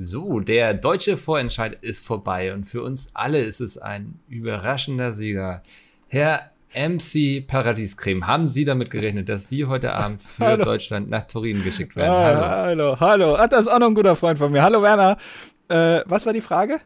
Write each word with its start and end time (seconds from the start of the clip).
So, 0.00 0.38
der 0.38 0.74
deutsche 0.74 1.16
Vorentscheid 1.16 1.76
ist 1.80 2.06
vorbei 2.06 2.54
und 2.54 2.62
für 2.62 2.84
uns 2.84 3.16
alle 3.16 3.40
ist 3.40 3.58
es 3.60 3.78
ein 3.78 4.20
überraschender 4.28 5.10
Sieger. 5.10 5.60
Herr 6.06 6.52
MC 6.72 7.44
Paradiescreme, 7.44 8.24
haben 8.24 8.46
Sie 8.46 8.64
damit 8.64 8.90
gerechnet, 8.90 9.28
dass 9.28 9.48
Sie 9.48 9.64
heute 9.64 9.92
Abend 9.92 10.22
für 10.22 10.44
hallo. 10.46 10.64
Deutschland 10.64 11.10
nach 11.10 11.24
Turin 11.24 11.64
geschickt 11.64 11.96
werden? 11.96 12.12
Ah, 12.12 12.22
hallo. 12.22 12.40
hallo, 12.46 13.00
hallo. 13.00 13.34
Ach, 13.34 13.48
das 13.48 13.62
ist 13.62 13.68
auch 13.68 13.80
noch 13.80 13.88
ein 13.88 13.94
guter 13.96 14.14
Freund 14.14 14.38
von 14.38 14.52
mir. 14.52 14.62
Hallo 14.62 14.80
Werner. 14.82 15.16
Äh, 15.68 16.02
was 16.06 16.24
war 16.24 16.32
die 16.32 16.42
Frage? 16.42 16.80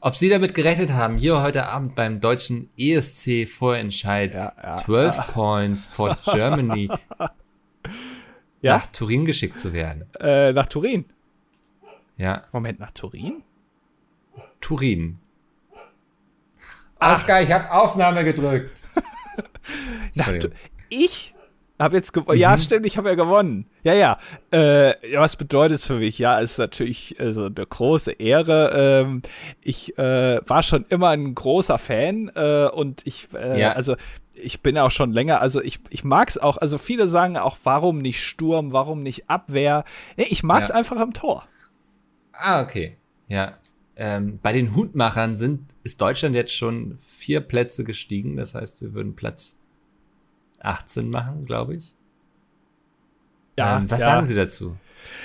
Ob 0.00 0.16
Sie 0.16 0.28
damit 0.28 0.54
gerechnet 0.54 0.92
haben, 0.92 1.16
hier 1.18 1.40
heute 1.40 1.66
Abend 1.68 1.94
beim 1.94 2.18
deutschen 2.18 2.68
ESC 2.76 3.48
Vorentscheid 3.48 4.34
ja, 4.34 4.52
ja, 4.60 4.76
12 4.78 5.16
ja. 5.16 5.22
Points 5.22 5.86
for 5.86 6.18
Germany 6.24 6.90
nach 8.60 8.86
Turin 8.86 9.24
geschickt 9.24 9.56
zu 9.56 9.72
werden? 9.72 10.06
Äh, 10.18 10.52
nach 10.52 10.66
Turin? 10.66 11.04
Ja. 12.16 12.42
Moment, 12.52 12.80
nach 12.80 12.92
Turin? 12.92 13.42
Turin. 14.60 15.18
Ach. 16.98 17.14
Oscar, 17.14 17.42
ich 17.42 17.52
habe 17.52 17.70
Aufnahme 17.70 18.24
gedrückt. 18.24 18.70
ich 20.88 21.34
habe 21.78 21.96
jetzt 21.96 22.12
gewonnen. 22.12 22.36
Mhm. 22.36 22.40
Ja, 22.40 22.58
stimmt, 22.58 22.86
ich 22.86 22.96
habe 22.96 23.08
ja 23.08 23.14
gewonnen. 23.14 23.66
Ja, 23.82 23.94
ja. 23.94 24.18
Äh, 24.50 24.94
was 25.16 25.36
bedeutet 25.36 25.78
es 25.78 25.86
für 25.86 25.96
mich? 25.96 26.18
Ja, 26.18 26.40
es 26.40 26.52
ist 26.52 26.58
natürlich 26.58 27.16
also 27.18 27.46
eine 27.46 27.66
große 27.66 28.12
Ehre. 28.12 29.02
Ähm, 29.04 29.22
ich 29.60 29.98
äh, 29.98 30.40
war 30.48 30.62
schon 30.62 30.86
immer 30.88 31.10
ein 31.10 31.34
großer 31.34 31.78
Fan 31.78 32.30
äh, 32.34 32.68
und 32.68 33.02
ich, 33.06 33.28
äh, 33.34 33.60
ja. 33.60 33.72
also 33.72 33.96
ich 34.34 34.62
bin 34.62 34.78
auch 34.78 34.90
schon 34.90 35.12
länger, 35.12 35.40
also 35.40 35.62
ich, 35.62 35.80
ich 35.90 36.04
mag 36.04 36.28
es 36.28 36.38
auch, 36.38 36.56
also 36.56 36.78
viele 36.78 37.06
sagen 37.06 37.36
auch, 37.36 37.56
warum 37.64 37.98
nicht 37.98 38.22
Sturm, 38.22 38.72
warum 38.72 39.02
nicht 39.02 39.30
Abwehr? 39.30 39.84
Nee, 40.16 40.26
ich 40.28 40.42
mag 40.42 40.62
es 40.62 40.70
ja. 40.70 40.74
einfach 40.74 40.96
am 40.96 41.12
Tor. 41.12 41.44
Ah, 42.38 42.62
okay. 42.62 42.96
Ja. 43.28 43.58
Ähm, 43.96 44.40
bei 44.42 44.52
den 44.52 44.74
Hutmachern 44.74 45.34
sind, 45.34 45.66
ist 45.84 46.00
Deutschland 46.00 46.34
jetzt 46.34 46.54
schon 46.54 46.98
vier 46.98 47.40
Plätze 47.40 47.84
gestiegen. 47.84 48.36
Das 48.36 48.54
heißt, 48.54 48.82
wir 48.82 48.92
würden 48.92 49.14
Platz 49.14 49.60
18 50.60 51.10
machen, 51.10 51.44
glaube 51.44 51.76
ich. 51.76 51.94
Ja. 53.56 53.78
Ähm, 53.78 53.90
was 53.90 54.00
ja. 54.00 54.06
sagen 54.06 54.26
Sie 54.26 54.34
dazu? 54.34 54.76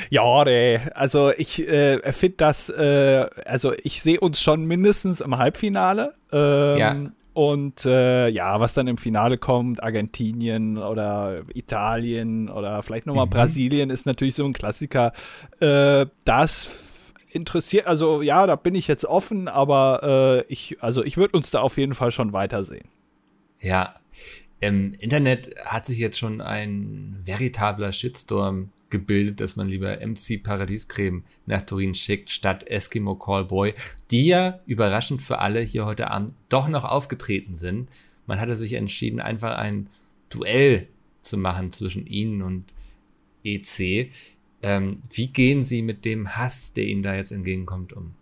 Ja, 0.09 0.43
nee. 0.43 0.79
also 0.93 1.31
ich 1.37 1.67
äh, 1.67 2.11
finde 2.11 2.37
das, 2.37 2.69
äh, 2.69 3.25
also 3.45 3.73
ich 3.83 4.01
sehe 4.01 4.19
uns 4.19 4.41
schon 4.41 4.65
mindestens 4.65 5.21
im 5.21 5.37
Halbfinale. 5.37 6.15
Ähm, 6.31 6.77
ja. 6.77 6.95
Und 7.33 7.85
äh, 7.85 8.27
ja, 8.27 8.59
was 8.59 8.73
dann 8.73 8.87
im 8.87 8.97
Finale 8.97 9.37
kommt, 9.37 9.81
Argentinien 9.81 10.77
oder 10.77 11.43
Italien 11.53 12.49
oder 12.49 12.83
vielleicht 12.83 13.05
nochmal 13.05 13.27
mhm. 13.27 13.31
Brasilien, 13.31 13.89
ist 13.89 14.05
natürlich 14.05 14.35
so 14.35 14.45
ein 14.45 14.53
Klassiker. 14.53 15.13
Äh, 15.59 16.07
das 16.25 16.65
interessiert, 17.29 17.87
also 17.87 18.21
ja, 18.21 18.45
da 18.47 18.55
bin 18.55 18.75
ich 18.75 18.87
jetzt 18.87 19.05
offen, 19.05 19.47
aber 19.47 20.45
äh, 20.47 20.51
ich, 20.51 20.81
also 20.81 21.03
ich 21.03 21.17
würde 21.17 21.37
uns 21.37 21.51
da 21.51 21.61
auf 21.61 21.77
jeden 21.77 21.93
Fall 21.93 22.11
schon 22.11 22.33
weitersehen. 22.33 22.87
Ja, 23.61 23.95
im 24.59 24.93
Internet 24.99 25.55
hat 25.63 25.85
sich 25.85 25.99
jetzt 25.99 26.17
schon 26.17 26.41
ein 26.41 27.19
veritabler 27.23 27.91
Shitstorm 27.91 28.71
gebildet, 28.89 29.39
dass 29.39 29.55
man 29.55 29.67
lieber 29.69 29.99
MC 30.05 30.41
Paradiescreme 30.41 31.23
nach 31.45 31.61
Turin 31.61 31.93
schickt, 31.93 32.29
statt 32.29 32.67
Eskimo 32.67 33.15
Callboy, 33.15 33.73
die 34.11 34.27
ja 34.27 34.59
überraschend 34.65 35.21
für 35.21 35.39
alle 35.39 35.61
hier 35.61 35.85
heute 35.85 36.09
Abend 36.09 36.33
doch 36.49 36.67
noch 36.67 36.83
aufgetreten 36.83 37.55
sind. 37.55 37.89
Man 38.25 38.39
hatte 38.39 38.55
sich 38.55 38.73
entschieden, 38.73 39.19
einfach 39.19 39.57
ein 39.57 39.89
Duell 40.29 40.87
zu 41.21 41.37
machen 41.37 41.71
zwischen 41.71 42.05
ihnen 42.05 42.41
und 42.41 42.65
EC. 43.43 44.11
Ähm, 44.61 45.03
wie 45.09 45.27
gehen 45.27 45.63
Sie 45.63 45.81
mit 45.81 46.05
dem 46.05 46.35
Hass, 46.35 46.73
der 46.73 46.85
Ihnen 46.85 47.01
da 47.01 47.15
jetzt 47.15 47.31
entgegenkommt, 47.31 47.93
um? 47.93 48.15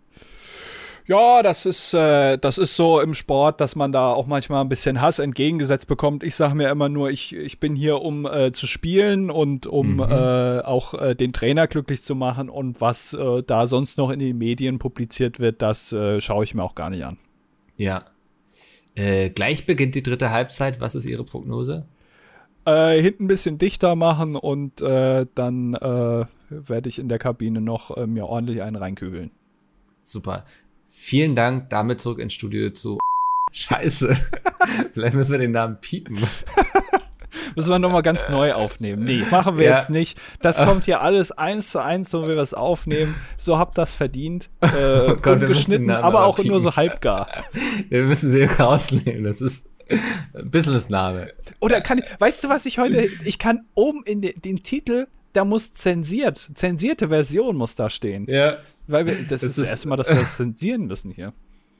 Ja, 1.08 1.42
das 1.42 1.64
ist, 1.64 1.94
äh, 1.94 2.36
das 2.36 2.58
ist 2.58 2.76
so 2.76 3.00
im 3.00 3.14
Sport, 3.14 3.62
dass 3.62 3.74
man 3.74 3.92
da 3.92 4.12
auch 4.12 4.26
manchmal 4.26 4.60
ein 4.60 4.68
bisschen 4.68 5.00
Hass 5.00 5.18
entgegengesetzt 5.18 5.88
bekommt. 5.88 6.22
Ich 6.22 6.34
sage 6.34 6.54
mir 6.54 6.68
immer 6.68 6.90
nur, 6.90 7.08
ich, 7.08 7.34
ich 7.34 7.58
bin 7.58 7.74
hier, 7.74 8.02
um 8.02 8.26
äh, 8.26 8.52
zu 8.52 8.66
spielen 8.66 9.30
und 9.30 9.66
um 9.66 9.94
mhm. 9.94 10.00
äh, 10.00 10.60
auch 10.60 10.92
äh, 10.92 11.14
den 11.14 11.32
Trainer 11.32 11.66
glücklich 11.66 12.04
zu 12.04 12.14
machen. 12.14 12.50
Und 12.50 12.82
was 12.82 13.14
äh, 13.14 13.42
da 13.42 13.66
sonst 13.66 13.96
noch 13.96 14.10
in 14.10 14.18
den 14.18 14.36
Medien 14.36 14.78
publiziert 14.78 15.40
wird, 15.40 15.62
das 15.62 15.94
äh, 15.94 16.20
schaue 16.20 16.44
ich 16.44 16.54
mir 16.54 16.62
auch 16.62 16.74
gar 16.74 16.90
nicht 16.90 17.04
an. 17.04 17.16
Ja. 17.78 18.04
gleich 18.96 19.64
beginnt 19.64 19.94
die 19.94 20.02
dritte 20.02 20.30
Halbzeit. 20.30 20.78
Was 20.80 20.94
ist 20.94 21.06
Ihre 21.06 21.24
Prognose? 21.24 21.86
Hinten 22.68 23.24
ein 23.24 23.28
bisschen 23.28 23.58
dichter 23.58 23.96
machen 23.96 24.36
und 24.36 24.80
dann 24.80 25.72
werde 26.50 26.88
ich 26.88 26.98
in 26.98 27.08
der 27.08 27.18
Kabine 27.18 27.60
noch 27.60 27.96
mir 28.06 28.26
ordentlich 28.26 28.62
einen 28.62 28.76
reinkübeln. 28.76 29.30
Super. 30.02 30.44
Vielen 30.86 31.34
Dank, 31.34 31.68
damit 31.68 32.00
zurück 32.00 32.18
ins 32.18 32.32
Studio 32.32 32.70
zu 32.70 32.98
Scheiße. 33.52 34.16
Vielleicht 34.92 35.14
müssen 35.14 35.32
wir 35.32 35.38
den 35.38 35.52
Namen 35.52 35.78
piepen. 35.80 36.16
müssen 37.56 37.70
wir 37.70 37.78
nochmal 37.78 38.02
ganz 38.02 38.28
neu 38.28 38.52
aufnehmen. 38.52 39.04
Nee, 39.04 39.22
machen 39.30 39.58
wir 39.58 39.66
ja. 39.66 39.76
jetzt 39.76 39.90
nicht. 39.90 40.18
Das 40.40 40.58
kommt 40.58 40.86
hier 40.86 41.02
alles 41.02 41.32
eins 41.32 41.70
zu 41.70 41.82
eins, 41.82 42.10
so 42.10 42.24
wie 42.24 42.32
wir 42.32 42.38
es 42.38 42.54
aufnehmen. 42.54 43.14
So 43.36 43.58
habt 43.58 43.78
das 43.78 43.92
verdient. 43.92 44.50
Äh, 44.60 44.66
oh 45.08 45.16
Gott, 45.16 45.42
ungeschnitten, 45.42 45.90
aber 45.90 46.24
auch 46.24 46.36
piepen. 46.36 46.50
nur 46.52 46.60
so 46.60 46.76
halbgar. 46.76 47.28
Wir 47.88 48.02
müssen 48.02 48.30
sie 48.30 48.44
rausnehmen. 48.44 49.24
Das 49.24 49.40
ist 49.40 49.66
Business-Name. 50.44 51.32
Oder 51.60 51.80
kann 51.80 51.98
ich, 51.98 52.04
weißt 52.18 52.44
du, 52.44 52.48
was 52.48 52.66
ich 52.66 52.78
heute, 52.78 53.08
ich 53.24 53.38
kann 53.38 53.66
oben 53.74 54.02
in 54.04 54.22
den, 54.22 54.40
den 54.40 54.62
Titel 54.62 55.06
da 55.32 55.44
muss 55.44 55.72
zensiert, 55.72 56.50
zensierte 56.54 57.08
Version 57.08 57.56
muss 57.56 57.76
da 57.76 57.90
stehen. 57.90 58.26
Ja. 58.28 58.58
Weil 58.86 59.06
wir, 59.06 59.14
das, 59.14 59.28
das 59.40 59.42
ist 59.42 59.58
das 59.58 59.68
erste 59.68 59.88
Mal, 59.88 59.96
dass 59.96 60.08
wir 60.08 60.16
das 60.16 60.36
zensieren 60.36 60.86
müssen 60.86 61.10
hier. 61.10 61.32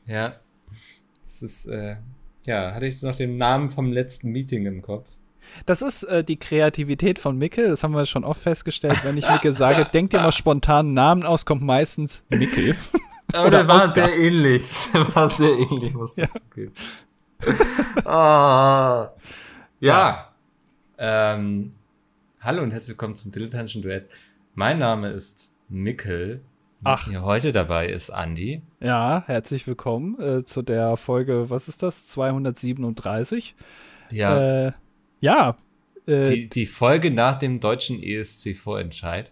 Ja. 0.06 0.34
Das 1.24 1.42
ist, 1.42 1.66
äh, 1.66 1.96
ja, 2.44 2.74
hatte 2.74 2.86
ich 2.86 3.02
noch 3.02 3.16
den 3.16 3.36
Namen 3.36 3.70
vom 3.70 3.92
letzten 3.92 4.30
Meeting 4.30 4.66
im 4.66 4.82
Kopf. 4.82 5.08
Das 5.64 5.82
ist 5.82 6.02
äh, 6.04 6.22
die 6.22 6.38
Kreativität 6.38 7.18
von 7.18 7.38
Mickel, 7.38 7.68
das 7.68 7.82
haben 7.82 7.92
wir 7.92 8.04
schon 8.04 8.24
oft 8.24 8.42
festgestellt. 8.42 9.00
Wenn 9.02 9.16
ich 9.16 9.28
Mickel 9.28 9.54
sage, 9.54 9.86
denkt 9.92 10.12
dir 10.12 10.20
mal 10.20 10.32
spontan 10.32 10.86
einen 10.86 10.94
Namen 10.94 11.22
aus, 11.24 11.46
kommt 11.46 11.62
meistens 11.62 12.24
Mickel. 12.28 12.76
Aber 13.32 13.50
der 13.50 13.66
war 13.66 13.88
Oscar. 13.88 14.08
sehr 14.08 14.18
ähnlich. 14.18 14.64
Der 14.94 15.14
war 15.14 15.28
sehr 15.28 15.50
ähnlich, 15.50 15.92
muss 15.92 16.16
ich 16.16 16.24
ja. 16.24 16.64
ah. 18.04 19.10
Ja. 19.80 20.32
ja. 20.98 21.34
Ähm, 21.34 21.70
Hallo 22.40 22.62
und 22.62 22.72
herzlich 22.72 22.90
willkommen 22.90 23.14
zum 23.14 23.30
Dilettantischen 23.30 23.82
Duett. 23.82 24.08
Mein 24.54 24.78
Name 24.78 25.10
ist 25.10 25.50
Mikkel. 25.68 26.42
Ach. 26.82 27.08
Hier 27.08 27.22
heute 27.22 27.52
dabei 27.52 27.88
ist 27.88 28.10
Andi. 28.10 28.62
Ja, 28.80 29.24
herzlich 29.26 29.66
willkommen 29.66 30.20
äh, 30.20 30.44
zu 30.44 30.62
der 30.62 30.96
Folge, 30.96 31.50
was 31.50 31.68
ist 31.68 31.82
das? 31.82 32.08
237. 32.08 33.54
Ja. 34.10 34.66
Äh, 34.66 34.72
ja. 35.20 35.56
Äh, 36.06 36.22
die, 36.24 36.48
die 36.48 36.66
Folge 36.66 37.10
nach 37.10 37.36
dem 37.36 37.60
deutschen 37.60 38.02
ESC-Vorentscheid. 38.02 39.30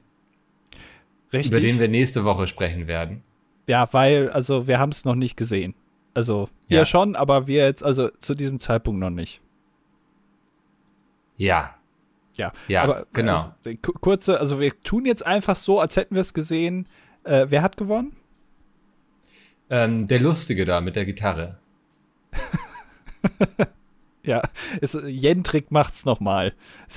Richtig. 1.33 1.53
Über 1.53 1.61
den 1.61 1.81
wir 1.81 1.89
nächste 1.89 2.25
Woche 2.25 2.47
sprechen 2.47 2.87
werden. 2.87 3.22
Ja, 3.66 3.93
weil, 3.93 4.31
also 4.31 4.69
wir 4.69 4.78
haben 4.78 4.93
es 4.93 5.05
noch 5.05 5.16
nicht 5.16 5.37
gesehen. 5.37 5.75
Also, 6.16 6.49
ja. 6.69 6.78
ihr 6.78 6.84
schon, 6.87 7.15
aber 7.15 7.47
wir 7.47 7.66
jetzt, 7.66 7.84
also 7.84 8.09
zu 8.21 8.34
diesem 8.34 8.59
Zeitpunkt 8.59 8.99
noch 8.99 9.10
nicht. 9.10 9.43
Ja, 11.37 11.75
ja, 12.37 12.53
ja 12.69 12.84
aber, 12.84 13.06
genau. 13.12 13.53
Also, 13.62 13.78
kurze, 14.00 14.41
also 14.41 14.59
wir 14.59 14.81
tun 14.81 15.04
jetzt 15.04 15.27
einfach 15.27 15.56
so, 15.56 15.78
als 15.78 15.94
hätten 15.97 16.15
wir 16.15 16.22
es 16.22 16.32
gesehen. 16.32 16.88
Äh, 17.25 17.44
wer 17.50 17.60
hat 17.60 17.77
gewonnen? 17.77 18.16
Ähm, 19.69 20.06
der 20.06 20.21
Lustige 20.21 20.65
da 20.65 20.81
mit 20.81 20.97
der 20.97 21.04
Gitarre. 21.04 21.59
ja, 24.22 24.41
es, 24.81 24.98
Jendrik 25.06 25.71
macht's 25.71 26.06
nochmal. 26.06 26.54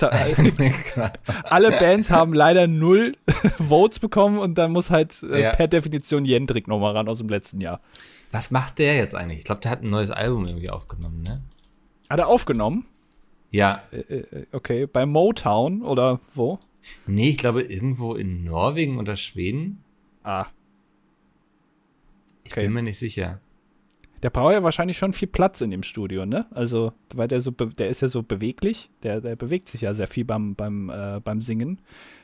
alle 1.44 1.72
Bands 1.72 2.10
haben 2.10 2.32
leider 2.32 2.66
null 2.66 3.18
Votes 3.58 3.98
bekommen 3.98 4.38
und 4.38 4.56
dann 4.56 4.72
muss 4.72 4.88
halt 4.88 5.22
äh, 5.24 5.42
ja. 5.42 5.50
per 5.52 5.68
Definition 5.68 6.24
Jendrik 6.24 6.68
nochmal 6.68 6.96
ran 6.96 7.06
aus 7.06 7.18
dem 7.18 7.28
letzten 7.28 7.60
Jahr. 7.60 7.82
Was 8.30 8.50
macht 8.50 8.78
der 8.78 8.96
jetzt 8.96 9.14
eigentlich? 9.14 9.38
Ich 9.38 9.44
glaube, 9.44 9.60
der 9.60 9.70
hat 9.70 9.82
ein 9.82 9.90
neues 9.90 10.10
Album 10.10 10.46
irgendwie 10.46 10.70
aufgenommen, 10.70 11.22
ne? 11.22 11.42
Hat 12.08 12.18
er 12.18 12.28
aufgenommen? 12.28 12.86
Ja. 13.50 13.82
Äh, 13.90 13.98
äh, 13.98 14.46
okay, 14.52 14.86
bei 14.86 15.06
Motown 15.06 15.82
oder 15.82 16.20
wo? 16.34 16.58
Nee, 17.06 17.30
ich 17.30 17.38
glaube 17.38 17.62
irgendwo 17.62 18.14
in 18.14 18.44
Norwegen 18.44 18.98
oder 18.98 19.16
Schweden. 19.16 19.82
Ah. 20.22 20.46
Ich 22.44 22.54
bin 22.54 22.72
mir 22.72 22.82
nicht 22.82 22.98
sicher. 22.98 23.40
Der 24.22 24.30
braucht 24.30 24.52
ja 24.52 24.62
wahrscheinlich 24.62 24.98
schon 24.98 25.12
viel 25.12 25.28
Platz 25.28 25.60
in 25.60 25.70
dem 25.70 25.82
Studio, 25.82 26.26
ne? 26.26 26.46
Also, 26.50 26.92
weil 27.14 27.28
der 27.28 27.40
so, 27.40 27.52
der 27.52 27.88
ist 27.88 28.02
ja 28.02 28.08
so 28.08 28.22
beweglich, 28.22 28.90
der, 29.02 29.20
der 29.20 29.36
bewegt 29.36 29.68
sich 29.68 29.82
ja 29.82 29.94
sehr 29.94 30.08
viel 30.08 30.24
beim, 30.24 30.54
beim, 30.54 30.90
äh, 30.90 31.20
beim 31.22 31.40
Singen. 31.40 31.80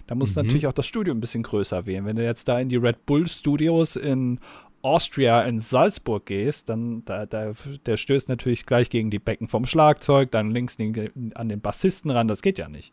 Da 0.07 0.15
muss 0.15 0.37
mhm. 0.37 0.43
natürlich 0.43 0.67
auch 0.67 0.73
das 0.73 0.87
Studio 0.87 1.15
ein 1.15 1.21
bisschen 1.21 1.43
größer 1.43 1.87
wählen. 1.87 2.05
Wenn 2.05 2.17
du 2.17 2.25
jetzt 2.25 2.49
da 2.49 2.61
in 2.61 2.69
die 2.69 2.77
Red 2.77 3.07
Bull 3.07 3.27
Studios 3.27 3.97
in 3.97 4.41
Austria 4.87 5.43
in 5.43 5.61
Salzburg 5.61 6.27
gehst, 6.27 6.69
dann 6.69 7.05
da, 7.05 7.27
da, 7.27 7.53
der 7.85 7.97
stößt 7.97 8.29
natürlich 8.29 8.67
gleich 8.67 8.89
gegen 8.89 9.11
die 9.11 9.19
Becken 9.19 9.49
vom 9.49 9.67
Schlagzeug, 9.67 10.31
dann 10.31 10.51
links 10.51 10.77
den, 10.77 11.33
an 11.35 11.49
den 11.49 11.61
Bassisten 11.61 12.11
ran, 12.11 12.29
das 12.29 12.43
geht 12.43 12.59
ja 12.59 12.69
nicht. 12.69 12.93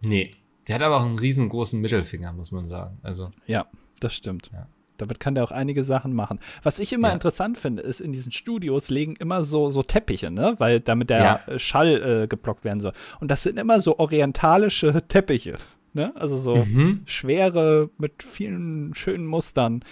Nee, 0.00 0.32
der 0.68 0.76
hat 0.76 0.82
aber 0.82 0.98
auch 0.98 1.04
einen 1.04 1.18
riesengroßen 1.18 1.80
Mittelfinger, 1.80 2.32
muss 2.32 2.52
man 2.52 2.68
sagen. 2.68 2.98
Also. 3.02 3.30
Ja, 3.46 3.66
Das 4.00 4.14
stimmt. 4.14 4.50
Ja. 4.52 4.66
Damit 4.98 5.18
kann 5.20 5.34
der 5.34 5.42
auch 5.42 5.50
einige 5.50 5.82
Sachen 5.82 6.12
machen. 6.12 6.38
Was 6.62 6.78
ich 6.78 6.92
immer 6.92 7.08
ja. 7.08 7.14
interessant 7.14 7.58
finde, 7.58 7.82
ist, 7.82 8.00
in 8.00 8.12
diesen 8.12 8.30
Studios 8.30 8.90
legen 8.90 9.16
immer 9.18 9.42
so, 9.42 9.70
so 9.70 9.82
Teppiche, 9.82 10.30
ne? 10.30 10.54
Weil 10.58 10.80
damit 10.80 11.10
der 11.10 11.18
ja. 11.48 11.58
Schall 11.58 12.22
äh, 12.22 12.26
geblockt 12.28 12.64
werden 12.64 12.80
soll. 12.80 12.92
Und 13.20 13.30
das 13.30 13.42
sind 13.42 13.58
immer 13.58 13.80
so 13.80 13.98
orientalische 13.98 15.02
Teppiche. 15.08 15.54
Ne? 15.94 16.12
Also 16.16 16.36
so 16.36 16.56
mhm. 16.56 17.02
schwere 17.04 17.90
mit 17.98 18.22
vielen 18.22 18.94
schönen 18.94 19.26
Mustern. 19.26 19.84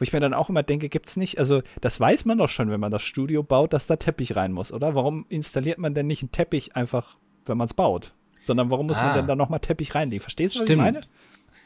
Wo 0.00 0.02
ich 0.02 0.14
mir 0.14 0.20
dann 0.20 0.32
auch 0.32 0.48
immer 0.48 0.62
denke, 0.62 0.88
gibt 0.88 1.08
es 1.08 1.18
nicht, 1.18 1.38
also 1.38 1.60
das 1.82 2.00
weiß 2.00 2.24
man 2.24 2.38
doch 2.38 2.48
schon, 2.48 2.70
wenn 2.70 2.80
man 2.80 2.90
das 2.90 3.02
Studio 3.02 3.42
baut, 3.42 3.74
dass 3.74 3.86
da 3.86 3.96
Teppich 3.96 4.34
rein 4.34 4.50
muss, 4.50 4.72
oder? 4.72 4.94
Warum 4.94 5.26
installiert 5.28 5.76
man 5.76 5.92
denn 5.92 6.06
nicht 6.06 6.22
einen 6.22 6.32
Teppich 6.32 6.74
einfach, 6.74 7.18
wenn 7.44 7.58
man 7.58 7.66
es 7.66 7.74
baut? 7.74 8.14
Sondern 8.40 8.70
warum 8.70 8.86
muss 8.86 8.96
ah. 8.96 9.08
man 9.08 9.16
denn 9.16 9.26
da 9.26 9.36
nochmal 9.36 9.60
Teppich 9.60 9.94
reinlegen? 9.94 10.22
Verstehst 10.22 10.54
du, 10.54 10.60
was 10.60 10.66
Stimmt. 10.66 10.86
ich 10.86 10.92
meine? 10.94 11.06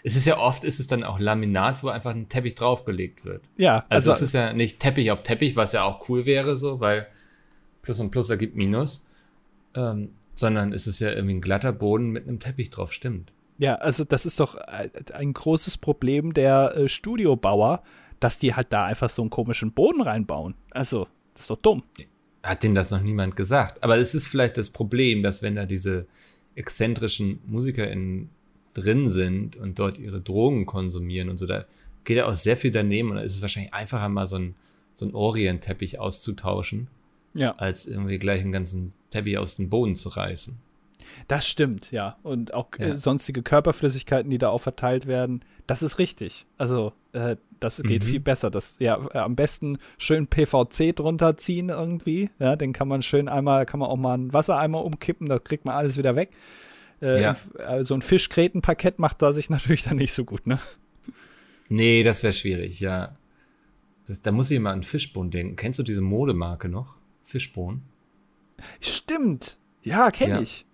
Es 0.02 0.16
ist 0.16 0.26
ja 0.26 0.36
oft, 0.36 0.64
ist 0.64 0.80
es 0.80 0.88
dann 0.88 1.04
auch 1.04 1.20
Laminat, 1.20 1.84
wo 1.84 1.88
einfach 1.90 2.10
ein 2.10 2.28
Teppich 2.28 2.56
draufgelegt 2.56 3.24
wird. 3.24 3.44
Ja. 3.56 3.86
Also, 3.88 4.10
also 4.10 4.24
es 4.24 4.30
ist 4.30 4.34
ja 4.34 4.52
nicht 4.52 4.80
Teppich 4.80 5.12
auf 5.12 5.22
Teppich, 5.22 5.54
was 5.54 5.70
ja 5.70 5.84
auch 5.84 6.08
cool 6.08 6.26
wäre, 6.26 6.56
so, 6.56 6.80
weil 6.80 7.06
Plus 7.82 8.00
und 8.00 8.10
Plus 8.10 8.30
ergibt 8.30 8.56
Minus. 8.56 9.06
Ähm, 9.76 10.10
sondern 10.34 10.72
es 10.72 10.88
ist 10.88 10.98
ja 10.98 11.12
irgendwie 11.12 11.34
ein 11.34 11.40
glatter 11.40 11.72
Boden 11.72 12.10
mit 12.10 12.26
einem 12.26 12.40
Teppich 12.40 12.70
drauf, 12.70 12.92
stimmt. 12.92 13.32
Ja, 13.58 13.76
also 13.76 14.04
das 14.04 14.26
ist 14.26 14.40
doch 14.40 14.56
ein 14.56 15.32
großes 15.32 15.78
Problem 15.78 16.34
der 16.34 16.76
äh, 16.76 16.88
Studiobauer, 16.88 17.82
dass 18.24 18.38
die 18.38 18.54
halt 18.54 18.72
da 18.72 18.86
einfach 18.86 19.10
so 19.10 19.20
einen 19.20 19.28
komischen 19.28 19.72
Boden 19.72 20.00
reinbauen. 20.00 20.54
Also, 20.70 21.08
das 21.34 21.42
ist 21.42 21.50
doch 21.50 21.60
dumm. 21.60 21.82
Hat 22.42 22.64
denen 22.64 22.74
das 22.74 22.90
noch 22.90 23.02
niemand 23.02 23.36
gesagt. 23.36 23.82
Aber 23.82 23.98
es 23.98 24.14
ist 24.14 24.28
vielleicht 24.28 24.56
das 24.56 24.70
Problem, 24.70 25.22
dass 25.22 25.42
wenn 25.42 25.56
da 25.56 25.66
diese 25.66 26.06
exzentrischen 26.54 27.40
MusikerInnen 27.46 28.30
drin 28.72 29.10
sind 29.10 29.56
und 29.56 29.78
dort 29.78 29.98
ihre 29.98 30.22
Drogen 30.22 30.64
konsumieren 30.64 31.28
und 31.28 31.36
so, 31.36 31.44
da 31.44 31.66
geht 32.04 32.16
ja 32.16 32.26
auch 32.26 32.32
sehr 32.32 32.56
viel 32.56 32.70
daneben 32.70 33.10
und 33.10 33.16
da 33.16 33.22
ist 33.22 33.34
es 33.34 33.42
wahrscheinlich 33.42 33.74
einfacher, 33.74 34.08
mal 34.08 34.26
so 34.26 34.36
ein, 34.36 34.54
so 34.94 35.04
ein 35.04 35.14
Orient-Teppich 35.14 36.00
auszutauschen, 36.00 36.88
ja. 37.34 37.54
als 37.56 37.84
irgendwie 37.84 38.18
gleich 38.18 38.40
einen 38.40 38.52
ganzen 38.52 38.94
Teppich 39.10 39.36
aus 39.36 39.56
dem 39.56 39.68
Boden 39.68 39.96
zu 39.96 40.08
reißen. 40.08 40.56
Das 41.28 41.46
stimmt, 41.46 41.90
ja. 41.90 42.16
Und 42.22 42.54
auch 42.54 42.68
äh, 42.78 42.88
ja. 42.88 42.96
sonstige 42.96 43.42
Körperflüssigkeiten, 43.42 44.30
die 44.30 44.38
da 44.38 44.48
auch 44.48 44.62
verteilt 44.62 45.06
werden, 45.06 45.44
das 45.66 45.82
ist 45.82 45.98
richtig. 45.98 46.46
Also, 46.58 46.92
äh, 47.12 47.36
das 47.60 47.82
geht 47.82 48.02
mhm. 48.02 48.06
viel 48.06 48.20
besser. 48.20 48.50
Das, 48.50 48.76
ja, 48.80 49.00
äh, 49.12 49.18
am 49.18 49.36
besten 49.36 49.78
schön 49.98 50.26
PVC 50.26 50.94
drunter 50.94 51.36
ziehen 51.36 51.70
irgendwie. 51.70 52.30
Ja, 52.38 52.56
den 52.56 52.72
kann 52.72 52.88
man 52.88 53.02
schön 53.02 53.28
einmal, 53.28 53.66
kann 53.66 53.80
man 53.80 53.88
auch 53.88 53.96
mal 53.96 54.14
einen 54.14 54.32
Wassereimer 54.32 54.84
umkippen, 54.84 55.28
da 55.28 55.38
kriegt 55.38 55.64
man 55.64 55.74
alles 55.74 55.96
wieder 55.96 56.16
weg. 56.16 56.30
Äh, 57.00 57.22
ja. 57.22 57.36
Äh, 57.58 57.84
so 57.84 57.94
ein 57.94 58.02
Fischgrätenparkett 58.02 58.98
macht 58.98 59.22
da 59.22 59.32
sich 59.32 59.50
natürlich 59.50 59.82
dann 59.82 59.96
nicht 59.96 60.12
so 60.12 60.24
gut, 60.24 60.46
ne? 60.46 60.58
Nee, 61.68 62.02
das 62.02 62.22
wäre 62.22 62.32
schwierig, 62.32 62.80
ja. 62.80 63.16
Das, 64.06 64.20
da 64.20 64.32
muss 64.32 64.50
ich 64.50 64.60
mal 64.60 64.72
an 64.72 64.82
Fischbohnen 64.82 65.30
denken. 65.30 65.56
Kennst 65.56 65.78
du 65.78 65.82
diese 65.82 66.02
Modemarke 66.02 66.68
noch? 66.68 66.98
Fischbohnen? 67.22 67.82
Stimmt. 68.80 69.58
Ja, 69.82 70.10
kenne 70.10 70.34
ja. 70.34 70.40
ich. 70.40 70.66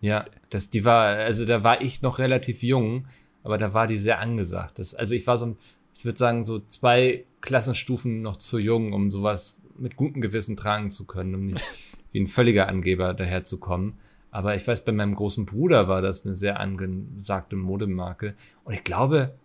Ja, 0.00 0.26
das, 0.50 0.70
die 0.70 0.84
war, 0.84 1.16
also 1.16 1.44
da 1.44 1.64
war 1.64 1.80
ich 1.80 2.02
noch 2.02 2.18
relativ 2.20 2.62
jung, 2.62 3.06
aber 3.46 3.58
da 3.58 3.72
war 3.72 3.86
die 3.86 3.96
sehr 3.96 4.18
angesagt. 4.18 4.80
Das, 4.80 4.92
also 4.92 5.14
ich 5.14 5.24
war 5.28 5.38
so, 5.38 5.56
ich 5.94 6.04
würde 6.04 6.18
sagen, 6.18 6.42
so 6.42 6.58
zwei 6.58 7.24
Klassenstufen 7.40 8.20
noch 8.20 8.36
zu 8.36 8.58
jung, 8.58 8.92
um 8.92 9.12
sowas 9.12 9.60
mit 9.78 9.94
gutem 9.94 10.20
Gewissen 10.20 10.56
tragen 10.56 10.90
zu 10.90 11.06
können, 11.06 11.34
um 11.36 11.46
nicht 11.46 11.64
wie 12.12 12.20
ein 12.20 12.26
völliger 12.26 12.68
Angeber 12.68 13.14
daherzukommen. 13.14 13.94
Aber 14.32 14.56
ich 14.56 14.66
weiß, 14.66 14.84
bei 14.84 14.90
meinem 14.90 15.14
großen 15.14 15.46
Bruder 15.46 15.86
war 15.86 16.02
das 16.02 16.26
eine 16.26 16.34
sehr 16.34 16.58
angesagte 16.58 17.54
Modemarke. 17.54 18.34
Und 18.64 18.74
ich 18.74 18.82
glaube, 18.82 19.36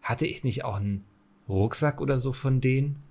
hatte 0.00 0.26
ich 0.26 0.44
nicht 0.44 0.64
auch 0.64 0.76
einen 0.76 1.04
Rucksack 1.48 2.00
oder 2.00 2.18
so 2.18 2.32
von 2.32 2.60
denen? 2.60 3.02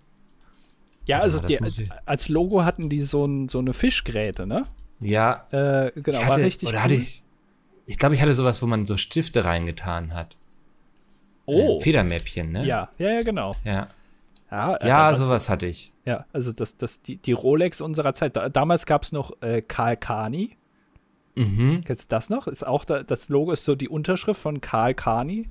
Ja, 1.06 1.20
also 1.20 1.40
die, 1.40 1.60
als 2.06 2.30
Logo 2.30 2.64
hatten 2.64 2.88
die 2.88 3.02
so, 3.02 3.26
ein, 3.26 3.50
so 3.50 3.60
eine 3.60 3.74
Fischgräte, 3.74 4.48
ne? 4.48 4.68
Ja. 5.02 5.48
Äh, 5.52 5.92
genau, 5.96 6.20
hatte, 6.20 6.30
war 6.30 6.38
richtig 6.38 6.70
oder 6.70 6.78
cool. 6.78 6.84
hatte 6.84 6.94
ich, 6.96 7.22
ich 7.90 7.98
glaube, 7.98 8.14
ich 8.14 8.22
hatte 8.22 8.36
sowas, 8.36 8.62
wo 8.62 8.68
man 8.68 8.86
so 8.86 8.98
Stifte 8.98 9.46
reingetan 9.46 10.14
hat. 10.14 10.38
Oh. 11.46 11.80
Äh, 11.80 11.82
Federmäppchen, 11.82 12.52
ne? 12.52 12.64
Ja, 12.64 12.90
ja, 13.00 13.10
ja, 13.10 13.24
genau. 13.24 13.56
Ja. 13.64 13.88
Ja, 14.52 14.76
äh, 14.76 14.88
ja 14.88 15.16
sowas 15.16 15.50
hatte 15.50 15.66
ich. 15.66 15.92
Ja, 16.06 16.26
also 16.32 16.54
das, 16.54 16.78
das, 16.78 17.02
die, 17.02 17.18
die 17.18 17.32
Rolex 17.32 17.82
unserer 17.82 18.14
Zeit. 18.14 18.36
Da, 18.36 18.48
damals 18.48 18.86
gab 18.86 19.02
es 19.02 19.12
noch 19.12 19.32
äh, 19.42 19.64
Karl 19.64 19.98
Kani. 19.98 20.56
Mhm. 21.34 21.82
Kennst 21.84 22.12
du 22.12 22.16
das 22.16 22.30
noch? 22.30 22.48
Ist 22.48 22.66
auch 22.66 22.86
da, 22.86 23.02
das 23.02 23.28
Logo 23.30 23.52
ist 23.52 23.66
so 23.66 23.74
die 23.74 23.90
Unterschrift 23.90 24.40
von 24.40 24.62
Karl 24.62 24.94
Kani. 24.94 25.48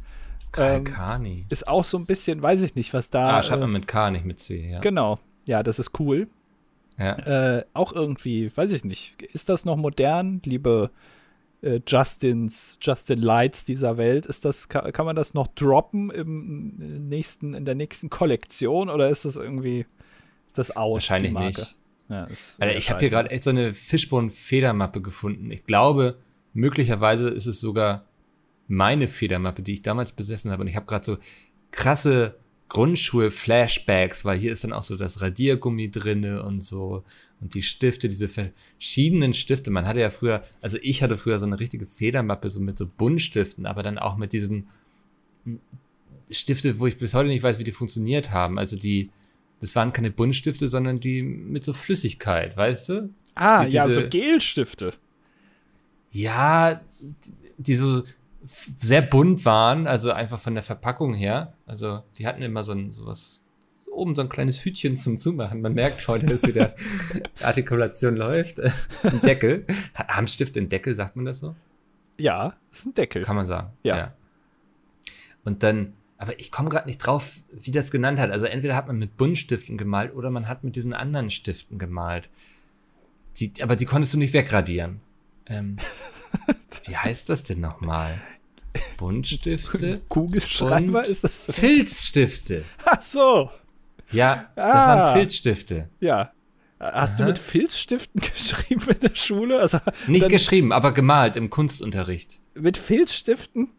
Karl 0.52 0.76
ähm, 0.76 0.85
Kani. 0.85 1.46
Ist 1.49 1.67
auch 1.67 1.82
so 1.82 1.99
ein 1.99 2.06
bisschen, 2.06 2.40
weiß 2.40 2.62
ich 2.62 2.76
nicht, 2.76 2.94
was 2.94 3.11
da. 3.11 3.37
Ah, 3.37 3.43
schreibt 3.43 3.62
man 3.62 3.73
mit 3.73 3.88
K, 3.88 4.12
nicht 4.12 4.25
mit 4.25 4.38
C, 4.38 4.70
ja. 4.70 4.79
Genau. 4.79 5.19
Ja, 5.49 5.64
das 5.64 5.81
ist 5.81 5.99
cool. 5.99 6.29
Ja. 6.99 7.56
Äh, 7.56 7.64
auch 7.75 7.93
irgendwie, 7.93 8.56
weiß 8.56 8.70
ich 8.70 8.85
nicht. 8.85 9.20
Ist 9.23 9.49
das 9.49 9.64
noch 9.64 9.76
modern, 9.76 10.40
liebe 10.44 10.93
äh, 11.62 11.81
Justins, 11.87 12.78
Justin 12.81 13.20
Lights 13.20 13.64
dieser 13.64 13.96
Welt? 13.96 14.26
Ist 14.26 14.44
das, 14.44 14.69
kann, 14.69 14.93
kann, 14.93 15.06
man 15.06 15.16
das 15.16 15.34
noch 15.34 15.49
droppen 15.49 16.10
im 16.10 17.08
nächsten, 17.08 17.55
in 17.55 17.64
der 17.64 17.75
nächsten 17.75 18.10
Kollektion 18.10 18.88
oder 18.90 19.08
ist 19.08 19.25
das 19.25 19.37
irgendwie, 19.37 19.87
ist 20.46 20.58
das 20.58 20.76
aus? 20.76 20.94
Wahrscheinlich 20.94 21.32
nicht. 21.32 21.76
Ja, 22.08 22.26
also 22.58 22.75
ich 22.75 22.90
habe 22.90 23.00
hier 23.00 23.10
gerade 23.10 23.31
echt 23.31 23.44
so 23.44 23.50
eine 23.50 23.75
Fishbone-Federmappe 23.75 25.02
gefunden. 25.02 25.50
Ich 25.50 25.64
glaube, 25.64 26.19
möglicherweise 26.55 27.28
ist 27.28 27.46
es 27.46 27.61
sogar 27.61 28.06
meine 28.66 29.08
Federmappe, 29.08 29.62
die 29.62 29.72
ich 29.72 29.82
damals 29.82 30.12
besessen 30.12 30.50
habe. 30.50 30.62
Und 30.62 30.69
ich 30.69 30.76
habe 30.76 30.87
gerade 30.87 31.04
so 31.04 31.19
krasse 31.70 32.38
Grundschul-Flashbacks, 32.68 34.24
weil 34.24 34.38
hier 34.38 34.52
ist 34.52 34.64
dann 34.64 34.72
auch 34.72 34.82
so 34.82 34.96
das 34.96 35.22
Radiergummi 35.22 35.90
drinne 35.90 36.42
und 36.42 36.60
so 36.60 37.02
und 37.40 37.54
die 37.54 37.62
Stifte, 37.62 38.08
diese 38.08 38.28
verschiedenen 38.28 39.32
Stifte. 39.32 39.70
Man 39.70 39.86
hatte 39.86 40.00
ja 40.00 40.10
früher, 40.10 40.42
also 40.60 40.78
ich 40.82 41.02
hatte 41.02 41.16
früher 41.16 41.38
so 41.38 41.46
eine 41.46 41.58
richtige 41.58 41.86
Federmappe 41.86 42.50
so 42.50 42.60
mit 42.60 42.76
so 42.76 42.86
Buntstiften, 42.86 43.64
aber 43.64 43.82
dann 43.82 43.98
auch 43.98 44.16
mit 44.16 44.32
diesen 44.32 44.68
Stifte, 46.30 46.78
wo 46.78 46.86
ich 46.86 46.98
bis 46.98 47.14
heute 47.14 47.28
nicht 47.28 47.42
weiß, 47.42 47.58
wie 47.58 47.64
die 47.64 47.72
funktioniert 47.72 48.32
haben. 48.32 48.58
Also 48.58 48.76
die, 48.76 49.10
das 49.60 49.74
waren 49.74 49.92
keine 49.92 50.10
Buntstifte, 50.10 50.68
sondern 50.68 51.00
die 51.00 51.22
mit 51.22 51.64
so 51.64 51.72
Flüssigkeit, 51.72 52.56
weißt 52.56 52.88
du? 52.90 53.10
Ah, 53.34 53.62
mit 53.62 53.72
ja, 53.72 53.86
diese, 53.86 54.02
so 54.02 54.08
Gelstifte. 54.08 54.94
Ja, 56.10 56.80
die 57.56 57.74
so 57.74 58.02
sehr 58.78 59.02
bunt 59.02 59.44
waren, 59.44 59.86
also 59.86 60.12
einfach 60.12 60.38
von 60.38 60.54
der 60.54 60.62
Verpackung 60.62 61.14
her. 61.14 61.54
Also 61.66 62.02
die 62.16 62.26
hatten 62.26 62.42
immer 62.42 62.64
so 62.64 62.72
ein 62.72 62.92
sowas 62.92 63.42
oben 63.98 64.14
so 64.14 64.22
ein 64.22 64.28
kleines 64.28 64.64
Hütchen 64.64 64.96
zum 64.96 65.18
Zumachen. 65.18 65.61
Man 65.61 65.75
merkt 65.75 66.06
heute, 66.08 66.26
dass 66.26 66.44
wieder 66.44 66.75
Artikulation 67.42 68.16
läuft. 68.16 68.61
ein 69.02 69.20
Deckel. 69.23 69.66
Haben 69.94 70.28
Stift 70.28 70.56
einen 70.56 70.68
Deckel, 70.68 70.94
sagt 70.94 71.16
man 71.16 71.25
das 71.25 71.40
so? 71.40 71.56
Ja, 72.16 72.54
ist 72.70 72.87
ein 72.87 72.94
Deckel. 72.94 73.23
Kann 73.23 73.37
man 73.37 73.46
sagen. 73.46 73.73
Ja. 73.82 73.96
ja. 73.96 74.14
Und 75.44 75.62
dann, 75.62 75.94
aber 76.16 76.38
ich 76.38 76.50
komme 76.50 76.68
gerade 76.68 76.87
nicht 76.87 76.99
drauf, 76.99 77.42
wie 77.52 77.70
das 77.70 77.90
genannt 77.90 78.18
hat. 78.18 78.30
Also 78.30 78.46
entweder 78.46 78.76
hat 78.76 78.87
man 78.87 78.99
mit 78.99 79.16
Buntstiften 79.16 79.76
gemalt 79.76 80.14
oder 80.14 80.30
man 80.30 80.49
hat 80.49 80.64
mit 80.64 80.76
diesen 80.76 80.94
anderen 80.94 81.30
Stiften 81.30 81.78
gemalt. 81.78 82.30
Die, 83.37 83.52
aber 83.62 83.76
die 83.76 83.84
konntest 83.84 84.14
du 84.14 84.18
nicht 84.18 84.32
wegradieren. 84.32 85.00
Ähm, 85.46 85.76
wie 86.84 86.96
heißt 86.96 87.28
das 87.28 87.42
denn 87.42 87.61
nochmal? 87.61 88.20
Buntstifte? 88.96 90.00
Kugelschreiber 90.08 91.04
ist 91.04 91.25
das? 91.25 91.46
So? 91.46 91.52
Filzstifte. 91.52 92.64
Ach 92.84 93.00
so. 93.00 93.50
Ja, 94.10 94.50
ah. 94.56 94.72
das 94.72 94.87
waren 94.87 95.16
Filzstifte. 95.16 95.90
Ja. 96.00 96.32
Hast 96.80 97.14
Aha. 97.14 97.18
du 97.18 97.25
mit 97.25 97.38
Filzstiften 97.38 98.20
geschrieben 98.34 98.87
in 98.88 99.00
der 99.00 99.14
Schule? 99.14 99.60
Also, 99.60 99.78
Nicht 100.06 100.28
geschrieben, 100.28 100.72
aber 100.72 100.92
gemalt 100.92 101.37
im 101.37 101.50
Kunstunterricht. 101.50 102.38
Mit 102.54 102.78
Filzstiften? 102.78 103.72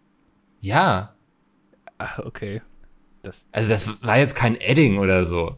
Ja. 0.60 1.16
Ach, 1.98 2.20
okay. 2.20 2.62
Das 3.24 3.46
also 3.52 3.70
das 3.72 4.04
war 4.04 4.18
jetzt 4.18 4.36
kein 4.36 4.56
Edding 4.56 4.98
oder 4.98 5.24
so. 5.24 5.58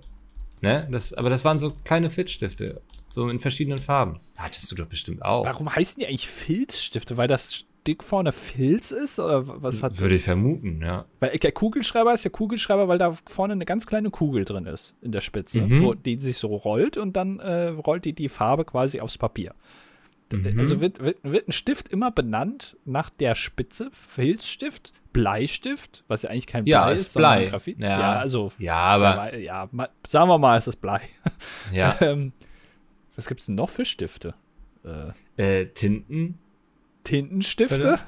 Ne? 0.61 0.87
Das, 0.91 1.13
aber 1.13 1.29
das 1.29 1.43
waren 1.43 1.57
so 1.57 1.71
kleine 1.83 2.09
Filzstifte. 2.09 2.81
So 3.09 3.27
in 3.27 3.39
verschiedenen 3.39 3.79
Farben. 3.79 4.19
Hattest 4.37 4.71
du 4.71 4.75
doch 4.75 4.85
bestimmt 4.85 5.23
auch. 5.23 5.43
Warum 5.43 5.73
heißen 5.75 5.99
die 5.99 6.07
eigentlich 6.07 6.27
Filzstifte? 6.27 7.17
Weil 7.17 7.27
das 7.27 7.65
dick 7.87 8.03
vorne 8.03 8.31
Filz 8.31 8.91
ist? 8.91 9.19
Oder 9.19 9.43
was 9.61 9.83
hat 9.83 9.99
Würde 9.99 10.15
ich 10.15 10.23
vermuten, 10.23 10.81
ja. 10.81 11.05
Weil 11.19 11.37
der 11.37 11.51
Kugelschreiber 11.51 12.13
ist 12.13 12.23
ja 12.23 12.29
Kugelschreiber, 12.29 12.87
weil 12.87 12.97
da 12.97 13.17
vorne 13.27 13.53
eine 13.53 13.65
ganz 13.65 13.85
kleine 13.85 14.09
Kugel 14.09 14.45
drin 14.45 14.65
ist 14.65 14.95
in 15.01 15.11
der 15.11 15.21
Spitze, 15.21 15.61
mhm. 15.61 15.83
wo 15.83 15.93
die 15.93 16.17
sich 16.17 16.37
so 16.37 16.47
rollt 16.47 16.97
und 16.97 17.15
dann 17.15 17.39
äh, 17.39 17.67
rollt 17.67 18.05
die 18.05 18.13
die 18.13 18.29
Farbe 18.29 18.65
quasi 18.65 18.99
aufs 18.99 19.17
Papier. 19.17 19.53
Mhm. 20.31 20.59
Also 20.59 20.81
wird, 20.81 21.03
wird, 21.03 21.17
wird 21.23 21.47
ein 21.47 21.51
Stift 21.51 21.89
immer 21.89 22.11
benannt 22.11 22.77
nach 22.85 23.09
der 23.09 23.35
Spitze, 23.35 23.89
Filzstift, 23.91 24.93
Bleistift, 25.13 26.03
was 26.07 26.21
ja 26.21 26.29
eigentlich 26.29 26.47
kein 26.47 26.63
Blei 26.63 26.71
ja, 26.71 26.89
ist, 26.89 27.01
ist 27.01 27.17
Blei. 27.17 27.45
Graphit. 27.45 27.79
Ja. 27.79 27.99
ja, 27.99 28.11
also 28.13 28.51
ja, 28.57 28.75
aber 28.75 29.37
ja, 29.37 29.67
ja, 29.71 29.89
sagen 30.07 30.29
wir 30.29 30.37
mal, 30.37 30.57
es 30.57 30.67
ist 30.67 30.77
Blei. 30.77 31.01
Ja. 31.71 31.97
ähm, 32.01 32.33
was 33.15 33.27
gibt's 33.27 33.45
denn 33.45 33.55
noch 33.55 33.69
für 33.69 33.83
Stifte? 33.83 34.33
Äh, 34.85 35.61
äh, 35.61 35.65
Tinten, 35.67 36.39
Tintenstifte. 37.03 37.99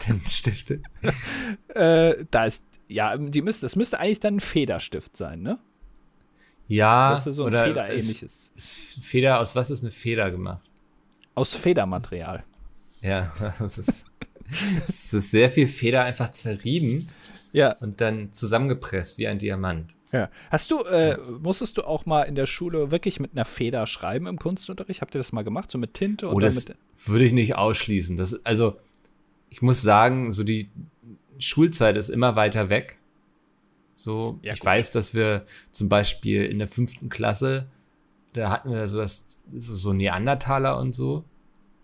Tintenstifte. 0.00 0.82
äh, 1.68 2.24
da 2.30 2.44
ist 2.44 2.64
Ja, 2.88 3.16
die 3.16 3.42
müsste, 3.42 3.62
das 3.62 3.76
müsste 3.76 3.98
eigentlich 3.98 4.20
dann 4.20 4.36
ein 4.36 4.40
Federstift 4.40 5.16
sein, 5.16 5.42
ne? 5.42 5.58
Ja, 6.66 7.10
das 7.10 7.26
ist 7.26 7.36
so 7.36 7.44
ein 7.44 7.48
oder 7.48 7.64
Federähnliches. 7.66 8.52
Ist, 8.54 8.96
ist 8.96 9.04
Feder, 9.04 9.40
aus 9.40 9.54
was 9.54 9.70
ist 9.70 9.82
eine 9.82 9.90
Feder 9.90 10.30
gemacht? 10.30 10.64
Aus 11.34 11.54
Federmaterial. 11.54 12.44
Ja, 13.02 13.32
das 13.58 13.78
ist, 13.78 14.06
es 14.88 15.12
ist 15.12 15.30
sehr 15.30 15.50
viel 15.50 15.66
Feder 15.66 16.04
einfach 16.04 16.30
zerrieben 16.30 17.08
ja. 17.52 17.76
und 17.80 18.00
dann 18.00 18.32
zusammengepresst 18.32 19.18
wie 19.18 19.28
ein 19.28 19.38
Diamant. 19.38 19.94
Ja. 20.14 20.30
Hast 20.48 20.70
du, 20.70 20.84
äh, 20.84 21.18
musstest 21.42 21.76
du 21.76 21.82
auch 21.82 22.06
mal 22.06 22.22
in 22.22 22.36
der 22.36 22.46
Schule 22.46 22.92
wirklich 22.92 23.18
mit 23.18 23.32
einer 23.32 23.44
Feder 23.44 23.84
schreiben 23.88 24.28
im 24.28 24.38
Kunstunterricht? 24.38 25.00
Habt 25.00 25.16
ihr 25.16 25.18
das 25.18 25.32
mal 25.32 25.42
gemacht, 25.42 25.72
so 25.72 25.76
mit 25.76 25.94
Tinte? 25.94 26.28
Oh, 26.28 26.38
das 26.38 26.66
würde 27.04 27.24
ich 27.24 27.32
nicht 27.32 27.56
ausschließen. 27.56 28.16
Das, 28.16 28.46
also, 28.46 28.76
ich 29.50 29.60
muss 29.60 29.82
sagen, 29.82 30.30
so 30.30 30.44
die 30.44 30.70
Schulzeit 31.40 31.96
ist 31.96 32.10
immer 32.10 32.36
weiter 32.36 32.70
weg. 32.70 32.98
So, 33.96 34.38
ja, 34.44 34.52
ich 34.52 34.60
gut. 34.60 34.66
weiß, 34.66 34.92
dass 34.92 35.14
wir 35.14 35.46
zum 35.72 35.88
Beispiel 35.88 36.44
in 36.44 36.60
der 36.60 36.68
fünften 36.68 37.08
Klasse, 37.08 37.66
da 38.34 38.50
hatten 38.50 38.70
wir 38.70 38.86
so 38.86 38.98
das, 38.98 39.40
so, 39.52 39.92
Neandertaler 39.92 40.78
und 40.78 40.92
so 40.92 41.24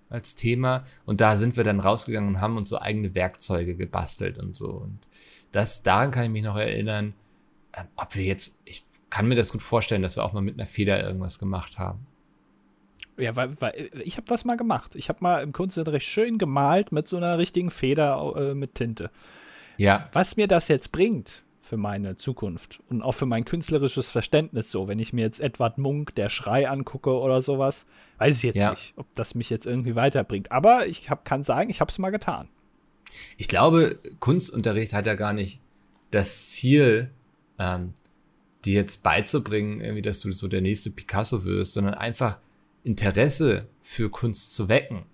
als 0.09 0.37
Thema. 0.37 0.85
Und 1.05 1.21
da 1.21 1.37
sind 1.37 1.57
wir 1.57 1.65
dann 1.65 1.81
rausgegangen 1.81 2.37
und 2.37 2.41
haben 2.41 2.57
uns 2.57 2.69
so 2.69 2.81
eigene 2.81 3.17
Werkzeuge 3.17 3.75
gebastelt 3.75 4.39
und 4.39 4.55
so. 4.55 4.69
Und 4.69 5.01
das, 5.51 5.83
daran 5.83 6.13
kann 6.13 6.25
ich 6.25 6.31
mich 6.31 6.45
noch 6.45 6.57
erinnern, 6.57 7.15
ob 7.97 8.15
wir 8.15 8.25
jetzt, 8.25 8.61
ich 8.65 8.85
kann 9.11 9.27
mir 9.27 9.35
das 9.35 9.53
gut 9.53 9.63
vorstellen, 9.63 10.03
dass 10.03 10.17
wir 10.17 10.25
auch 10.25 10.33
mal 10.33 10.41
mit 10.41 10.55
einer 10.55 10.67
Feder 10.67 11.03
irgendwas 11.03 11.39
gemacht 11.39 11.79
haben. 11.79 12.07
Ja, 13.17 13.37
weil, 13.37 13.61
weil 13.61 13.91
ich 14.03 14.17
habe 14.17 14.27
das 14.27 14.45
mal 14.45 14.57
gemacht. 14.57 14.95
Ich 14.95 15.09
habe 15.09 15.19
mal 15.21 15.43
im 15.43 15.53
Kunstunterricht 15.53 16.07
schön 16.07 16.39
gemalt 16.39 16.91
mit 16.91 17.07
so 17.07 17.17
einer 17.17 17.39
richtigen 17.39 17.71
Feder 17.71 18.35
äh, 18.37 18.55
mit 18.55 18.75
Tinte. 18.77 19.11
Ja. 19.77 20.09
Was 20.13 20.37
mir 20.37 20.47
das 20.47 20.69
jetzt 20.69 20.93
bringt 20.93 21.43
für 21.61 21.77
meine 21.77 22.17
Zukunft 22.17 22.81
und 22.89 23.03
auch 23.03 23.13
für 23.13 23.27
mein 23.27 23.45
künstlerisches 23.45 24.11
Verständnis 24.11 24.71
so, 24.71 24.89
wenn 24.89 24.99
ich 24.99 25.13
mir 25.13 25.23
jetzt 25.23 25.41
Edward 25.41 25.79
Munk, 25.79 26.15
der 26.17 26.29
Schrei 26.29 26.69
angucke 26.69 27.13
oder 27.13 27.43
sowas, 27.43 27.87
weiß 28.19 28.39
ich 28.39 28.43
jetzt 28.43 28.57
ja. 28.57 28.71
nicht, 28.71 28.95
ob 28.97 29.07
das 29.15 29.35
mich 29.35 29.51
jetzt 29.51 29.67
irgendwie 29.67 29.95
weiterbringt. 29.95 30.51
Aber 30.51 30.87
ich 30.87 31.11
hab, 31.11 31.25
kann 31.25 31.45
sagen, 31.45 31.71
ich 31.71 31.81
habe 31.81 31.91
es 31.91 31.99
mal 31.99 32.11
getan. 32.11 32.49
Ich 33.37 33.49
glaube, 33.49 33.99
Kunstunterricht 34.19 34.93
hat 34.93 35.07
ja 35.07 35.15
gar 35.15 35.33
nicht 35.33 35.61
das 36.11 36.51
Ziel, 36.51 37.11
ähm, 37.61 37.93
dir 38.65 38.75
jetzt 38.75 39.03
beizubringen, 39.03 39.81
irgendwie, 39.81 40.03
dass 40.03 40.21
du 40.21 40.33
so 40.33 40.49
der 40.49 40.63
nächste 40.63 40.91
Picasso 40.91 41.45
wirst, 41.45 41.75
sondern 41.75 41.95
einfach 41.95 42.41
Interesse 42.83 43.69
für 43.81 44.11
Kunst 44.11 44.55
zu 44.55 44.69
wecken. 44.69 45.05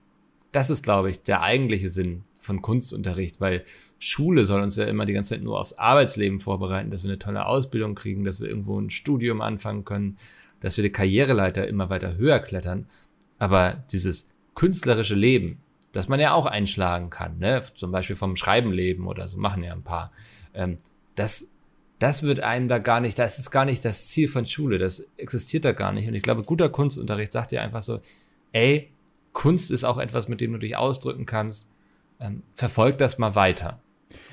Das 0.52 0.70
ist, 0.70 0.82
glaube 0.82 1.10
ich, 1.10 1.22
der 1.22 1.42
eigentliche 1.42 1.90
Sinn 1.90 2.24
von 2.38 2.62
Kunstunterricht, 2.62 3.40
weil 3.40 3.64
Schule 3.98 4.44
soll 4.44 4.62
uns 4.62 4.76
ja 4.76 4.84
immer 4.84 5.04
die 5.04 5.12
ganze 5.12 5.30
Zeit 5.30 5.42
nur 5.42 5.60
aufs 5.60 5.74
Arbeitsleben 5.74 6.38
vorbereiten, 6.38 6.90
dass 6.90 7.02
wir 7.02 7.10
eine 7.10 7.18
tolle 7.18 7.46
Ausbildung 7.46 7.94
kriegen, 7.94 8.24
dass 8.24 8.40
wir 8.40 8.48
irgendwo 8.48 8.80
ein 8.80 8.90
Studium 8.90 9.40
anfangen 9.40 9.84
können, 9.84 10.16
dass 10.60 10.76
wir 10.76 10.82
die 10.82 10.92
Karriereleiter 10.92 11.66
immer 11.66 11.90
weiter 11.90 12.16
höher 12.16 12.38
klettern. 12.38 12.86
Aber 13.38 13.84
dieses 13.90 14.28
künstlerische 14.54 15.14
Leben, 15.14 15.58
das 15.92 16.08
man 16.08 16.20
ja 16.20 16.32
auch 16.32 16.46
einschlagen 16.46 17.10
kann, 17.10 17.38
ne? 17.38 17.62
zum 17.74 17.90
Beispiel 17.90 18.16
vom 18.16 18.36
Schreiben 18.36 18.70
leben 18.70 19.06
oder 19.06 19.28
so, 19.28 19.38
machen 19.38 19.64
ja 19.64 19.72
ein 19.72 19.82
paar, 19.82 20.12
ähm, 20.54 20.76
das 21.16 21.55
das 21.98 22.22
wird 22.22 22.40
einem 22.40 22.68
da 22.68 22.78
gar 22.78 23.00
nicht, 23.00 23.18
das 23.18 23.38
ist 23.38 23.50
gar 23.50 23.64
nicht 23.64 23.82
das 23.84 24.08
Ziel 24.08 24.28
von 24.28 24.46
Schule, 24.46 24.78
das 24.78 25.04
existiert 25.16 25.64
da 25.64 25.72
gar 25.72 25.92
nicht. 25.92 26.08
Und 26.08 26.14
ich 26.14 26.22
glaube, 26.22 26.42
guter 26.42 26.68
Kunstunterricht 26.68 27.32
sagt 27.32 27.52
dir 27.52 27.62
einfach 27.62 27.82
so, 27.82 28.00
ey, 28.52 28.92
Kunst 29.32 29.70
ist 29.70 29.84
auch 29.84 29.98
etwas, 29.98 30.28
mit 30.28 30.40
dem 30.40 30.52
du 30.52 30.58
dich 30.58 30.76
ausdrücken 30.76 31.26
kannst. 31.26 31.70
Ähm, 32.20 32.42
verfolg 32.52 32.98
das 32.98 33.18
mal 33.18 33.34
weiter. 33.34 33.80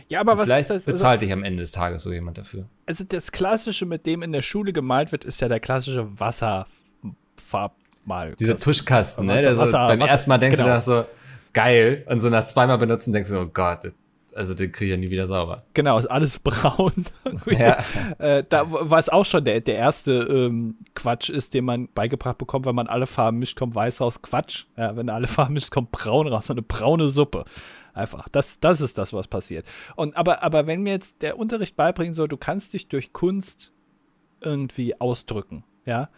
Ja, 0.09 0.19
aber 0.21 0.37
was 0.37 0.45
Vielleicht 0.45 0.69
ist 0.69 0.69
das? 0.69 0.85
bezahlt 0.85 1.19
also, 1.19 1.25
dich 1.25 1.33
am 1.33 1.43
Ende 1.43 1.61
des 1.61 1.71
Tages 1.71 2.03
so 2.03 2.13
jemand 2.13 2.37
dafür. 2.37 2.67
Also 2.85 3.03
das 3.03 3.31
Klassische, 3.31 3.85
mit 3.85 4.05
dem 4.05 4.21
in 4.21 4.31
der 4.31 4.41
Schule 4.41 4.71
gemalt 4.73 5.11
wird, 5.11 5.25
ist 5.25 5.41
ja 5.41 5.47
der 5.47 5.59
klassische 5.59 6.07
Wasserfarbmal. 6.19 8.35
Dieser 8.39 8.55
Tuschkasten, 8.55 9.25
ne? 9.25 9.35
Wasser, 9.35 9.55
so, 9.55 9.61
Wasser, 9.61 9.87
beim 9.87 9.99
Wasser, 9.99 10.11
ersten 10.11 10.29
Mal 10.29 10.37
denkst 10.37 10.57
genau. 10.57 10.69
du 10.69 10.73
da 10.73 10.81
so, 10.81 11.05
geil. 11.53 12.05
Und 12.09 12.19
so 12.19 12.29
nach 12.29 12.45
zweimal 12.45 12.77
benutzen 12.77 13.13
denkst 13.13 13.29
du, 13.29 13.39
oh 13.39 13.47
Gott, 13.47 13.91
also 14.35 14.53
den 14.53 14.71
kriege 14.71 14.85
ich 14.85 14.91
ja 14.91 14.97
nie 14.97 15.09
wieder 15.09 15.27
sauber. 15.27 15.63
Genau, 15.73 15.97
ist 15.97 16.07
alles 16.07 16.39
braun. 16.43 17.05
ja. 17.45 17.77
äh, 18.19 18.43
da, 18.47 18.65
was 18.67 19.09
auch 19.09 19.25
schon 19.25 19.45
der, 19.45 19.61
der 19.61 19.75
erste 19.75 20.11
ähm, 20.11 20.77
Quatsch 20.95 21.29
ist, 21.29 21.53
den 21.53 21.65
man 21.65 21.89
beigebracht 21.93 22.37
bekommt, 22.37 22.65
wenn 22.65 22.75
man 22.75 22.87
alle 22.87 23.07
Farben 23.07 23.39
mischt, 23.39 23.57
kommt 23.57 23.75
weiß 23.75 24.01
raus. 24.01 24.21
Quatsch. 24.21 24.65
Ja, 24.77 24.95
wenn 24.95 25.09
alle 25.09 25.27
Farben 25.27 25.53
mischt, 25.53 25.71
kommt 25.71 25.91
braun 25.91 26.27
raus. 26.27 26.47
So 26.47 26.53
eine 26.53 26.61
braune 26.61 27.09
Suppe. 27.09 27.45
Einfach. 27.93 28.27
Das, 28.29 28.59
das 28.59 28.81
ist 28.81 28.97
das, 28.97 29.13
was 29.13 29.27
passiert. 29.27 29.65
Und 29.95 30.17
aber, 30.17 30.41
aber 30.43 30.65
wenn 30.67 30.81
mir 30.81 30.93
jetzt 30.93 31.21
der 31.21 31.37
Unterricht 31.37 31.75
beibringen 31.75 32.13
soll, 32.13 32.27
du 32.27 32.37
kannst 32.37 32.73
dich 32.73 32.87
durch 32.87 33.13
Kunst 33.13 33.71
irgendwie 34.41 34.99
ausdrücken, 34.99 35.63
ja. 35.85 36.09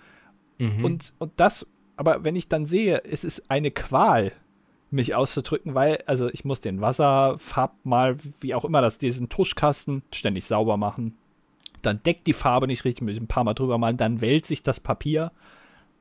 Mhm. 0.57 0.85
Und, 0.85 1.13
und 1.19 1.33
das, 1.35 1.67
aber 1.97 2.23
wenn 2.23 2.35
ich 2.35 2.47
dann 2.47 2.65
sehe, 2.65 3.03
es 3.03 3.23
ist 3.23 3.51
eine 3.51 3.71
Qual, 3.71 4.31
mich 4.95 5.13
auszudrücken, 5.13 5.75
weil, 5.75 6.03
also 6.05 6.29
ich 6.29 6.45
muss 6.45 6.61
den 6.61 6.81
Wasserfarb 6.81 7.73
mal, 7.83 8.17
wie 8.39 8.55
auch 8.55 8.65
immer, 8.65 8.81
das, 8.81 8.97
diesen 8.97 9.29
Tuschkasten 9.29 10.03
ständig 10.11 10.45
sauber 10.45 10.77
machen. 10.77 11.17
Dann 11.81 12.01
deckt 12.03 12.25
die 12.25 12.33
Farbe 12.33 12.67
nicht 12.67 12.85
richtig, 12.85 13.05
mit 13.05 13.15
ein 13.19 13.27
paar 13.27 13.43
Mal 13.43 13.53
drüber 13.53 13.77
malen, 13.77 13.97
dann 13.97 14.21
wälzt 14.21 14.47
sich 14.47 14.63
das 14.63 14.79
Papier. 14.79 15.31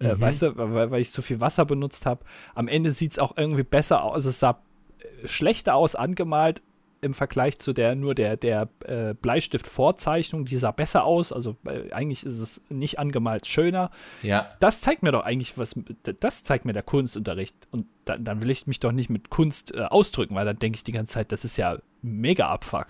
Äh, 0.01 0.05
mhm. 0.05 0.11
Äh, 0.11 0.21
weißt 0.21 0.43
du, 0.43 0.57
weil, 0.57 0.91
weil 0.91 1.01
ich 1.01 1.11
zu 1.11 1.23
viel 1.23 1.41
Wasser 1.41 1.65
benutzt 1.65 2.07
habe. 2.07 2.25
Am 2.55 2.69
Ende 2.69 2.93
sieht 2.93 3.13
es 3.13 3.19
auch 3.19 3.37
irgendwie 3.37 3.65
besser 3.65 4.03
aus. 4.03 4.25
Es 4.25 4.41
sah 4.41 4.63
äh, 4.99 5.29
schlechter 5.29 5.75
aus 5.75 5.95
angemalt, 5.95 6.63
im 7.04 7.14
Vergleich 7.14 7.58
zu 7.58 7.73
der 7.73 7.94
nur 7.94 8.14
der, 8.14 8.37
der 8.37 8.68
äh, 8.84 9.14
Bleistift-Vorzeichnung, 9.14 10.46
die 10.46 10.56
sah 10.56 10.73
besser 10.73 11.04
aus. 11.04 11.32
Also 11.32 11.56
äh, 11.66 11.92
eigentlich 11.92 12.25
ist 12.25 12.38
es 12.38 12.62
nicht 12.68 12.99
angemalt 12.99 13.46
schöner. 13.46 13.90
Ja. 14.23 14.50
Das 14.61 14.80
zeigt 14.80 15.02
mir 15.02 15.12
doch 15.12 15.25
eigentlich 15.25 15.56
was, 15.58 15.75
das 16.20 16.42
zeigt 16.42 16.64
mir 16.64 16.73
der 16.73 16.82
Kunstunterricht. 16.82 17.54
Und 17.70 17.87
da, 18.04 18.16
dann 18.16 18.42
will 18.42 18.50
ich 18.50 18.66
mich 18.66 18.80
doch 18.80 18.92
nicht 18.92 19.11
mit 19.11 19.30
Kunst 19.30 19.75
äh, 19.75 19.82
ausdrücken, 19.82 20.34
weil 20.34 20.46
dann 20.46 20.58
denke 20.58 20.76
ich 20.76 20.84
die 20.84 20.92
ganze 20.92 21.12
Zeit, 21.12 21.30
das 21.30 21.44
ist 21.44 21.56
ja 21.56 21.78
mega 22.02 22.49
Abfuck. 22.49 22.87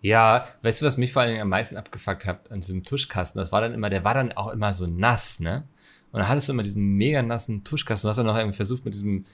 Ja, 0.00 0.46
weißt 0.62 0.80
du, 0.80 0.86
was 0.86 0.96
mich 0.96 1.12
vor 1.12 1.22
allem 1.22 1.40
am 1.40 1.48
meisten 1.48 1.76
abgefuckt 1.76 2.24
hat 2.24 2.50
an 2.50 2.60
diesem 2.60 2.84
Tuschkasten? 2.84 3.38
Das 3.38 3.52
war 3.52 3.60
dann 3.60 3.74
immer, 3.74 3.90
der 3.90 4.04
war 4.04 4.14
dann 4.14 4.32
auch 4.32 4.48
immer 4.48 4.72
so 4.72 4.86
nass, 4.86 5.40
ne? 5.40 5.64
Und 6.10 6.20
dann 6.20 6.28
hattest 6.28 6.48
du 6.48 6.52
immer 6.52 6.62
diesen 6.62 6.96
mega 6.96 7.20
nassen 7.22 7.64
Tuschkasten. 7.64 8.06
Du 8.06 8.10
hast 8.10 8.16
dann 8.16 8.26
noch 8.26 8.36
irgendwie 8.36 8.56
versucht, 8.56 8.84
mit 8.84 8.94
diesem 8.94 9.26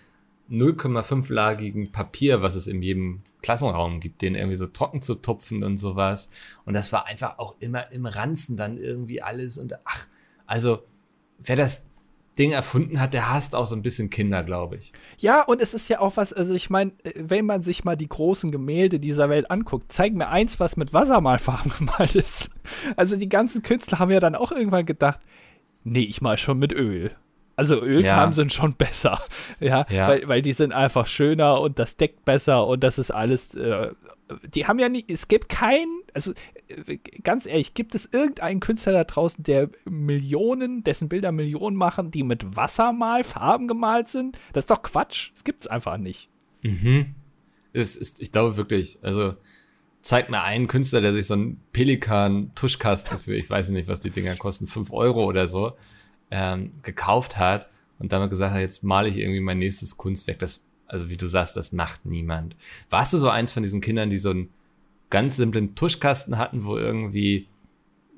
0,5-lagigen 0.51 1.91
Papier, 1.93 2.43
was 2.43 2.55
es 2.55 2.67
in 2.67 2.83
jedem 2.83 3.23
Klassenraum 3.43 4.01
gibt, 4.01 4.23
den 4.23 4.35
irgendwie 4.35 4.57
so 4.57 4.67
trocken 4.67 5.03
zu 5.03 5.15
tupfen 5.15 5.65
und 5.65 5.77
sowas. 5.77 6.29
Und 6.65 6.75
das 6.75 6.93
war 6.93 7.07
einfach 7.07 7.39
auch 7.39 7.57
immer 7.61 7.91
im 7.93 8.07
Ranzen 8.07 8.57
dann 8.57 8.79
irgendwie 8.79 9.23
alles. 9.23 9.59
Und 9.59 9.75
ach, 9.85 10.07
also, 10.47 10.83
wer 11.39 11.57
das 11.57 11.87
Ding 12.39 12.51
erfunden 12.51 13.01
hat, 13.01 13.15
der 13.15 13.31
hasst 13.33 13.55
auch 13.55 13.67
so 13.67 13.77
ein 13.77 13.83
bisschen 13.83 14.11
Kinder, 14.11 14.43
glaube 14.43 14.77
ich. 14.77 14.93
Ja, 15.19 15.43
und 15.43 15.63
es 15.63 15.73
ist 15.73 15.89
ja 15.89 16.01
auch 16.01 16.17
was, 16.17 16.33
also 16.33 16.55
ich 16.55 16.69
meine, 16.69 16.93
wenn 17.15 17.47
man 17.47 17.63
sich 17.63 17.85
mal 17.85 17.97
die 17.97 18.09
großen 18.09 18.51
Gemälde 18.51 18.99
dieser 18.99 19.29
Welt 19.29 19.51
anguckt, 19.51 19.93
zeig 19.93 20.15
mir 20.15 20.29
eins, 20.29 20.59
was 20.59 20.77
mit 20.77 20.93
Wassermalfarben 20.93 21.73
gemalt 21.79 22.17
ist. 22.17 22.51
Also 22.97 23.17
die 23.17 23.29
ganzen 23.29 23.63
Künstler 23.63 24.01
haben 24.01 24.11
ja 24.11 24.21
dann 24.21 24.35
auch 24.35 24.51
irgendwann 24.51 24.87
gedacht, 24.87 25.21
nee, 25.85 26.01
ich 26.01 26.21
mal 26.21 26.37
schon 26.37 26.59
mit 26.59 26.73
Öl. 26.73 27.13
Also 27.57 27.81
Ölfarben 27.81 28.31
ja. 28.31 28.33
sind 28.33 28.53
schon 28.53 28.75
besser, 28.75 29.21
ja, 29.61 29.87
ja, 29.89 30.09
Weil, 30.09 30.29
weil 30.29 30.43
die 30.43 30.53
sind 30.53 30.73
einfach 30.73 31.07
schöner 31.07 31.61
und 31.61 31.79
das 31.79 31.97
deckt 31.97 32.25
besser 32.25 32.67
und 32.67 32.83
das 32.83 32.99
ist 32.99 33.11
alles. 33.11 33.55
Äh, 33.55 33.91
die 34.55 34.67
haben 34.67 34.79
ja 34.79 34.89
nicht, 34.89 35.11
es 35.11 35.29
gibt 35.29 35.51
keinen, 35.51 36.01
also 36.15 36.33
äh, 36.69 36.99
ganz 37.23 37.47
ehrlich, 37.47 37.75
gibt 37.75 37.95
es 37.95 38.07
irgendeinen 38.07 38.61
Künstler 38.61 38.93
da 38.93 39.05
draußen, 39.05 39.45
der 39.45 39.69
Millionen, 39.85 40.83
dessen 40.83 41.09
Bilder 41.09 41.31
Millionen 41.31 41.77
machen, 41.77 42.11
die 42.11 42.23
mit 42.23 42.57
Wassermalfarben 42.57 43.69
gemalt 43.69 44.09
sind? 44.09 44.39
Das 44.53 44.65
ist 44.65 44.71
doch 44.71 44.83
Quatsch. 44.83 45.31
Das 45.35 45.45
gibt 45.45 45.63
es 45.63 45.67
einfach 45.67 45.99
nicht. 45.99 46.31
Mhm. 46.63 47.15
Es 47.73 47.97
ist, 47.97 48.21
ich 48.21 48.33
glaube 48.33 48.57
wirklich, 48.57 48.99
also 49.03 49.35
zeigt 50.01 50.31
mir 50.31 50.43
einen 50.43 50.69
Künstler, 50.69 51.01
der 51.01 51.13
sich 51.13 51.27
so 51.27 51.35
einen 51.35 51.61
Pelikan-Tuschkasten 51.73 53.19
für, 53.19 53.35
ich 53.35 53.49
weiß 53.49 53.71
nicht, 53.71 53.89
was 53.89 54.01
die 54.01 54.11
Dinger 54.11 54.37
kosten, 54.37 54.67
5 54.67 54.93
Euro 54.93 55.25
oder 55.25 55.49
so, 55.49 55.73
ähm, 56.31 56.71
gekauft 56.83 57.37
hat 57.39 57.69
und 57.99 58.13
damit 58.13 58.31
gesagt 58.31 58.55
hat, 58.55 58.61
jetzt 58.61 58.85
male 58.85 59.09
ich 59.09 59.19
irgendwie 59.19 59.41
mein 59.41 59.59
nächstes 59.59 59.97
Kunstwerk. 59.97 60.39
Das, 60.39 60.65
also 60.87 61.09
wie 61.09 61.17
du 61.17 61.27
sagst, 61.27 61.57
das 61.57 61.73
macht 61.73 62.05
niemand. 62.07 62.57
Warst 62.91 63.13
du 63.13 63.19
so 63.19 63.29
eins 63.29 63.53
von 63.53 63.63
diesen 63.63 63.81
Kindern, 63.81 64.11
die 64.11 64.19
so 64.19 64.31
einen 64.31 64.51
ganz 65.11 65.37
simplen 65.37 65.75
Tuschkasten 65.75 66.39
hatten, 66.39 66.65
wo 66.65 66.77
irgendwie 66.77 67.49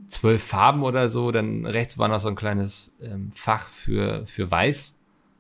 zwölf 0.06 0.42
Farben 0.42 0.82
oder 0.82 1.08
so, 1.08 1.30
dann 1.30 1.66
rechts 1.66 1.98
war 1.98 2.08
noch 2.08 2.20
so 2.20 2.28
ein 2.28 2.36
kleines 2.36 2.90
ähm, 3.00 3.30
Fach 3.32 3.68
für, 3.68 4.26
für 4.26 4.50
Weiß, 4.50 4.98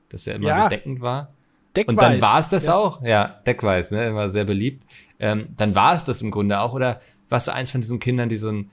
das 0.08 0.24
ja 0.26 0.34
immer 0.34 0.48
ja. 0.48 0.64
so 0.64 0.68
deckend 0.68 1.00
war. 1.00 1.32
Deckweiß. 1.76 1.92
Und 1.92 2.02
dann 2.02 2.20
war 2.20 2.38
es 2.38 2.48
das 2.48 2.66
ja. 2.66 2.74
auch. 2.74 3.02
Ja, 3.02 3.40
Deckweiß, 3.46 3.90
ne, 3.90 4.06
immer 4.06 4.28
sehr 4.28 4.44
beliebt. 4.44 4.84
Ähm, 5.18 5.48
dann 5.56 5.74
war 5.74 5.94
es 5.94 6.04
das 6.04 6.22
im 6.22 6.30
Grunde 6.30 6.60
auch. 6.60 6.72
Oder 6.72 7.00
warst 7.28 7.48
du 7.48 7.52
eins 7.52 7.70
von 7.70 7.80
diesen 7.80 7.98
Kindern, 7.98 8.28
die 8.28 8.36
so 8.36 8.48
einen 8.48 8.70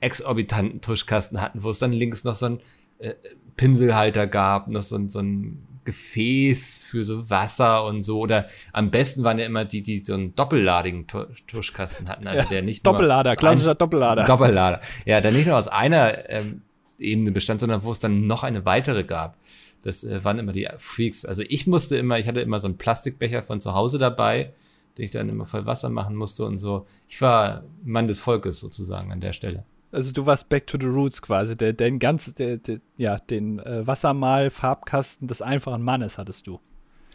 exorbitanten 0.00 0.80
Tuschkasten 0.80 1.40
hatten, 1.40 1.62
wo 1.62 1.70
es 1.70 1.78
dann 1.78 1.92
links 1.92 2.24
noch 2.24 2.34
so 2.34 2.46
ein 2.46 2.60
äh, 2.98 3.14
Pinselhalter 3.56 4.26
gab, 4.26 4.68
noch 4.68 4.82
so, 4.82 5.08
so 5.08 5.20
ein 5.20 5.66
Gefäß 5.86 6.78
für 6.78 7.04
so 7.04 7.30
Wasser 7.30 7.86
und 7.86 8.02
so. 8.02 8.20
Oder 8.20 8.46
am 8.72 8.90
besten 8.90 9.24
waren 9.24 9.38
ja 9.38 9.46
immer 9.46 9.64
die, 9.64 9.82
die 9.82 10.04
so 10.04 10.14
einen 10.14 10.34
doppelladigen 10.34 11.06
Tuschkasten 11.46 12.08
hatten. 12.08 12.26
Also 12.26 12.42
ja, 12.42 12.48
der 12.48 12.62
nicht 12.62 12.86
Doppellader, 12.86 13.34
klassischer 13.36 13.70
ein, 13.70 13.78
Doppellader. 13.78 14.24
Doppellader. 14.24 14.80
Ja, 15.06 15.22
der 15.22 15.32
nicht 15.32 15.46
nur 15.46 15.56
aus 15.56 15.68
einer 15.68 16.28
ähm, 16.28 16.62
Ebene 16.98 17.32
bestand, 17.32 17.60
sondern 17.60 17.82
wo 17.82 17.92
es 17.92 17.98
dann 17.98 18.26
noch 18.26 18.42
eine 18.42 18.66
weitere 18.66 19.04
gab. 19.04 19.38
Das 19.82 20.04
äh, 20.04 20.22
waren 20.24 20.38
immer 20.38 20.52
die 20.52 20.68
Freaks. 20.76 21.24
Also 21.24 21.42
ich 21.48 21.66
musste 21.66 21.96
immer, 21.96 22.18
ich 22.18 22.28
hatte 22.28 22.40
immer 22.40 22.60
so 22.60 22.68
einen 22.68 22.76
Plastikbecher 22.76 23.42
von 23.42 23.60
zu 23.60 23.72
Hause 23.72 23.98
dabei, 23.98 24.52
den 24.98 25.04
ich 25.04 25.12
dann 25.12 25.28
immer 25.28 25.46
voll 25.46 25.64
Wasser 25.64 25.88
machen 25.88 26.16
musste 26.16 26.44
und 26.44 26.58
so. 26.58 26.86
Ich 27.08 27.22
war 27.22 27.64
Mann 27.84 28.08
des 28.08 28.18
Volkes 28.18 28.60
sozusagen 28.60 29.12
an 29.12 29.20
der 29.20 29.32
Stelle. 29.32 29.64
Also 29.96 30.12
du 30.12 30.26
warst 30.26 30.50
back 30.50 30.66
to 30.66 30.76
the 30.78 30.88
roots 30.88 31.22
quasi, 31.22 31.56
der, 31.56 31.72
den 31.72 31.98
ganz, 31.98 32.34
der, 32.34 32.58
der, 32.58 32.80
ja, 32.98 33.16
den 33.16 33.60
äh, 33.60 33.86
Wassermal-Farbkasten 33.86 35.26
des 35.26 35.40
einfachen 35.40 35.80
Mannes 35.80 36.18
hattest 36.18 36.46
du. 36.46 36.60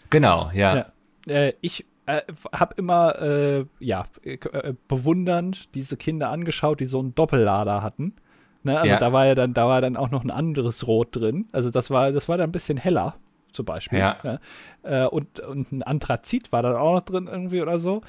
Genau, 0.10 0.50
ja. 0.52 0.76
ja. 0.78 0.86
Äh, 1.28 1.54
ich 1.62 1.86
äh, 2.08 2.22
habe 2.52 2.74
immer, 2.78 3.22
äh, 3.22 3.66
ja, 3.78 4.06
äh, 4.24 4.74
bewundernd 4.88 5.76
diese 5.76 5.96
Kinder 5.96 6.32
angeschaut, 6.32 6.80
die 6.80 6.88
so 6.88 6.98
einen 6.98 7.14
Doppellader 7.14 7.84
hatten. 7.84 8.16
Ne? 8.64 8.80
Also 8.80 8.94
ja. 8.94 8.98
da 8.98 9.14
war 9.14 9.28
ja 9.28 9.36
dann, 9.36 9.54
da 9.54 9.68
war 9.68 9.80
dann 9.82 9.96
auch 9.96 10.10
noch 10.10 10.24
ein 10.24 10.32
anderes 10.32 10.88
Rot 10.88 11.16
drin. 11.16 11.50
Also 11.52 11.70
das 11.70 11.92
war, 11.92 12.12
das 12.12 12.30
war 12.30 12.40
dann 12.40 12.50
ein 12.50 12.52
bisschen 12.52 12.78
heller, 12.78 13.14
zum 13.52 13.66
Beispiel. 13.68 14.00
Ja. 14.00 14.18
Ne? 14.24 14.40
Äh, 14.82 15.06
und, 15.06 15.40
und 15.40 15.72
ein 15.72 15.84
Anthrazit 15.84 16.52
war 16.52 16.64
dann 16.64 16.76
auch 16.76 16.96
noch 16.96 17.04
drin 17.04 17.30
irgendwie 17.32 17.62
oder 17.62 17.78
so. 17.78 18.02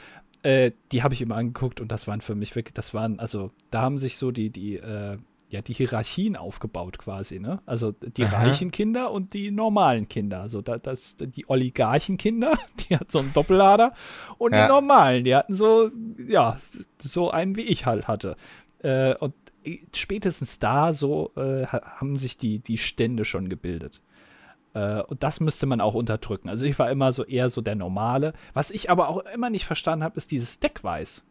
Äh, 0.43 0.73
die 0.91 1.03
habe 1.03 1.15
ich 1.15 1.23
immer 1.23 1.37
angeguckt 1.37 1.81
und 1.81 1.93
das 1.93 2.07
waren 2.07 2.21
für 2.21 2.35
mich 2.35 2.55
wirklich, 2.57 2.75
das 2.75 2.95
waren, 2.95 3.21
also 3.21 3.53
da 3.71 3.83
haben 3.83 3.99
sich 3.99 4.17
so 4.17 4.31
die, 4.31 4.51
die, 4.51 4.77
äh, 4.77 5.19
ja, 5.53 5.61
die 5.61 5.75
Hierarchien 5.75 6.35
aufgebaut 6.37 6.99
quasi, 6.99 7.39
ne? 7.39 7.61
Also 7.67 7.93
die 7.93 8.25
Aha. 8.25 8.39
reichen 8.39 8.71
Kinder 8.71 9.13
und 9.13 9.35
die 9.35 9.51
normalen 9.51 10.09
Kinder. 10.09 10.41
Also 10.41 10.63
da, 10.63 10.79
das, 10.79 11.17
die 11.19 11.49
Oligarchenkinder, 11.49 12.59
die 12.89 12.97
hatten 12.97 13.11
so 13.11 13.19
einen 13.19 13.33
Doppellader 13.35 13.93
und 14.39 14.53
ja. 14.53 14.63
die 14.63 14.73
normalen, 14.73 15.25
die 15.25 15.37
hatten 15.37 15.55
so, 15.55 15.91
ja, 16.27 16.59
so 16.99 17.31
einen 17.31 17.55
wie 17.57 17.63
ich 17.63 17.85
halt 17.85 18.09
hatte. 18.09 18.35
Äh, 18.79 19.15
und 19.17 19.35
spätestens 19.95 20.59
da 20.59 20.93
so 20.93 21.33
äh, 21.37 21.67
haben 21.67 22.17
sich 22.17 22.37
die, 22.37 22.59
die 22.59 22.79
Stände 22.79 23.25
schon 23.25 23.49
gebildet. 23.49 24.01
Äh, 24.75 25.03
und 25.03 25.23
das 25.23 25.41
müsste 25.41 25.67
man 25.67 25.81
auch 25.81 25.95
unterdrücken. 25.95 26.49
Also 26.49 26.67
ich 26.67 26.79
war 26.79 26.91
immer 26.91 27.13
so 27.13 27.25
eher 27.25 27.49
so 27.49 27.61
der 27.61 27.75
Normale. 27.75 28.33
Was 28.55 28.71
ich 28.71 28.91
aber 28.91 29.09
auch 29.09 29.19
immer 29.35 29.51
nicht 29.51 29.65
verstanden 29.65 30.05
habe, 30.05 30.17
ist 30.17 30.31
dieses 30.31 30.61
Deckweiß. 30.61 31.25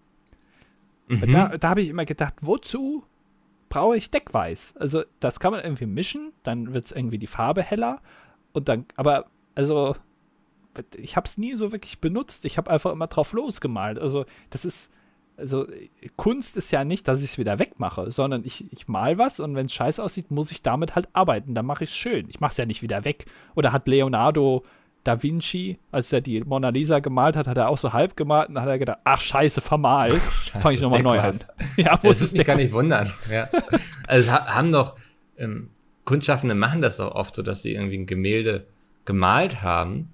Mhm. 1.08 1.32
Da, 1.32 1.58
da 1.58 1.70
habe 1.70 1.82
ich 1.82 1.90
immer 1.90 2.06
gedacht, 2.06 2.36
wozu 2.42 3.04
brauche 3.70 3.98
ich 3.98 4.12
Deckweiß? 4.12 4.76
Also 4.78 5.04
das 5.20 5.40
kann 5.40 5.52
man 5.52 5.64
irgendwie 5.64 5.86
mischen, 5.86 6.34
dann 6.44 6.74
wird 6.74 6.86
es 6.86 6.92
irgendwie 6.92 7.18
die 7.18 7.28
Farbe 7.28 7.64
heller. 7.64 8.02
Und 8.54 8.70
dann, 8.70 8.86
aber 8.96 9.26
also 9.56 9.96
ich 10.96 11.16
habe 11.16 11.28
es 11.28 11.38
nie 11.38 11.56
so 11.56 11.72
wirklich 11.72 12.00
benutzt. 12.00 12.46
Ich 12.46 12.58
habe 12.58 12.70
einfach 12.70 12.92
immer 12.92 13.08
drauf 13.08 13.34
losgemalt. 13.34 14.00
Also 14.00 14.26
das 14.50 14.66
ist 14.66 14.92
also 15.42 15.68
Kunst 16.16 16.56
ist 16.56 16.72
ja 16.72 16.86
nicht, 16.86 17.08
dass 17.08 17.22
ich 17.22 17.32
es 17.32 17.38
wieder 17.38 17.60
wegmache, 17.60 18.12
sondern 18.12 18.44
ich, 18.46 18.72
ich 18.72 18.88
mal 18.88 19.18
was 19.18 19.40
und 19.40 19.56
wenn 19.56 19.66
es 19.66 19.74
scheiße 19.74 20.02
aussieht, 20.02 20.32
muss 20.32 20.52
ich 20.52 20.62
damit 20.62 20.96
halt 20.96 21.10
arbeiten. 21.14 21.54
Dann 21.54 21.66
mache 21.66 21.84
ich 21.84 21.90
es 21.90 21.96
schön. 21.96 22.28
Ich 22.30 22.40
mache 22.40 22.52
es 22.52 22.58
ja 22.58 22.66
nicht 22.66 22.82
wieder 22.82 23.04
weg. 23.04 23.26
Oder 23.56 23.74
hat 23.74 23.88
Leonardo 23.88 24.64
da 25.04 25.22
Vinci, 25.22 25.80
als 25.92 26.14
er 26.14 26.22
die 26.22 26.42
Mona 26.42 26.70
Lisa 26.70 27.00
gemalt 27.00 27.36
hat, 27.36 27.48
hat 27.48 27.58
er 27.58 27.70
auch 27.70 27.78
so 27.78 27.92
halb 27.92 28.16
gemalt 28.16 28.50
und 28.50 28.56
dann 28.56 28.64
hat 28.64 28.70
er 28.70 28.80
gedacht, 28.80 29.00
ach 29.04 29.20
scheiße, 29.20 29.60
vermalt. 29.60 30.22
Fange 30.60 30.76
ich 30.76 30.82
nochmal 30.82 31.02
neu 31.02 31.20
an. 31.20 31.36
Ja, 31.76 31.98
wo 32.04 32.10
das 32.10 32.22
ist 32.22 32.38
mich 32.38 32.46
gar 32.46 32.56
nicht 32.56 32.72
wundern. 32.72 33.12
Ja. 33.32 33.50
Also 34.06 34.32
haben 34.32 34.72
doch 34.72 34.96
ähm, 35.38 35.70
Kunstschaffende 36.06 36.56
machen 36.56 36.82
das 36.82 37.00
auch 37.00 37.16
oft 37.16 37.36
so, 37.36 37.42
dass 37.42 37.64
sie 37.64 37.74
irgendwie 37.74 37.98
ein 37.98 38.06
Gemälde 38.06 38.68
gemalt 39.06 39.64
haben, 39.64 40.10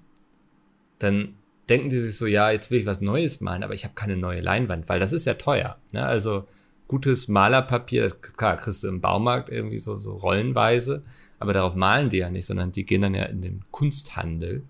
dann 0.98 1.34
denken 1.68 1.90
die 1.90 1.98
sich 1.98 2.16
so, 2.16 2.26
ja, 2.26 2.50
jetzt 2.50 2.70
will 2.70 2.80
ich 2.80 2.86
was 2.86 3.00
Neues 3.00 3.40
malen, 3.40 3.62
aber 3.62 3.74
ich 3.74 3.84
habe 3.84 3.94
keine 3.94 4.16
neue 4.16 4.40
Leinwand, 4.40 4.88
weil 4.88 5.00
das 5.00 5.12
ist 5.12 5.26
ja 5.26 5.34
teuer. 5.34 5.78
Ne? 5.92 6.04
Also 6.04 6.46
gutes 6.86 7.28
Malerpapier, 7.28 8.08
klar, 8.10 8.56
kriegst 8.56 8.82
du 8.82 8.88
im 8.88 9.00
Baumarkt 9.00 9.50
irgendwie 9.50 9.78
so, 9.78 9.96
so 9.96 10.12
rollenweise, 10.12 11.04
aber 11.38 11.52
darauf 11.52 11.74
malen 11.74 12.10
die 12.10 12.18
ja 12.18 12.30
nicht, 12.30 12.46
sondern 12.46 12.72
die 12.72 12.84
gehen 12.84 13.02
dann 13.02 13.14
ja 13.14 13.24
in 13.24 13.42
den 13.42 13.64
Kunsthandel, 13.70 14.64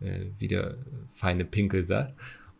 äh, 0.00 0.26
wie 0.38 0.48
der 0.48 0.76
feine 1.08 1.44
Pinkel 1.44 1.84
sagt, 1.84 2.14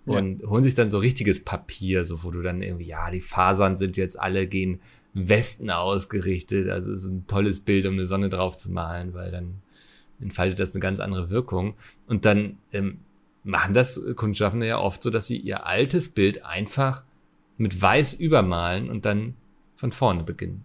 und 0.05 0.43
ja. 0.43 0.49
holen 0.49 0.65
sich 0.65 0.75
dann 0.75 0.91
so 0.91 0.99
richtiges 0.99 1.45
Papier, 1.45 2.05
so 2.05 2.25
wo 2.25 2.31
du 2.31 2.43
dann 2.43 2.61
irgendwie, 2.61 2.87
ja, 2.87 3.11
die 3.11 3.21
Fasern 3.21 3.77
sind 3.77 3.97
jetzt 3.97 4.19
alle 4.19 4.47
gegen 4.49 4.81
Westen 5.15 5.71
ausgerichtet, 5.71 6.69
also 6.69 6.93
es 6.93 7.05
ist 7.05 7.11
ein 7.11 7.27
tolles 7.27 7.61
Bild, 7.61 7.87
um 7.87 7.95
eine 7.95 8.07
Sonne 8.07 8.29
drauf 8.29 8.57
zu 8.57 8.71
malen, 8.71 9.15
weil 9.15 9.31
dann 9.31 9.63
entfaltet 10.21 10.59
das 10.59 10.73
eine 10.73 10.81
ganz 10.81 11.01
andere 11.01 11.31
Wirkung. 11.31 11.75
Und 12.07 12.25
dann 12.25 12.59
ähm, 12.73 13.01
machen 13.45 13.75
das 13.75 14.01
Kunstschaffende 14.17 14.67
ja 14.67 14.79
oft 14.79 15.03
so, 15.03 15.11
dass 15.11 15.27
sie 15.27 15.37
ihr 15.37 15.67
altes 15.67 16.11
Bild 16.11 16.45
einfach 16.45 17.05
mit 17.57 17.81
weiß 17.81 18.15
übermalen 18.15 18.91
und 18.91 19.05
dann 19.05 19.37
von 19.75 19.93
vorne 19.93 20.23
beginnen. 20.23 20.65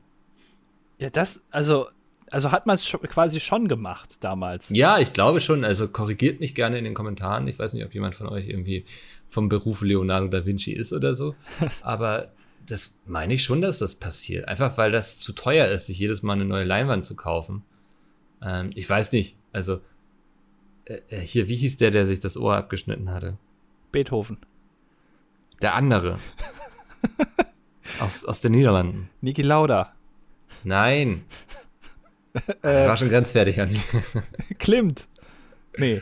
Ja, 1.00 1.10
das, 1.10 1.42
also, 1.52 1.88
also 2.32 2.52
hat 2.52 2.66
man 2.66 2.76
es 2.76 2.88
quasi 3.10 3.40
schon 3.40 3.68
gemacht 3.68 4.18
damals. 4.22 4.70
Ja, 4.70 5.00
ich 5.00 5.14
glaube 5.14 5.42
schon. 5.42 5.64
Also 5.64 5.88
korrigiert 5.88 6.40
mich 6.40 6.56
gerne 6.56 6.78
in 6.78 6.84
den 6.84 6.94
Kommentaren. 6.94 7.48
Ich 7.48 7.60
weiß 7.60 7.74
nicht, 7.74 7.86
ob 7.86 7.94
jemand 7.94 8.16
von 8.16 8.28
euch 8.28 8.48
irgendwie 8.48 8.86
vom 9.28 9.50
Beruf 9.50 9.82
Leonardo 9.82 10.28
da 10.28 10.46
Vinci 10.46 10.72
ist 10.72 10.94
oder 10.94 11.14
so. 11.14 11.36
Aber 11.82 12.32
das 12.66 13.00
meine 13.06 13.34
ich 13.34 13.44
schon, 13.44 13.62
dass 13.62 13.80
das 13.80 13.96
passiert. 13.96 14.48
Einfach 14.48 14.78
weil 14.78 14.92
das 14.92 15.20
zu 15.20 15.34
teuer 15.34 15.68
ist, 15.68 15.88
sich 15.88 16.00
jedes 16.00 16.22
Mal 16.24 16.34
eine 16.34 16.46
neue 16.46 16.66
Leinwand 16.66 17.06
zu 17.06 17.16
kaufen. 17.16 17.64
Ähm, 18.42 18.72
ich 18.76 18.90
weiß 18.90 19.12
nicht. 19.14 19.38
Also 19.54 19.82
äh, 20.88 21.02
äh, 21.10 21.20
hier, 21.20 21.48
wie 21.48 21.56
hieß 21.56 21.78
der, 21.78 21.92
der 21.92 22.06
sich 22.06 22.20
das 22.20 22.38
Ohr 22.38 22.56
abgeschnitten 22.56 23.12
hatte? 23.12 23.38
Beethoven. 23.92 24.38
Der 25.62 25.76
andere. 25.76 26.18
aus, 28.00 28.26
aus 28.26 28.42
den 28.42 28.54
Niederlanden. 28.54 29.10
Niki 29.22 29.42
Lauda. 29.42 29.94
Nein. 30.64 31.26
äh, 32.62 32.88
war 32.88 32.98
schon 32.98 33.10
grenzwertig 33.10 33.60
an. 33.60 33.70
Klimt. 34.60 35.08
Nee. 35.78 36.02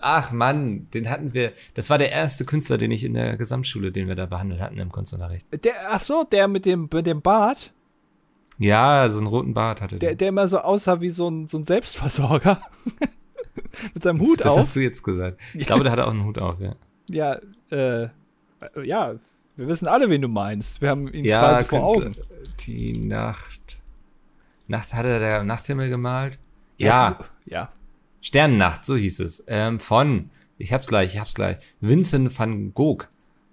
Ach 0.00 0.30
Mann, 0.32 0.88
den 0.92 1.08
hatten 1.08 1.32
wir. 1.32 1.52
Das 1.74 1.88
war 1.88 1.98
der 1.98 2.12
erste 2.12 2.44
Künstler, 2.44 2.78
den 2.78 2.90
ich 2.90 3.04
in 3.04 3.14
der 3.14 3.36
Gesamtschule, 3.36 3.92
den 3.92 4.08
wir 4.08 4.14
da 4.14 4.26
behandelt 4.26 4.60
hatten 4.60 4.78
im 4.78 4.92
Kunstunterricht. 4.92 5.46
Der, 5.64 5.74
ach 5.90 6.00
so, 6.00 6.24
der 6.24 6.48
mit 6.48 6.66
dem, 6.66 6.88
mit 6.92 7.06
dem 7.06 7.22
Bart? 7.22 7.72
Ja, 8.58 9.08
so 9.08 9.18
einen 9.18 9.26
roten 9.26 9.54
Bart 9.54 9.82
hatte 9.82 9.98
der. 9.98 10.10
Der, 10.10 10.16
der 10.16 10.28
immer 10.28 10.46
so 10.48 10.58
aussah 10.58 11.00
wie 11.00 11.10
so 11.10 11.28
ein, 11.28 11.46
so 11.46 11.58
ein 11.58 11.64
Selbstversorger. 11.64 12.60
Mit 13.94 14.02
seinem 14.02 14.20
Hut 14.20 14.40
das 14.40 14.46
auf. 14.46 14.56
Das 14.56 14.66
hast 14.68 14.76
du 14.76 14.80
jetzt 14.80 15.02
gesagt. 15.02 15.38
Ich 15.54 15.66
glaube, 15.66 15.84
der 15.84 15.92
hat 15.92 16.00
auch 16.00 16.10
einen 16.10 16.24
Hut 16.24 16.38
auf, 16.38 16.60
ja. 16.60 16.74
Ja, 17.08 17.38
äh, 17.70 18.08
ja, 18.84 19.14
wir 19.56 19.68
wissen 19.68 19.88
alle, 19.88 20.10
wen 20.10 20.22
du 20.22 20.28
meinst. 20.28 20.80
Wir 20.80 20.90
haben 20.90 21.08
ihn 21.12 21.24
ja, 21.24 21.40
quasi 21.40 21.64
vor 21.64 21.84
Augen. 21.84 22.16
Die 22.60 22.96
Nacht. 22.96 23.78
Nacht 24.66 24.94
hat 24.94 25.06
er 25.06 25.18
der 25.18 25.44
Nachthimmel 25.44 25.88
gemalt? 25.88 26.38
Ja. 26.78 27.16
Ja. 27.44 27.70
Sternennacht, 28.20 28.84
so 28.84 28.96
hieß 28.96 29.20
es. 29.20 29.44
Ähm, 29.46 29.78
von, 29.78 30.30
ich 30.58 30.72
hab's 30.72 30.88
gleich, 30.88 31.14
ich 31.14 31.20
hab's 31.20 31.34
gleich. 31.34 31.58
Vincent 31.80 32.36
van 32.36 32.74
Gogh 32.74 33.06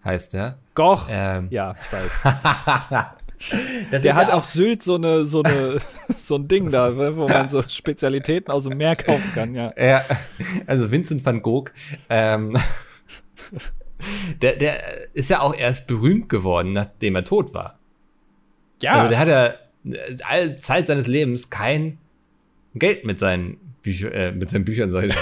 heißt 0.03 0.35
er. 0.35 0.57
Goch. 0.75 1.07
Ähm, 1.09 1.47
ja, 1.51 1.71
ich 1.71 1.93
weiß. 1.93 2.21
der 3.91 4.15
hat 4.15 4.29
ja 4.29 4.33
auf 4.33 4.45
Sylt 4.45 4.83
so 4.83 4.95
eine, 4.95 5.25
so 5.25 5.43
eine, 5.43 5.79
so 6.17 6.35
ein 6.35 6.47
Ding 6.47 6.69
da, 6.71 6.95
wo 7.15 7.27
man 7.27 7.49
so 7.49 7.61
Spezialitäten 7.61 8.51
aus 8.51 8.65
dem 8.65 8.77
Meer 8.77 8.95
kaufen 8.95 9.31
kann, 9.33 9.55
ja. 9.55 9.73
Ja, 9.77 10.03
also 10.65 10.91
Vincent 10.91 11.25
van 11.25 11.41
Gogh, 11.41 11.71
ähm, 12.09 12.57
der, 14.41 14.55
der 14.55 15.13
ist 15.13 15.29
ja 15.29 15.41
auch 15.41 15.55
erst 15.55 15.87
berühmt 15.87 16.29
geworden, 16.29 16.73
nachdem 16.73 17.15
er 17.15 17.23
tot 17.23 17.53
war. 17.53 17.79
Ja. 18.81 18.93
Also 18.93 19.09
der 19.09 19.19
hat 19.19 19.27
ja 19.27 19.53
all 20.27 20.57
Zeit 20.57 20.87
seines 20.87 21.07
Lebens 21.07 21.49
kein 21.49 21.99
Geld 22.75 23.05
mit 23.05 23.19
seinen 23.19 23.57
Bücher, 23.81 24.11
äh, 24.13 24.31
mit 24.31 24.49
seinen 24.49 24.65
Büchern, 24.65 24.89
sag 24.89 25.05
ich 25.05 25.15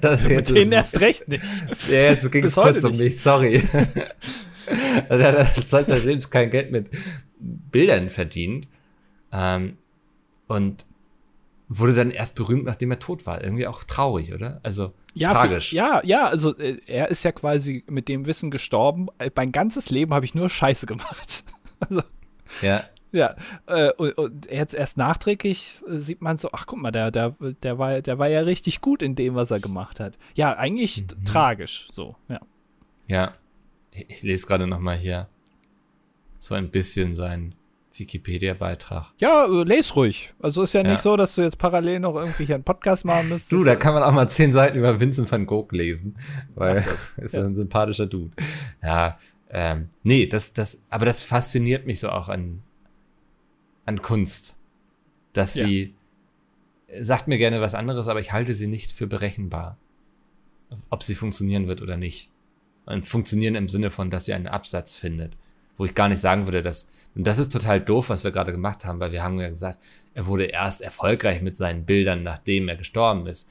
das 0.00 0.24
Mit 0.24 0.50
denen 0.50 0.72
erst 0.72 1.00
recht 1.00 1.28
nicht. 1.28 1.44
Ja, 1.88 2.00
jetzt 2.00 2.30
ging 2.32 2.44
es 2.44 2.54
kurz 2.54 2.82
um 2.84 2.96
mich, 2.96 3.20
sorry. 3.20 3.62
also 5.08 5.24
er 5.24 5.46
hat 5.46 5.68
Zeit 5.68 5.86
seines 5.86 6.04
Lebens 6.04 6.30
kein 6.30 6.50
Geld 6.50 6.70
mit 6.70 6.90
Bildern 7.38 8.10
verdient. 8.10 8.68
Ähm, 9.32 9.76
und 10.46 10.86
wurde 11.68 11.94
dann 11.94 12.10
erst 12.10 12.34
berühmt, 12.34 12.64
nachdem 12.64 12.90
er 12.90 12.98
tot 12.98 13.26
war. 13.26 13.42
Irgendwie 13.42 13.66
auch 13.66 13.84
traurig, 13.84 14.32
oder? 14.32 14.60
Also 14.62 14.94
ja, 15.14 15.32
tragisch. 15.32 15.70
Für, 15.70 15.76
ja, 15.76 16.00
ja, 16.04 16.26
also 16.26 16.56
äh, 16.56 16.78
er 16.86 17.08
ist 17.08 17.22
ja 17.24 17.32
quasi 17.32 17.84
mit 17.88 18.08
dem 18.08 18.26
Wissen 18.26 18.50
gestorben. 18.50 19.08
Äh, 19.18 19.30
mein 19.34 19.52
ganzes 19.52 19.90
Leben 19.90 20.14
habe 20.14 20.24
ich 20.24 20.34
nur 20.34 20.48
Scheiße 20.48 20.86
gemacht. 20.86 21.44
also, 21.80 22.02
ja. 22.62 22.84
Ja, 23.10 23.36
äh, 23.66 23.90
und, 23.92 24.18
und, 24.18 24.50
jetzt 24.50 24.74
erst 24.74 24.98
nachträglich 24.98 25.82
äh, 25.88 25.96
sieht 25.96 26.20
man 26.20 26.36
so, 26.36 26.50
ach 26.52 26.66
guck 26.66 26.78
mal, 26.78 26.90
der, 26.90 27.10
der, 27.10 27.34
der, 27.62 27.78
war, 27.78 28.02
der 28.02 28.18
war 28.18 28.28
ja 28.28 28.40
richtig 28.40 28.82
gut 28.82 29.02
in 29.02 29.14
dem, 29.14 29.34
was 29.34 29.50
er 29.50 29.60
gemacht 29.60 29.98
hat. 29.98 30.18
Ja, 30.34 30.54
eigentlich 30.54 31.02
mhm. 31.02 31.24
tragisch, 31.24 31.88
so, 31.90 32.16
ja. 32.28 32.40
Ja, 33.06 33.32
ich 34.08 34.22
lese 34.22 34.46
gerade 34.46 34.66
noch 34.66 34.78
mal 34.78 34.96
hier 34.96 35.28
so 36.38 36.54
ein 36.54 36.70
bisschen 36.70 37.14
sein 37.14 37.54
Wikipedia-Beitrag. 37.98 39.12
Ja, 39.18 39.44
äh, 39.44 39.64
les 39.64 39.94
ruhig. 39.96 40.32
Also 40.40 40.62
ist 40.62 40.72
ja 40.72 40.82
nicht 40.82 40.92
ja. 40.92 40.98
so, 40.98 41.16
dass 41.16 41.34
du 41.34 41.42
jetzt 41.42 41.58
parallel 41.58 42.00
noch 42.00 42.14
irgendwie 42.14 42.44
hier 42.44 42.54
einen 42.54 42.64
Podcast 42.64 43.04
machen 43.04 43.28
müsstest. 43.28 43.52
Du, 43.52 43.64
da 43.64 43.76
kann 43.76 43.94
man 43.94 44.02
auch 44.02 44.12
mal 44.12 44.28
zehn 44.28 44.52
Seiten 44.52 44.78
über 44.78 45.00
Vincent 45.00 45.30
van 45.30 45.46
Gogh 45.46 45.74
lesen, 45.74 46.16
weil 46.54 46.78
er 46.78 46.84
ist 47.24 47.34
ja 47.34 47.44
ein 47.44 47.54
sympathischer 47.54 48.06
Dude. 48.06 48.34
Ja, 48.82 49.18
ähm, 49.50 49.88
nee, 50.02 50.26
das, 50.26 50.52
das, 50.52 50.82
aber 50.90 51.06
das 51.06 51.22
fasziniert 51.22 51.86
mich 51.86 52.00
so 52.00 52.10
auch 52.10 52.28
an, 52.28 52.62
an 53.86 54.02
Kunst, 54.02 54.54
dass 55.32 55.54
ja. 55.54 55.66
sie 55.66 55.94
sagt 57.00 57.28
mir 57.28 57.38
gerne 57.38 57.60
was 57.60 57.74
anderes, 57.74 58.08
aber 58.08 58.20
ich 58.20 58.32
halte 58.32 58.54
sie 58.54 58.66
nicht 58.66 58.92
für 58.92 59.06
berechenbar, 59.06 59.76
ob 60.90 61.02
sie 61.02 61.14
funktionieren 61.14 61.66
wird 61.66 61.82
oder 61.82 61.96
nicht. 61.96 62.28
Und 62.88 63.06
funktionieren 63.06 63.54
im 63.54 63.68
Sinne 63.68 63.90
von, 63.90 64.10
dass 64.10 64.24
sie 64.24 64.32
einen 64.32 64.46
Absatz 64.46 64.94
findet 64.94 65.36
wo 65.78 65.84
ich 65.84 65.94
gar 65.94 66.08
nicht 66.08 66.20
sagen 66.20 66.46
würde, 66.46 66.60
dass, 66.60 66.90
und 67.14 67.26
das 67.26 67.38
ist 67.38 67.52
total 67.52 67.80
doof, 67.80 68.10
was 68.10 68.24
wir 68.24 68.32
gerade 68.32 68.52
gemacht 68.52 68.84
haben, 68.84 69.00
weil 69.00 69.12
wir 69.12 69.22
haben 69.22 69.40
ja 69.40 69.48
gesagt, 69.48 69.78
er 70.12 70.26
wurde 70.26 70.44
erst 70.44 70.82
erfolgreich 70.82 71.40
mit 71.40 71.56
seinen 71.56 71.86
Bildern, 71.86 72.24
nachdem 72.24 72.68
er 72.68 72.76
gestorben 72.76 73.26
ist. 73.26 73.48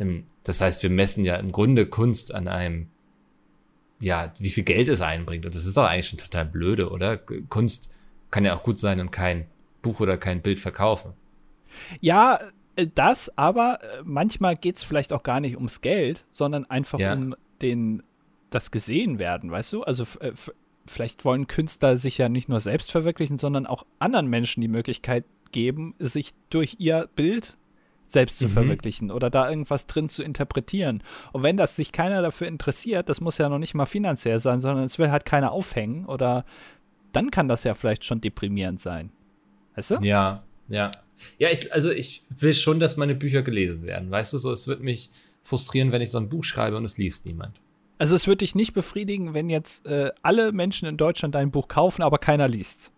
Ähm, 0.00 0.24
das 0.42 0.60
heißt, 0.60 0.82
wir 0.82 0.90
messen 0.90 1.24
ja 1.24 1.36
im 1.36 1.52
Grunde 1.52 1.86
Kunst 1.86 2.34
an 2.34 2.48
einem, 2.48 2.88
ja, 4.00 4.32
wie 4.38 4.48
viel 4.48 4.64
Geld 4.64 4.88
es 4.88 5.02
einbringt. 5.02 5.44
Und 5.44 5.54
das 5.54 5.66
ist 5.66 5.76
doch 5.76 5.84
eigentlich 5.84 6.08
schon 6.08 6.18
total 6.18 6.46
blöde, 6.46 6.90
oder? 6.90 7.18
Kunst 7.18 7.92
kann 8.30 8.44
ja 8.44 8.56
auch 8.56 8.62
gut 8.62 8.78
sein 8.78 8.98
und 9.00 9.10
kein 9.10 9.46
Buch 9.82 10.00
oder 10.00 10.16
kein 10.16 10.40
Bild 10.40 10.58
verkaufen. 10.58 11.12
Ja, 12.00 12.40
äh, 12.76 12.86
das, 12.94 13.36
aber 13.36 13.80
äh, 13.82 14.02
manchmal 14.04 14.56
geht 14.56 14.76
es 14.76 14.82
vielleicht 14.82 15.12
auch 15.12 15.22
gar 15.22 15.40
nicht 15.40 15.56
ums 15.56 15.82
Geld, 15.82 16.24
sondern 16.30 16.64
einfach 16.64 16.98
ja. 16.98 17.12
um 17.12 17.34
den, 17.60 18.02
das 18.50 18.70
gesehen 18.70 19.18
werden, 19.18 19.50
weißt 19.50 19.72
du? 19.72 19.82
Also 19.82 20.04
äh, 20.20 20.32
vielleicht 20.86 21.24
wollen 21.24 21.46
Künstler 21.46 21.96
sich 21.96 22.18
ja 22.18 22.28
nicht 22.28 22.48
nur 22.48 22.60
selbst 22.60 22.90
verwirklichen, 22.90 23.38
sondern 23.38 23.66
auch 23.66 23.86
anderen 23.98 24.26
Menschen 24.28 24.60
die 24.60 24.68
Möglichkeit 24.68 25.24
geben, 25.52 25.94
sich 25.98 26.32
durch 26.50 26.76
ihr 26.78 27.08
Bild 27.14 27.56
selbst 28.06 28.38
zu 28.38 28.46
mhm. 28.46 28.52
verwirklichen 28.52 29.10
oder 29.10 29.28
da 29.30 29.48
irgendwas 29.48 29.86
drin 29.86 30.08
zu 30.08 30.22
interpretieren. 30.22 31.02
Und 31.32 31.42
wenn 31.42 31.56
das 31.56 31.76
sich 31.76 31.92
keiner 31.92 32.22
dafür 32.22 32.48
interessiert, 32.48 33.08
das 33.08 33.20
muss 33.20 33.38
ja 33.38 33.48
noch 33.48 33.58
nicht 33.58 33.74
mal 33.74 33.86
finanziell 33.86 34.40
sein, 34.40 34.60
sondern 34.60 34.84
es 34.84 34.98
will 34.98 35.10
halt 35.10 35.26
keiner 35.26 35.52
aufhängen 35.52 36.06
oder 36.06 36.44
dann 37.12 37.30
kann 37.30 37.48
das 37.48 37.64
ja 37.64 37.74
vielleicht 37.74 38.04
schon 38.04 38.20
deprimierend 38.20 38.80
sein. 38.80 39.10
Weißt 39.76 39.92
du? 39.92 39.94
Ja, 40.00 40.42
ja. 40.68 40.90
Ja, 41.38 41.48
ich, 41.50 41.72
also 41.72 41.90
ich 41.90 42.24
will 42.30 42.54
schon, 42.54 42.80
dass 42.80 42.96
meine 42.96 43.14
Bücher 43.14 43.42
gelesen 43.42 43.82
werden. 43.82 44.10
Weißt 44.10 44.32
du, 44.32 44.38
so, 44.38 44.52
es 44.52 44.68
wird 44.68 44.80
mich 44.80 45.10
frustrieren, 45.42 45.90
wenn 45.90 46.00
ich 46.00 46.10
so 46.10 46.18
ein 46.18 46.28
Buch 46.28 46.44
schreibe 46.44 46.76
und 46.76 46.84
es 46.84 46.96
liest 46.96 47.26
niemand. 47.26 47.60
Also 47.98 48.14
es 48.14 48.26
würde 48.26 48.38
dich 48.38 48.54
nicht 48.54 48.72
befriedigen, 48.72 49.34
wenn 49.34 49.50
jetzt 49.50 49.84
äh, 49.86 50.12
alle 50.22 50.52
Menschen 50.52 50.88
in 50.88 50.96
Deutschland 50.96 51.34
dein 51.34 51.50
Buch 51.50 51.66
kaufen, 51.68 52.02
aber 52.02 52.18
keiner 52.18 52.46
liest. 52.46 52.92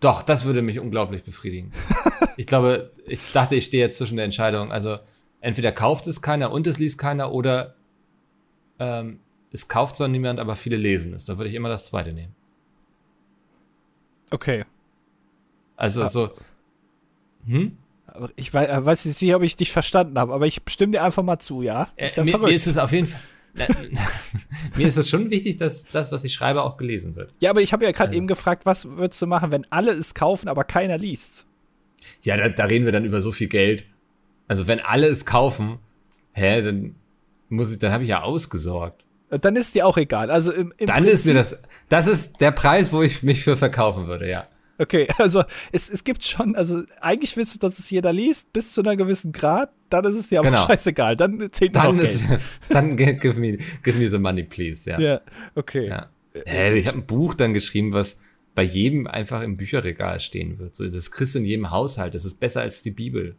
Doch, 0.00 0.22
das 0.22 0.44
würde 0.44 0.62
mich 0.62 0.80
unglaublich 0.80 1.22
befriedigen. 1.22 1.72
ich 2.36 2.46
glaube, 2.46 2.90
ich 3.06 3.20
dachte, 3.32 3.54
ich 3.54 3.64
stehe 3.64 3.82
jetzt 3.82 3.98
zwischen 3.98 4.16
der 4.16 4.24
Entscheidung. 4.24 4.72
Also 4.72 4.96
entweder 5.40 5.72
kauft 5.72 6.06
es 6.08 6.20
keiner 6.20 6.50
und 6.50 6.66
es 6.66 6.78
liest 6.78 6.98
keiner 6.98 7.32
oder 7.32 7.76
ähm, 8.78 9.20
es 9.52 9.68
kauft 9.68 9.96
zwar 9.96 10.08
niemand, 10.08 10.40
aber 10.40 10.56
viele 10.56 10.76
lesen 10.76 11.14
es. 11.14 11.24
Da 11.24 11.38
würde 11.38 11.48
ich 11.48 11.54
immer 11.54 11.68
das 11.68 11.86
zweite 11.86 12.12
nehmen. 12.12 12.34
Okay. 14.30 14.64
Also 15.76 16.02
ja. 16.02 16.08
so. 16.08 16.30
Hm? 17.46 17.78
Ich 18.34 18.52
weiß, 18.52 18.68
äh, 18.68 18.84
weiß 18.84 19.04
nicht, 19.04 19.34
ob 19.34 19.42
ich 19.42 19.56
dich 19.56 19.70
verstanden 19.70 20.18
habe, 20.18 20.34
aber 20.34 20.46
ich 20.46 20.60
stimme 20.68 20.92
dir 20.92 21.04
einfach 21.04 21.22
mal 21.22 21.38
zu, 21.38 21.62
ja? 21.62 21.88
Äh, 21.96 22.06
ist 22.06 22.16
ja 22.16 22.24
mir, 22.24 22.38
mir 22.38 22.50
ist 22.52 22.66
es 22.66 22.76
auf 22.76 22.90
jeden 22.92 23.06
Fall. 23.06 23.20
Mir 24.76 24.88
ist 24.88 24.96
es 24.96 25.08
schon 25.08 25.30
wichtig, 25.30 25.56
dass 25.56 25.84
das, 25.84 26.12
was 26.12 26.24
ich 26.24 26.34
schreibe, 26.34 26.62
auch 26.62 26.76
gelesen 26.76 27.16
wird. 27.16 27.32
Ja, 27.40 27.50
aber 27.50 27.60
ich 27.60 27.72
habe 27.72 27.84
ja 27.84 27.92
gerade 27.92 28.08
also. 28.08 28.18
eben 28.18 28.26
gefragt, 28.26 28.66
was 28.66 28.86
würdest 28.86 29.20
du 29.22 29.26
machen, 29.26 29.52
wenn 29.52 29.66
alle 29.70 29.92
es 29.92 30.14
kaufen, 30.14 30.48
aber 30.48 30.64
keiner 30.64 30.98
liest? 30.98 31.46
Ja, 32.22 32.36
da, 32.36 32.48
da, 32.48 32.64
reden 32.64 32.84
wir 32.84 32.92
dann 32.92 33.04
über 33.04 33.20
so 33.20 33.32
viel 33.32 33.48
Geld. 33.48 33.84
Also 34.48 34.68
wenn 34.68 34.80
alle 34.80 35.08
es 35.08 35.24
kaufen, 35.24 35.78
hä, 36.32 36.62
dann 36.62 36.94
muss 37.48 37.72
ich, 37.72 37.78
dann 37.78 37.92
habe 37.92 38.04
ich 38.04 38.10
ja 38.10 38.22
ausgesorgt. 38.22 39.04
Dann 39.28 39.56
ist 39.56 39.74
dir 39.74 39.86
auch 39.86 39.96
egal. 39.96 40.30
Also 40.30 40.52
im, 40.52 40.72
im 40.78 40.86
dann 40.86 40.98
Prinzip 40.98 41.14
ist 41.14 41.26
mir 41.26 41.34
das, 41.34 41.56
das 41.88 42.06
ist 42.06 42.40
der 42.40 42.52
Preis, 42.52 42.92
wo 42.92 43.02
ich 43.02 43.22
mich 43.22 43.42
für 43.42 43.56
verkaufen 43.56 44.06
würde, 44.06 44.28
ja. 44.28 44.46
Okay, 44.78 45.08
also 45.18 45.44
es, 45.72 45.90
es 45.90 46.04
gibt 46.04 46.24
schon, 46.24 46.54
also 46.54 46.82
eigentlich 47.00 47.36
willst 47.36 47.54
du, 47.54 47.58
dass 47.58 47.78
es 47.78 47.90
jeder 47.90 48.12
liest, 48.12 48.52
bis 48.52 48.72
zu 48.72 48.82
einer 48.82 48.96
gewissen 48.96 49.32
Grad, 49.32 49.70
dann 49.90 50.04
ist 50.04 50.16
es 50.16 50.28
dir 50.28 50.40
aber 50.40 50.50
genau. 50.50 50.66
scheißegal, 50.66 51.16
dann 51.16 51.48
zählt 51.52 51.76
dann 51.76 51.98
ist, 51.98 52.20
Dann 52.68 52.96
give 52.96 53.40
me, 53.40 53.58
give 53.82 53.98
me 53.98 54.08
the 54.08 54.18
money, 54.18 54.42
please, 54.42 54.88
ja. 54.88 54.98
Ja, 54.98 55.20
okay. 55.54 55.88
Ja. 55.88 56.10
Hä, 56.44 56.76
ich 56.76 56.86
habe 56.86 56.98
ein 56.98 57.06
Buch 57.06 57.34
dann 57.34 57.54
geschrieben, 57.54 57.92
was 57.92 58.18
bei 58.54 58.62
jedem 58.62 59.06
einfach 59.06 59.42
im 59.42 59.56
Bücherregal 59.56 60.18
stehen 60.20 60.58
wird. 60.58 60.74
So, 60.74 60.84
das 60.84 61.10
kriegst 61.10 61.34
du 61.34 61.38
in 61.38 61.44
jedem 61.44 61.70
Haushalt, 61.70 62.14
das 62.14 62.24
ist 62.24 62.40
besser 62.40 62.62
als 62.62 62.82
die 62.82 62.90
Bibel. 62.90 63.36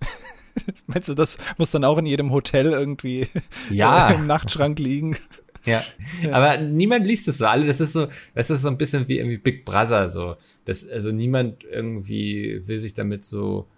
Meinst 0.86 1.08
du, 1.08 1.14
das 1.14 1.38
muss 1.58 1.70
dann 1.70 1.84
auch 1.84 1.98
in 1.98 2.06
jedem 2.06 2.30
Hotel 2.30 2.72
irgendwie 2.72 3.28
ja. 3.70 4.10
im 4.14 4.26
Nachtschrank 4.26 4.78
liegen? 4.78 5.16
Ja. 5.64 5.82
ja. 6.22 6.32
Aber 6.32 6.58
niemand 6.58 7.06
liest 7.06 7.28
es 7.28 7.38
so. 7.38 7.46
Alle, 7.46 7.66
das 7.66 7.80
ist 7.80 7.92
so, 7.92 8.06
das 8.34 8.50
ist 8.50 8.62
so 8.62 8.68
ein 8.68 8.78
bisschen 8.78 9.08
wie 9.08 9.18
irgendwie 9.18 9.38
Big 9.38 9.64
Brother, 9.64 10.08
so. 10.08 10.36
Das, 10.64 10.88
also 10.88 11.12
niemand 11.12 11.64
irgendwie 11.64 12.62
will 12.66 12.78
sich 12.78 12.94
damit 12.94 13.24
so 13.24 13.68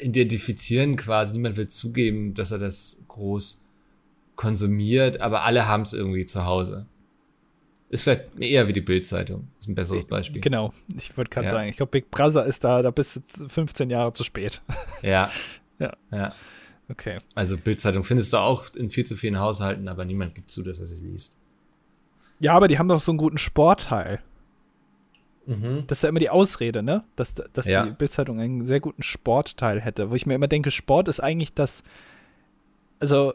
identifizieren 0.00 0.96
quasi. 0.96 1.34
Niemand 1.34 1.56
will 1.56 1.66
zugeben, 1.68 2.34
dass 2.34 2.50
er 2.50 2.58
das 2.58 2.98
groß 3.08 3.64
konsumiert, 4.34 5.20
aber 5.20 5.44
alle 5.44 5.66
haben 5.66 5.82
es 5.82 5.92
irgendwie 5.92 6.26
zu 6.26 6.44
Hause. 6.44 6.86
Ist 7.88 8.02
vielleicht 8.02 8.38
eher 8.38 8.66
wie 8.68 8.72
die 8.72 8.80
Bildzeitung. 8.80 9.48
Ist 9.60 9.68
ein 9.68 9.74
besseres 9.74 10.04
Beispiel. 10.04 10.40
Genau, 10.40 10.72
ich 10.96 11.16
würde 11.16 11.30
gerade 11.30 11.46
ja. 11.46 11.52
sagen, 11.52 11.68
ich 11.68 11.76
glaube, 11.76 11.90
Big 11.90 12.10
Brother 12.10 12.44
ist 12.44 12.64
da, 12.64 12.82
da 12.82 12.90
bist 12.90 13.20
du 13.38 13.48
15 13.48 13.90
Jahre 13.90 14.12
zu 14.12 14.24
spät. 14.24 14.60
Ja. 15.02 15.30
ja. 15.78 15.92
Ja. 16.10 16.32
Okay. 16.88 17.18
Also 17.34 17.56
Bildzeitung 17.56 18.04
findest 18.04 18.32
du 18.32 18.38
auch 18.38 18.64
in 18.74 18.88
viel 18.88 19.04
zu 19.04 19.16
vielen 19.16 19.38
Haushalten, 19.38 19.88
aber 19.88 20.04
niemand 20.04 20.34
gibt 20.34 20.50
zu, 20.50 20.62
dass 20.62 20.78
er 20.78 20.86
sie 20.86 21.06
liest. 21.06 21.38
Ja, 22.38 22.54
aber 22.54 22.68
die 22.68 22.78
haben 22.78 22.88
doch 22.88 23.00
so 23.00 23.12
einen 23.12 23.18
guten 23.18 23.38
Sportteil. 23.38 24.20
Mhm. 25.46 25.84
Das 25.86 25.98
ist 25.98 26.02
ja 26.02 26.08
immer 26.08 26.20
die 26.20 26.30
Ausrede, 26.30 26.82
ne? 26.82 27.04
Dass, 27.14 27.34
dass 27.34 27.66
ja. 27.66 27.84
die 27.84 27.92
Bildzeitung 27.92 28.40
einen 28.40 28.66
sehr 28.66 28.80
guten 28.80 29.02
Sportteil 29.02 29.80
hätte. 29.80 30.10
Wo 30.10 30.14
ich 30.14 30.26
mir 30.26 30.34
immer 30.34 30.48
denke, 30.48 30.70
Sport 30.70 31.08
ist 31.08 31.20
eigentlich 31.20 31.54
das. 31.54 31.82
Also, 33.00 33.34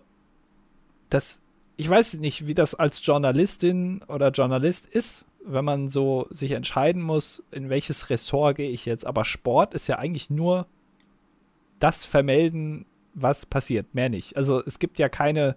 das. 1.10 1.42
Ich 1.78 1.90
weiß 1.90 2.20
nicht, 2.20 2.46
wie 2.46 2.54
das 2.54 2.76
als 2.76 3.04
Journalistin 3.04 4.04
oder 4.08 4.30
Journalist 4.30 4.88
ist, 4.88 5.26
wenn 5.44 5.66
man 5.66 5.90
so 5.90 6.28
sich 6.30 6.52
entscheiden 6.52 7.02
muss, 7.02 7.42
in 7.50 7.70
welches 7.70 8.10
Ressort 8.10 8.58
gehe 8.58 8.70
ich 8.70 8.86
jetzt. 8.86 9.08
Aber 9.08 9.26
Sport 9.26 9.74
ist 9.74 9.88
ja 9.88 9.98
eigentlich 9.98 10.30
nur 10.30 10.68
das 11.80 12.06
Vermelden, 12.06 12.86
was 13.14 13.46
passiert, 13.46 13.96
mehr 13.96 14.10
nicht. 14.10 14.38
Also 14.38 14.62
es 14.64 14.80
gibt 14.80 15.00
ja 15.00 15.10
keine 15.10 15.56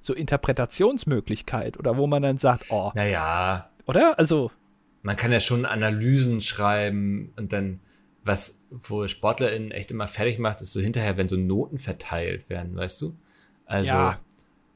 so 0.00 0.14
Interpretationsmöglichkeit 0.14 1.78
oder 1.78 1.96
wo 1.96 2.06
man 2.06 2.22
dann 2.22 2.38
sagt, 2.38 2.66
oh. 2.70 2.92
Naja. 2.94 3.68
Oder? 3.86 4.18
Also. 4.18 4.50
Man 5.06 5.14
kann 5.14 5.30
ja 5.30 5.38
schon 5.38 5.66
Analysen 5.66 6.40
schreiben 6.40 7.32
und 7.36 7.52
dann, 7.52 7.78
was, 8.24 8.66
wo 8.70 9.06
SportlerInnen 9.06 9.70
echt 9.70 9.92
immer 9.92 10.08
fertig 10.08 10.40
macht, 10.40 10.62
ist 10.62 10.72
so 10.72 10.80
hinterher, 10.80 11.16
wenn 11.16 11.28
so 11.28 11.36
Noten 11.36 11.78
verteilt 11.78 12.50
werden, 12.50 12.74
weißt 12.74 13.02
du? 13.02 13.14
Also, 13.66 13.92
ja. 13.92 14.20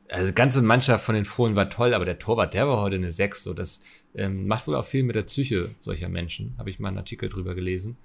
also 0.08 0.28
die 0.28 0.34
ganze 0.34 0.62
Mannschaft 0.62 1.04
von 1.04 1.16
den 1.16 1.24
Fohlen 1.24 1.56
war 1.56 1.68
toll, 1.68 1.94
aber 1.94 2.04
der 2.04 2.20
Torwart, 2.20 2.54
der 2.54 2.68
war 2.68 2.80
heute 2.80 2.94
eine 2.94 3.10
6. 3.10 3.42
So, 3.42 3.54
das 3.54 3.80
ähm, 4.14 4.46
macht 4.46 4.68
wohl 4.68 4.76
auch 4.76 4.84
viel 4.84 5.02
mit 5.02 5.16
der 5.16 5.24
Psyche 5.24 5.70
solcher 5.80 6.08
Menschen. 6.08 6.54
Habe 6.58 6.70
ich 6.70 6.78
mal 6.78 6.90
einen 6.90 6.98
Artikel 6.98 7.28
drüber 7.28 7.56
gelesen. 7.56 7.96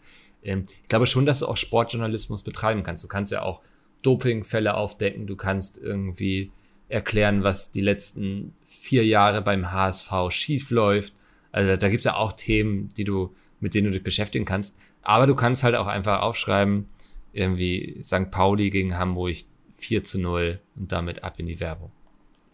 Ähm, 0.42 0.64
ich 0.82 0.88
glaube 0.88 1.06
schon, 1.06 1.28
dass 1.28 1.42
du 1.42 1.46
auch 1.46 1.58
Sportjournalismus 1.58 2.42
betreiben 2.42 2.82
kannst. 2.82 3.04
Du 3.04 3.08
kannst 3.08 3.32
ja 3.32 3.44
auch 3.44 3.62
Dopingfälle 4.02 4.74
aufdecken, 4.74 5.28
du 5.28 5.36
kannst 5.36 5.78
irgendwie 5.78 6.50
erklären, 6.90 7.44
was 7.44 7.70
die 7.70 7.82
letzten 7.82 8.56
vier 8.64 9.06
Jahre 9.06 9.44
beim 9.44 9.72
HSV 9.72 10.12
schief 10.32 10.72
läuft. 10.72 11.14
Also 11.56 11.78
da 11.78 11.88
gibt 11.88 12.02
es 12.02 12.06
ja 12.06 12.18
auch 12.18 12.34
Themen, 12.34 12.90
die 12.90 13.06
du, 13.06 13.34
mit 13.62 13.74
denen 13.74 13.86
du 13.86 13.92
dich 13.92 14.04
beschäftigen 14.04 14.44
kannst. 14.44 14.78
Aber 15.04 15.26
du 15.26 15.36
kannst 15.36 15.64
halt 15.64 15.76
auch 15.76 15.88
einfach 15.88 16.22
aufschreiben, 16.22 16.90
irgendwie 17.32 18.02
St. 18.04 18.30
Pauli 18.30 18.70
gegen 18.70 18.98
Hamburg 18.98 19.38
4 19.78 20.04
zu 20.04 20.20
0 20.20 20.60
und 20.76 20.92
damit 20.92 21.24
ab 21.24 21.36
in 21.38 21.46
die 21.46 21.62
Werbung. 21.62 21.94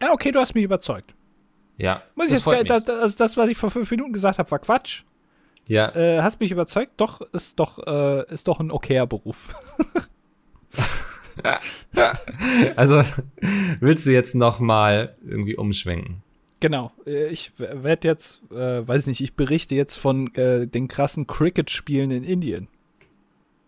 Ja, 0.00 0.12
okay, 0.12 0.30
du 0.30 0.38
hast 0.38 0.54
mich 0.54 0.62
überzeugt. 0.62 1.16
Ja. 1.78 2.04
Muss 2.14 2.26
ich 2.26 2.46
jetzt, 2.46 2.70
das, 2.70 2.88
also 2.88 3.18
das, 3.18 3.36
was 3.36 3.50
ich 3.50 3.56
vor 3.56 3.72
fünf 3.72 3.90
Minuten 3.90 4.12
gesagt 4.12 4.38
habe, 4.38 4.48
war 4.48 4.60
Quatsch. 4.60 5.02
Ja. 5.66 5.92
Äh, 5.96 6.22
hast 6.22 6.38
mich 6.38 6.52
überzeugt, 6.52 6.92
doch, 6.98 7.22
ist 7.32 7.58
doch, 7.58 7.84
äh, 7.84 8.32
ist 8.32 8.46
doch 8.46 8.60
ein 8.60 8.70
okayer 8.70 9.08
Beruf. 9.08 9.48
also 12.76 13.02
willst 13.80 14.06
du 14.06 14.12
jetzt 14.12 14.36
noch 14.36 14.60
mal 14.60 15.16
irgendwie 15.26 15.56
umschwenken? 15.56 16.22
Genau. 16.62 16.92
Äh, 17.04 17.26
ich 17.26 17.52
werde 17.58 18.06
jetzt, 18.06 18.40
äh, 18.52 18.86
weiß 18.86 19.08
nicht, 19.08 19.20
ich 19.20 19.34
berichte 19.34 19.74
jetzt 19.74 19.96
von 19.96 20.32
äh, 20.36 20.68
den 20.68 20.86
krassen 20.86 21.26
Cricket-Spielen 21.26 22.12
in 22.12 22.22
Indien. 22.22 22.68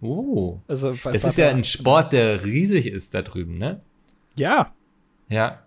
Oh. 0.00 0.60
Also, 0.68 0.94
es 1.12 1.24
ist 1.24 1.36
ja 1.36 1.48
ein 1.48 1.64
Sport, 1.64 2.12
der 2.12 2.44
riesig 2.44 2.86
ist 2.86 3.14
da 3.14 3.22
drüben, 3.22 3.58
ne? 3.58 3.80
Ja. 4.36 4.72
Ja. 5.28 5.64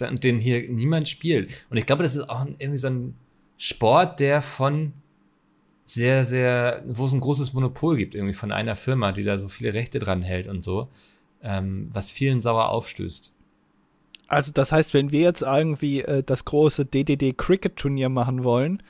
Und 0.00 0.24
den 0.24 0.40
hier 0.40 0.68
niemand 0.68 1.08
spielt. 1.08 1.52
Und 1.70 1.76
ich 1.76 1.86
glaube, 1.86 2.02
das 2.02 2.16
ist 2.16 2.28
auch 2.28 2.44
irgendwie 2.58 2.78
so 2.78 2.88
ein 2.88 3.14
Sport, 3.56 4.18
der 4.18 4.42
von 4.42 4.94
sehr, 5.84 6.24
sehr, 6.24 6.82
wo 6.88 7.06
es 7.06 7.12
ein 7.12 7.20
großes 7.20 7.52
Monopol 7.52 7.96
gibt, 7.96 8.16
irgendwie 8.16 8.34
von 8.34 8.50
einer 8.50 8.74
Firma, 8.74 9.12
die 9.12 9.22
da 9.22 9.38
so 9.38 9.48
viele 9.48 9.74
Rechte 9.74 10.00
dran 10.00 10.22
hält 10.22 10.48
und 10.48 10.60
so, 10.62 10.88
ähm, 11.40 11.88
was 11.92 12.10
vielen 12.10 12.40
sauer 12.40 12.70
aufstößt. 12.70 13.33
Also 14.28 14.52
das 14.52 14.72
heißt, 14.72 14.94
wenn 14.94 15.12
wir 15.12 15.20
jetzt 15.20 15.42
irgendwie 15.42 16.02
äh, 16.02 16.22
das 16.22 16.44
große 16.44 16.86
DDD 16.86 17.34
Cricket 17.36 17.76
Turnier 17.76 18.08
machen 18.08 18.44
wollen, 18.44 18.82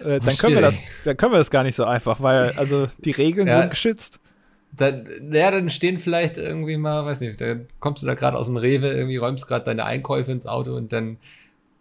äh, 0.00 0.20
dann 0.20 0.36
können 0.36 0.54
wir 0.54 0.62
das, 0.62 0.80
dann 1.04 1.16
können 1.16 1.32
wir 1.32 1.38
das 1.38 1.50
gar 1.50 1.62
nicht 1.62 1.76
so 1.76 1.84
einfach, 1.84 2.20
weil 2.20 2.52
also 2.56 2.86
die 2.98 3.12
Regeln 3.12 3.48
ja, 3.48 3.60
sind 3.60 3.70
geschützt. 3.70 4.20
Dann, 4.72 5.08
ja, 5.32 5.50
dann 5.50 5.70
stehen 5.70 5.96
vielleicht 5.96 6.36
irgendwie 6.36 6.76
mal, 6.76 7.04
weiß 7.04 7.20
nicht, 7.20 7.40
da 7.40 7.56
kommst 7.78 8.02
du 8.02 8.06
da 8.06 8.14
gerade 8.14 8.36
aus 8.36 8.46
dem 8.46 8.56
Rewe, 8.56 8.88
irgendwie 8.88 9.16
räumst 9.16 9.46
gerade 9.46 9.64
deine 9.64 9.84
Einkäufe 9.84 10.32
ins 10.32 10.46
Auto 10.46 10.74
und 10.74 10.92
dann 10.92 11.18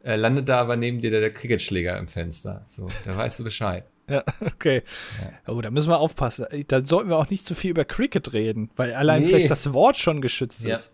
äh, 0.04 0.16
landet 0.16 0.50
da 0.50 0.60
aber 0.60 0.76
neben 0.76 1.02
dir 1.02 1.10
der, 1.10 1.22
der 1.22 1.32
Cricketschläger 1.32 1.98
im 1.98 2.08
Fenster. 2.08 2.66
So, 2.68 2.88
da 3.06 3.18
weißt 3.18 3.40
du 3.40 3.44
Bescheid. 3.44 3.86
Ja, 4.10 4.22
okay. 4.42 4.84
Ja. 5.22 5.54
Oh, 5.54 5.62
da 5.62 5.72
müssen 5.72 5.88
wir 5.90 5.98
aufpassen. 5.98 6.46
Da 6.68 6.86
sollten 6.86 7.10
wir 7.10 7.18
auch 7.18 7.30
nicht 7.30 7.46
zu 7.46 7.56
viel 7.56 7.72
über 7.72 7.86
Cricket 7.86 8.34
reden, 8.34 8.70
weil 8.76 8.94
allein 8.94 9.22
nee. 9.22 9.30
vielleicht 9.30 9.50
das 9.50 9.72
Wort 9.72 9.96
schon 9.96 10.20
geschützt 10.20 10.66
ja. 10.66 10.76
ist. 10.76 10.92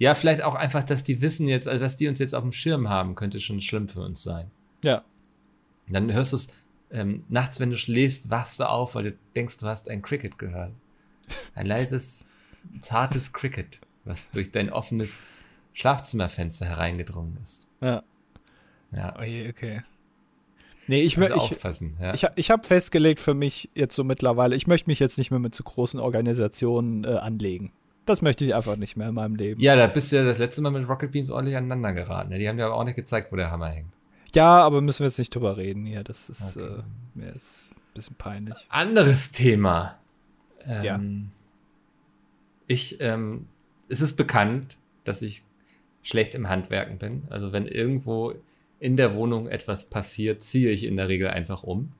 Ja, 0.00 0.14
vielleicht 0.14 0.42
auch 0.42 0.54
einfach, 0.54 0.82
dass 0.82 1.04
die 1.04 1.20
wissen 1.20 1.46
jetzt, 1.46 1.68
also 1.68 1.84
dass 1.84 1.98
die 1.98 2.08
uns 2.08 2.18
jetzt 2.20 2.34
auf 2.34 2.42
dem 2.42 2.52
Schirm 2.52 2.88
haben, 2.88 3.14
könnte 3.14 3.38
schon 3.38 3.60
schlimm 3.60 3.86
für 3.86 4.00
uns 4.00 4.22
sein. 4.22 4.50
Ja. 4.82 5.04
Dann 5.88 6.10
hörst 6.10 6.32
du 6.32 6.36
es 6.36 6.48
ähm, 6.90 7.24
nachts, 7.28 7.60
wenn 7.60 7.68
du 7.68 7.76
schläfst, 7.76 8.30
wachst 8.30 8.60
du 8.60 8.64
auf, 8.64 8.94
weil 8.94 9.04
du 9.04 9.18
denkst, 9.36 9.58
du 9.58 9.66
hast 9.66 9.90
ein 9.90 10.00
Cricket 10.00 10.38
gehört. 10.38 10.72
Ein 11.54 11.66
leises, 11.66 12.24
zartes 12.80 13.34
Cricket, 13.34 13.78
was 14.06 14.30
durch 14.30 14.50
dein 14.50 14.72
offenes 14.72 15.20
Schlafzimmerfenster 15.74 16.64
hereingedrungen 16.64 17.36
ist. 17.42 17.68
Ja. 17.82 18.02
Ja. 18.92 19.14
Okay, 19.16 19.50
okay. 19.50 19.82
Nee, 20.86 21.02
ich 21.02 21.18
möchte 21.18 21.34
also 21.34 21.44
aufpassen. 21.44 21.98
Ja. 22.00 22.14
Ich, 22.14 22.26
ich 22.36 22.50
habe 22.50 22.66
festgelegt 22.66 23.20
für 23.20 23.34
mich 23.34 23.68
jetzt 23.74 23.94
so 23.94 24.02
mittlerweile, 24.02 24.56
ich 24.56 24.66
möchte 24.66 24.88
mich 24.88 24.98
jetzt 24.98 25.18
nicht 25.18 25.30
mehr 25.30 25.40
mit 25.40 25.54
zu 25.54 25.62
großen 25.62 26.00
Organisationen 26.00 27.04
äh, 27.04 27.08
anlegen. 27.08 27.70
Das 28.06 28.22
möchte 28.22 28.44
ich 28.44 28.54
einfach 28.54 28.76
nicht 28.76 28.96
mehr 28.96 29.08
in 29.08 29.14
meinem 29.14 29.36
Leben. 29.36 29.60
Ja, 29.60 29.76
da 29.76 29.86
bist 29.86 30.10
du 30.10 30.16
ja 30.16 30.24
das 30.24 30.38
letzte 30.38 30.62
Mal 30.62 30.70
mit 30.70 30.88
Rocket 30.88 31.12
Beans 31.12 31.30
ordentlich 31.30 31.56
aneinander 31.56 31.92
geraten. 31.92 32.30
Ne? 32.30 32.38
Die 32.38 32.48
haben 32.48 32.58
ja 32.58 32.70
auch 32.70 32.84
nicht 32.84 32.96
gezeigt, 32.96 33.30
wo 33.30 33.36
der 33.36 33.50
Hammer 33.50 33.68
hängt. 33.68 33.92
Ja, 34.34 34.62
aber 34.62 34.80
müssen 34.80 35.00
wir 35.00 35.06
jetzt 35.06 35.18
nicht 35.18 35.34
drüber 35.34 35.56
reden 35.56 35.86
hier. 35.86 36.02
Das 36.04 36.28
ist, 36.28 36.56
okay. 36.56 36.66
äh, 36.66 36.82
mir 37.14 37.32
ist 37.34 37.64
ein 37.70 37.94
bisschen 37.94 38.16
peinlich. 38.16 38.54
Anderes 38.68 39.32
Thema. 39.32 39.98
Ähm, 40.64 40.84
ja. 40.84 41.00
Ich, 42.66 43.00
ähm, 43.00 43.46
es 43.88 44.00
ist 44.00 44.16
bekannt, 44.16 44.76
dass 45.04 45.22
ich 45.22 45.42
schlecht 46.02 46.34
im 46.34 46.48
Handwerken 46.48 46.98
bin. 46.98 47.24
Also 47.28 47.52
wenn 47.52 47.66
irgendwo 47.66 48.34
in 48.78 48.96
der 48.96 49.14
Wohnung 49.14 49.48
etwas 49.48 49.90
passiert, 49.90 50.42
ziehe 50.42 50.70
ich 50.70 50.84
in 50.84 50.96
der 50.96 51.08
Regel 51.08 51.28
einfach 51.28 51.62
um. 51.62 51.92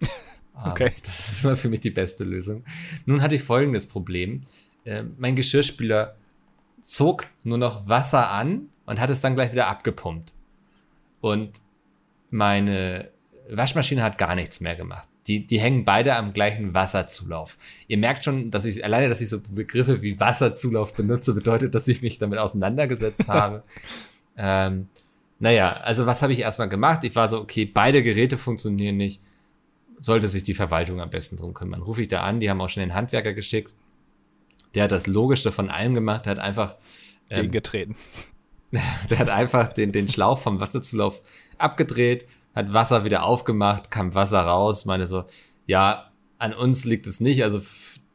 okay. 0.64 0.92
Das 1.04 1.32
ist 1.32 1.44
immer 1.44 1.56
für 1.56 1.68
mich 1.68 1.80
die 1.80 1.90
beste 1.90 2.24
Lösung. 2.24 2.64
Nun 3.06 3.22
hatte 3.22 3.34
ich 3.34 3.42
folgendes 3.42 3.86
Problem. 3.86 4.42
Äh, 4.88 5.04
mein 5.18 5.36
Geschirrspüler 5.36 6.16
zog 6.80 7.26
nur 7.44 7.58
noch 7.58 7.88
Wasser 7.88 8.30
an 8.30 8.68
und 8.86 8.98
hat 8.98 9.10
es 9.10 9.20
dann 9.20 9.34
gleich 9.34 9.52
wieder 9.52 9.66
abgepumpt. 9.68 10.32
Und 11.20 11.60
meine 12.30 13.10
Waschmaschine 13.50 14.02
hat 14.02 14.16
gar 14.16 14.34
nichts 14.34 14.60
mehr 14.60 14.76
gemacht. 14.76 15.08
Die, 15.26 15.46
die 15.46 15.60
hängen 15.60 15.84
beide 15.84 16.16
am 16.16 16.32
gleichen 16.32 16.72
Wasserzulauf. 16.72 17.58
Ihr 17.86 17.98
merkt 17.98 18.24
schon, 18.24 18.50
dass 18.50 18.64
ich 18.64 18.82
alleine, 18.82 19.10
dass 19.10 19.20
ich 19.20 19.28
so 19.28 19.40
Begriffe 19.40 20.00
wie 20.00 20.18
Wasserzulauf 20.18 20.94
benutze, 20.94 21.34
bedeutet, 21.34 21.74
dass 21.74 21.86
ich 21.86 22.00
mich 22.00 22.16
damit 22.16 22.38
auseinandergesetzt 22.38 23.28
habe. 23.28 23.64
ähm, 24.38 24.88
naja, 25.38 25.72
also 25.72 26.06
was 26.06 26.22
habe 26.22 26.32
ich 26.32 26.40
erstmal 26.40 26.68
gemacht? 26.68 27.04
Ich 27.04 27.14
war 27.14 27.28
so, 27.28 27.40
okay, 27.40 27.66
beide 27.66 28.02
Geräte 28.02 28.38
funktionieren 28.38 28.96
nicht. 28.96 29.20
Sollte 30.00 30.28
sich 30.28 30.44
die 30.44 30.54
Verwaltung 30.54 31.00
am 31.00 31.10
besten 31.10 31.36
drum 31.36 31.52
kümmern. 31.52 31.82
Rufe 31.82 32.02
ich 32.02 32.08
da 32.08 32.22
an, 32.22 32.40
die 32.40 32.48
haben 32.48 32.60
auch 32.60 32.70
schon 32.70 32.80
den 32.80 32.94
Handwerker 32.94 33.34
geschickt. 33.34 33.72
Der 34.74 34.84
hat 34.84 34.92
das 34.92 35.06
Logischste 35.06 35.52
von 35.52 35.70
allem 35.70 35.94
gemacht, 35.94 36.26
der 36.26 36.32
hat 36.32 36.38
einfach. 36.38 36.76
Ähm, 37.30 37.44
den 37.44 37.50
getreten. 37.50 37.96
der 39.10 39.18
hat 39.18 39.28
einfach 39.28 39.68
den, 39.68 39.92
den 39.92 40.08
Schlauch 40.08 40.38
vom 40.38 40.60
Wasserzulauf 40.60 41.20
abgedreht, 41.56 42.26
hat 42.54 42.72
Wasser 42.72 43.04
wieder 43.04 43.24
aufgemacht, 43.24 43.90
kam 43.90 44.14
Wasser 44.14 44.40
raus, 44.40 44.84
meine 44.84 45.06
so, 45.06 45.24
ja, 45.66 46.10
an 46.38 46.52
uns 46.52 46.84
liegt 46.84 47.06
es 47.06 47.20
nicht, 47.20 47.42
also 47.42 47.60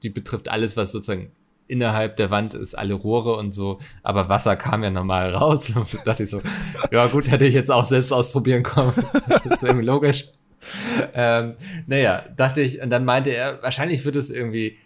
die 0.04 0.10
betrifft 0.10 0.50
alles, 0.50 0.78
was 0.78 0.92
sozusagen 0.92 1.32
innerhalb 1.68 2.18
der 2.18 2.30
Wand 2.30 2.54
ist, 2.54 2.78
alle 2.78 2.94
Rohre 2.94 3.36
und 3.36 3.52
so, 3.52 3.80
aber 4.04 4.30
Wasser 4.30 4.56
kam 4.56 4.84
ja 4.84 4.90
normal 4.90 5.32
raus. 5.32 5.72
Und 5.76 5.94
da 5.94 6.00
dachte 6.06 6.24
ich 6.24 6.30
so, 6.30 6.42
ja 6.92 7.08
gut, 7.08 7.30
hätte 7.32 7.46
ich 7.46 7.54
jetzt 7.54 7.72
auch 7.72 7.86
selbst 7.86 8.12
ausprobieren 8.12 8.64
können. 8.64 8.94
das 9.28 9.46
ist 9.46 9.64
irgendwie 9.64 9.86
logisch. 9.86 10.28
Ähm, 11.14 11.54
naja, 11.88 12.26
dachte 12.36 12.62
ich, 12.62 12.82
und 12.82 12.90
dann 12.90 13.06
meinte 13.06 13.32
er, 13.32 13.62
wahrscheinlich 13.62 14.06
wird 14.06 14.16
es 14.16 14.30
irgendwie 14.30 14.78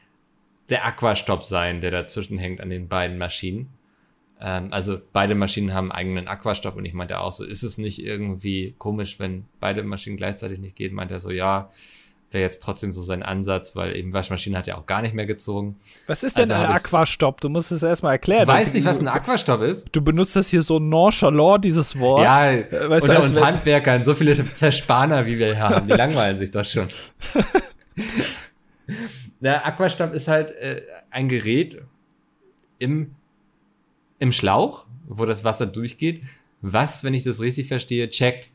der 0.69 0.85
Aquastopp 0.85 1.43
sein, 1.43 1.81
der 1.81 1.91
dazwischen 1.91 2.37
hängt 2.37 2.61
an 2.61 2.69
den 2.69 2.87
beiden 2.87 3.17
Maschinen. 3.17 3.69
Ähm, 4.39 4.67
also 4.71 4.99
beide 5.13 5.35
Maschinen 5.35 5.73
haben 5.73 5.91
einen 5.91 5.99
eigenen 5.99 6.27
Aquastopp 6.27 6.75
und 6.75 6.85
ich 6.85 6.93
meinte 6.93 7.19
auch 7.19 7.31
so, 7.31 7.43
ist 7.45 7.63
es 7.63 7.77
nicht 7.77 8.03
irgendwie 8.03 8.75
komisch, 8.77 9.19
wenn 9.19 9.45
beide 9.59 9.83
Maschinen 9.83 10.17
gleichzeitig 10.17 10.59
nicht 10.59 10.75
gehen? 10.75 10.93
Meinte 10.93 11.15
er 11.15 11.19
so, 11.19 11.31
ja, 11.31 11.71
wäre 12.31 12.43
jetzt 12.43 12.61
trotzdem 12.61 12.91
so 12.91 13.01
sein 13.01 13.23
Ansatz, 13.23 13.75
weil 13.75 13.95
eben 13.95 14.11
Waschmaschine 14.11 14.57
hat 14.57 14.67
ja 14.67 14.77
auch 14.77 14.85
gar 14.85 15.01
nicht 15.01 15.15
mehr 15.15 15.25
gezogen. 15.25 15.77
Was 16.07 16.23
ist 16.23 16.37
denn 16.37 16.51
also 16.51 16.65
ein 16.65 16.75
Aquastopp? 16.75 17.39
Du 17.39 17.49
musst 17.49 17.71
es 17.71 17.83
erstmal 17.83 18.13
erklären. 18.13 18.41
Du 18.41 18.47
weißt 18.47 18.73
nicht, 18.73 18.85
was 18.85 18.99
ein 18.99 19.07
Aquastopp 19.07 19.61
ist? 19.61 19.87
Du 19.93 20.01
benutzt 20.01 20.35
das 20.35 20.49
hier 20.49 20.61
so 20.61 20.77
nonchalant, 20.79 21.63
dieses 21.63 21.97
Wort. 21.97 22.23
Ja, 22.23 22.51
äh, 22.51 22.89
weißt 22.89 23.07
unter 23.07 23.23
uns 23.23 23.39
Handwerkern, 23.39 24.03
so 24.03 24.13
viele 24.13 24.43
Zerspaner, 24.53 25.25
wie 25.25 25.39
wir 25.39 25.47
hier 25.47 25.59
haben, 25.59 25.87
die 25.87 25.93
langweilen 25.93 26.37
sich 26.37 26.51
doch 26.51 26.65
schon. 26.65 26.89
Der 29.39 29.65
Aquastopp 29.65 30.13
ist 30.13 30.27
halt 30.27 30.51
äh, 30.51 30.81
ein 31.09 31.29
Gerät 31.29 31.81
im, 32.79 33.15
im 34.19 34.31
Schlauch, 34.31 34.85
wo 35.07 35.25
das 35.25 35.43
Wasser 35.43 35.65
durchgeht, 35.65 36.23
was, 36.61 37.03
wenn 37.03 37.13
ich 37.13 37.23
das 37.23 37.39
richtig 37.39 37.67
verstehe, 37.67 38.09
checkt, 38.09 38.49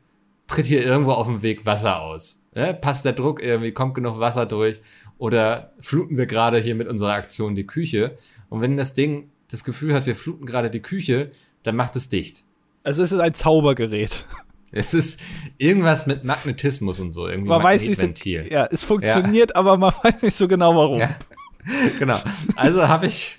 tritt 0.46 0.66
hier 0.66 0.84
irgendwo 0.84 1.12
auf 1.12 1.26
dem 1.26 1.42
Weg 1.42 1.64
Wasser 1.64 2.02
aus. 2.02 2.40
Ja, 2.54 2.72
passt 2.72 3.04
der 3.04 3.14
Druck 3.14 3.42
irgendwie, 3.42 3.72
kommt 3.72 3.94
genug 3.94 4.18
Wasser 4.18 4.44
durch 4.44 4.80
oder 5.18 5.72
fluten 5.80 6.18
wir 6.18 6.26
gerade 6.26 6.58
hier 6.58 6.74
mit 6.74 6.88
unserer 6.88 7.14
Aktion 7.14 7.54
die 7.54 7.66
Küche. 7.66 8.18
Und 8.50 8.60
wenn 8.60 8.76
das 8.76 8.92
Ding 8.92 9.30
das 9.48 9.64
Gefühl 9.64 9.94
hat, 9.94 10.06
wir 10.06 10.16
fluten 10.16 10.44
gerade 10.44 10.68
die 10.68 10.82
Küche, 10.82 11.30
dann 11.62 11.76
macht 11.76 11.96
es 11.96 12.08
dicht. 12.08 12.44
Also 12.82 13.02
es 13.02 13.12
ist 13.12 13.20
ein 13.20 13.34
Zaubergerät. 13.34 14.26
Es 14.72 14.94
ist 14.94 15.20
irgendwas 15.58 16.06
mit 16.06 16.24
Magnetismus 16.24 16.98
und 16.98 17.12
so, 17.12 17.28
irgendwie 17.28 17.50
man 17.50 17.62
weiß 17.62 17.82
nicht 17.82 18.00
so, 18.00 18.28
Ja, 18.28 18.66
es 18.70 18.82
funktioniert, 18.82 19.50
ja. 19.50 19.56
aber 19.56 19.76
man 19.76 19.92
weiß 20.02 20.22
nicht 20.22 20.34
so 20.34 20.48
genau 20.48 20.74
warum. 20.74 21.00
Ja. 21.00 21.16
Genau. 22.00 22.18
Also 22.56 22.88
habe 22.88 23.06
ich 23.06 23.38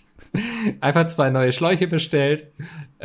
einfach 0.79 1.07
zwei 1.07 1.29
neue 1.29 1.51
Schläuche 1.51 1.87
bestellt 1.87 2.47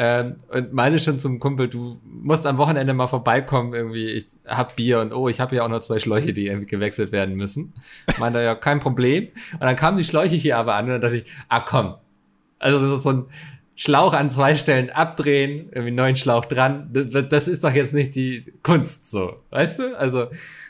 ähm, 0.00 0.36
und 0.48 0.72
meine 0.72 1.00
schon 1.00 1.18
zum 1.18 1.40
Kumpel, 1.40 1.68
du 1.68 2.00
musst 2.04 2.46
am 2.46 2.56
Wochenende 2.56 2.94
mal 2.94 3.08
vorbeikommen, 3.08 3.74
irgendwie, 3.74 4.06
ich 4.06 4.26
hab 4.46 4.76
Bier 4.76 5.00
und 5.00 5.12
oh, 5.12 5.28
ich 5.28 5.40
habe 5.40 5.56
ja 5.56 5.64
auch 5.64 5.68
noch 5.68 5.80
zwei 5.80 5.98
Schläuche, 5.98 6.32
die 6.32 6.46
irgendwie 6.46 6.66
gewechselt 6.66 7.10
werden 7.10 7.34
müssen. 7.34 7.74
Meinte 8.20 8.40
ja, 8.40 8.54
kein 8.54 8.78
Problem. 8.78 9.26
Und 9.54 9.62
dann 9.62 9.74
kamen 9.74 9.98
die 9.98 10.04
Schläuche 10.04 10.36
hier 10.36 10.56
aber 10.56 10.76
an 10.76 10.84
und 10.84 10.92
dann 10.92 11.00
dachte 11.00 11.16
ich, 11.16 11.24
ah 11.48 11.58
komm. 11.58 11.94
Also 12.60 12.98
so 12.98 13.10
ein 13.10 13.26
Schlauch 13.80 14.12
an 14.12 14.28
zwei 14.28 14.56
Stellen 14.56 14.90
abdrehen, 14.90 15.68
irgendwie 15.70 15.92
neuen 15.92 16.16
Schlauch 16.16 16.44
dran, 16.44 16.90
das, 16.92 17.28
das 17.28 17.46
ist 17.46 17.62
doch 17.62 17.72
jetzt 17.72 17.94
nicht 17.94 18.16
die 18.16 18.52
Kunst 18.64 19.08
so, 19.08 19.32
weißt 19.50 19.78
du? 19.78 19.96
Also 19.96 20.26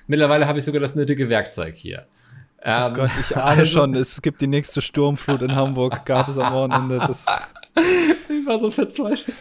mittlerweile 0.06 0.46
habe 0.46 0.58
ich 0.58 0.64
sogar 0.66 0.82
das 0.82 0.94
nötige 0.94 1.30
Werkzeug 1.30 1.74
hier. 1.74 2.06
Oh 2.58 2.64
ähm, 2.66 2.94
Gott, 2.94 3.10
ich 3.18 3.34
ahne 3.34 3.60
also, 3.60 3.78
schon, 3.78 3.94
es 3.94 4.20
gibt 4.20 4.42
die 4.42 4.46
nächste 4.46 4.82
Sturmflut 4.82 5.40
in 5.40 5.56
Hamburg, 5.56 6.04
gab 6.04 6.28
es 6.28 6.36
am 6.36 6.52
Wochenende. 6.52 6.98
Das 6.98 7.24
ich 8.28 8.46
war 8.46 8.60
so 8.60 8.70
verzweifelt. 8.70 9.34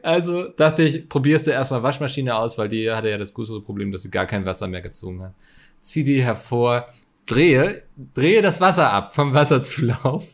Also 0.00 0.44
dachte 0.44 0.84
ich, 0.84 1.08
probierst 1.08 1.48
du 1.48 1.50
erstmal 1.50 1.82
Waschmaschine 1.82 2.36
aus, 2.36 2.56
weil 2.56 2.68
die 2.68 2.88
hatte 2.88 3.10
ja 3.10 3.18
das 3.18 3.34
größere 3.34 3.62
Problem, 3.62 3.90
dass 3.90 4.04
sie 4.04 4.12
gar 4.12 4.26
kein 4.26 4.44
Wasser 4.44 4.68
mehr 4.68 4.80
gezogen 4.80 5.22
hat. 5.22 5.34
Zieh 5.80 6.04
die 6.04 6.22
hervor, 6.22 6.86
drehe, 7.26 7.82
drehe 8.14 8.42
das 8.42 8.60
Wasser 8.60 8.92
ab 8.92 9.12
vom 9.12 9.34
Wasserzulauf. 9.34 10.28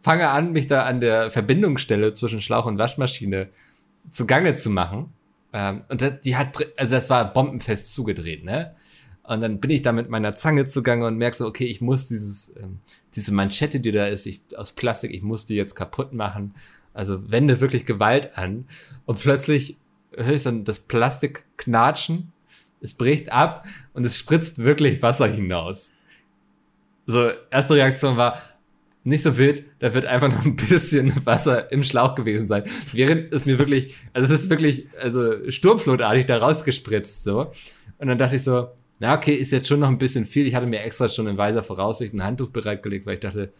Fange 0.00 0.28
an, 0.28 0.52
mich 0.52 0.66
da 0.66 0.84
an 0.84 1.00
der 1.00 1.30
Verbindungsstelle 1.30 2.12
zwischen 2.12 2.40
Schlauch 2.40 2.66
und 2.66 2.78
Waschmaschine 2.78 3.48
zugange 4.10 4.54
zu 4.54 4.70
machen. 4.70 5.12
Ähm, 5.52 5.82
und 5.88 6.24
die 6.24 6.36
hat, 6.36 6.56
also 6.76 6.94
das 6.94 7.10
war 7.10 7.32
bombenfest 7.32 7.92
zugedreht, 7.92 8.44
ne? 8.44 8.74
Und 9.22 9.42
dann 9.42 9.60
bin 9.60 9.70
ich 9.70 9.82
da 9.82 9.92
mit 9.92 10.08
meiner 10.08 10.34
Zange 10.34 10.66
zugange 10.66 11.06
und 11.06 11.16
merke 11.16 11.36
so, 11.36 11.46
okay, 11.46 11.66
ich 11.66 11.80
muss 11.80 12.06
dieses, 12.06 12.56
ähm, 12.56 12.80
diese 13.14 13.32
Manschette, 13.32 13.78
die 13.78 13.92
da 13.92 14.06
ist, 14.06 14.26
ich, 14.26 14.40
aus 14.56 14.72
Plastik, 14.72 15.12
ich 15.12 15.22
muss 15.22 15.46
die 15.46 15.54
jetzt 15.54 15.74
kaputt 15.74 16.12
machen. 16.12 16.54
Also 16.94 17.30
wende 17.30 17.60
wirklich 17.60 17.86
Gewalt 17.86 18.36
an. 18.36 18.66
Und 19.06 19.20
plötzlich 19.20 19.76
höre 20.16 20.34
ich 20.34 20.42
dann 20.42 20.64
das 20.64 20.80
Plastik 20.80 21.44
knatschen, 21.56 22.32
es 22.80 22.94
bricht 22.94 23.30
ab 23.30 23.66
und 23.92 24.04
es 24.04 24.16
spritzt 24.16 24.58
wirklich 24.58 25.02
Wasser 25.02 25.28
hinaus. 25.28 25.92
So, 27.06 27.30
erste 27.50 27.74
Reaktion 27.74 28.16
war, 28.16 28.40
nicht 29.02 29.22
so 29.22 29.38
wild, 29.38 29.64
da 29.78 29.94
wird 29.94 30.04
einfach 30.04 30.28
noch 30.28 30.44
ein 30.44 30.56
bisschen 30.56 31.14
Wasser 31.24 31.72
im 31.72 31.82
Schlauch 31.82 32.14
gewesen 32.14 32.46
sein. 32.46 32.64
Während 32.92 33.32
es 33.32 33.46
mir 33.46 33.58
wirklich, 33.58 33.94
also 34.12 34.32
es 34.32 34.42
ist 34.42 34.50
wirklich, 34.50 34.88
also 35.00 35.50
sturmflutartig 35.50 36.26
da 36.26 36.38
rausgespritzt, 36.38 37.24
so. 37.24 37.50
Und 37.98 38.08
dann 38.08 38.18
dachte 38.18 38.36
ich 38.36 38.44
so, 38.44 38.68
na 38.98 39.16
okay, 39.16 39.34
ist 39.34 39.52
jetzt 39.52 39.68
schon 39.68 39.80
noch 39.80 39.88
ein 39.88 39.98
bisschen 39.98 40.26
viel. 40.26 40.46
Ich 40.46 40.54
hatte 40.54 40.66
mir 40.66 40.80
extra 40.82 41.08
schon 41.08 41.26
in 41.26 41.38
weiser 41.38 41.62
Voraussicht 41.62 42.12
ein 42.12 42.22
Handtuch 42.22 42.50
bereitgelegt, 42.50 43.06
weil 43.06 43.14
ich 43.14 43.20
dachte, 43.20 43.52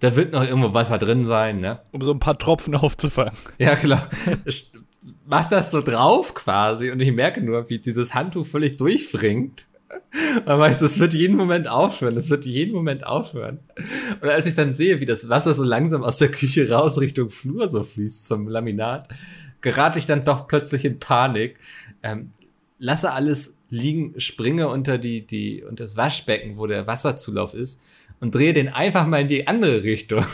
da 0.00 0.16
wird 0.16 0.32
noch 0.32 0.44
irgendwo 0.44 0.74
Wasser 0.74 0.98
drin 0.98 1.24
sein, 1.24 1.60
ne? 1.60 1.80
Um 1.92 2.02
so 2.02 2.12
ein 2.12 2.20
paar 2.20 2.38
Tropfen 2.38 2.74
aufzufangen. 2.76 3.32
Ja, 3.58 3.76
klar. 3.76 4.08
Mach 5.26 5.48
das 5.48 5.70
so 5.70 5.80
drauf 5.80 6.34
quasi 6.34 6.90
und 6.90 7.00
ich 7.00 7.12
merke 7.12 7.40
nur, 7.40 7.70
wie 7.70 7.78
dieses 7.78 8.14
Handtuch 8.14 8.46
völlig 8.46 8.76
durchfringt. 8.76 9.66
Man 10.46 10.58
weiß, 10.58 10.78
das 10.78 10.98
wird 10.98 11.14
jeden 11.14 11.36
Moment 11.36 11.68
aufhören. 11.68 12.14
Das 12.14 12.30
wird 12.30 12.44
jeden 12.44 12.74
Moment 12.74 13.04
aufhören. 13.04 13.60
Und 14.20 14.28
als 14.28 14.46
ich 14.46 14.54
dann 14.54 14.72
sehe, 14.72 15.00
wie 15.00 15.06
das 15.06 15.28
Wasser 15.28 15.54
so 15.54 15.64
langsam 15.64 16.02
aus 16.02 16.18
der 16.18 16.30
Küche 16.30 16.70
raus 16.70 16.98
Richtung 16.98 17.30
Flur 17.30 17.68
so 17.68 17.82
fließt 17.82 18.26
zum 18.26 18.48
Laminat, 18.48 19.08
gerate 19.60 19.98
ich 19.98 20.06
dann 20.06 20.24
doch 20.24 20.46
plötzlich 20.46 20.84
in 20.84 20.98
Panik. 20.98 21.56
Ähm, 22.02 22.32
lasse 22.78 23.12
alles 23.12 23.58
liegen, 23.68 24.18
springe 24.20 24.68
unter 24.68 24.98
die, 24.98 25.26
die, 25.26 25.62
unter 25.62 25.84
das 25.84 25.96
Waschbecken, 25.96 26.56
wo 26.56 26.66
der 26.66 26.86
Wasserzulauf 26.86 27.54
ist 27.54 27.80
und 28.20 28.34
drehe 28.34 28.52
den 28.52 28.68
einfach 28.68 29.06
mal 29.06 29.20
in 29.22 29.28
die 29.28 29.46
andere 29.46 29.82
Richtung. 29.82 30.24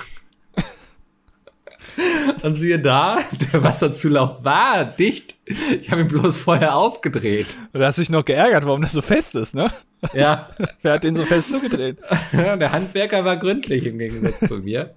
Und 2.42 2.56
siehe 2.56 2.78
da, 2.78 3.18
der 3.52 3.62
Wasserzulauf 3.62 4.44
war 4.44 4.84
dicht. 4.84 5.36
Ich 5.80 5.90
habe 5.90 6.02
ihn 6.02 6.08
bloß 6.08 6.38
vorher 6.38 6.76
aufgedreht. 6.76 7.46
Und 7.72 7.80
du 7.80 7.86
hast 7.86 7.98
dich 7.98 8.10
noch 8.10 8.24
geärgert, 8.24 8.64
warum 8.64 8.82
das 8.82 8.92
so 8.92 9.02
fest 9.02 9.34
ist, 9.34 9.54
ne? 9.54 9.70
Ja. 10.12 10.50
Wer 10.82 10.94
hat 10.94 11.04
den 11.04 11.16
so 11.16 11.24
fest 11.24 11.50
zugedreht? 11.50 11.98
der 12.32 12.72
Handwerker 12.72 13.24
war 13.24 13.36
gründlich 13.36 13.86
im 13.86 13.98
Gegensatz 13.98 14.40
zu 14.48 14.58
mir. 14.58 14.94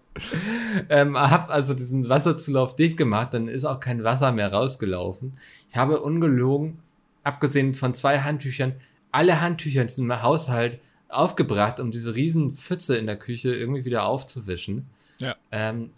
Ähm, 0.90 1.18
hab 1.18 1.50
also 1.50 1.74
diesen 1.74 2.10
Wasserzulauf 2.10 2.76
dicht 2.76 2.98
gemacht, 2.98 3.34
dann 3.34 3.48
ist 3.48 3.66
auch 3.66 3.80
kein 3.80 4.04
Wasser 4.04 4.32
mehr 4.32 4.52
rausgelaufen. 4.52 5.38
Ich 5.70 5.78
habe 5.78 6.02
ungelogen, 6.02 6.80
abgesehen 7.24 7.74
von 7.74 7.94
zwei 7.94 8.20
Handtüchern, 8.20 8.74
alle 9.12 9.42
Handtücher 9.42 9.82
in 9.82 9.88
diesem 9.88 10.22
Haushalt 10.22 10.80
aufgebracht, 11.08 11.80
um 11.80 11.92
diese 11.92 12.16
riesen 12.16 12.54
Pfütze 12.54 12.98
in 12.98 13.08
der 13.08 13.18
Küche 13.18 13.54
irgendwie 13.54 13.86
wieder 13.86 14.06
aufzuwischen. 14.06 14.88
Ja. 15.18 15.36
Ähm, 15.52 15.92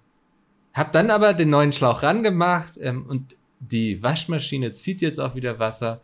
hab 0.74 0.92
dann 0.92 1.10
aber 1.10 1.34
den 1.34 1.50
neuen 1.50 1.72
Schlauch 1.72 2.04
rangemacht 2.04 2.74
ähm, 2.80 3.06
und 3.06 3.36
die 3.60 4.02
Waschmaschine 4.02 4.72
zieht 4.72 5.02
jetzt 5.02 5.20
auch 5.20 5.36
wieder 5.36 5.60
Wasser. 5.60 6.02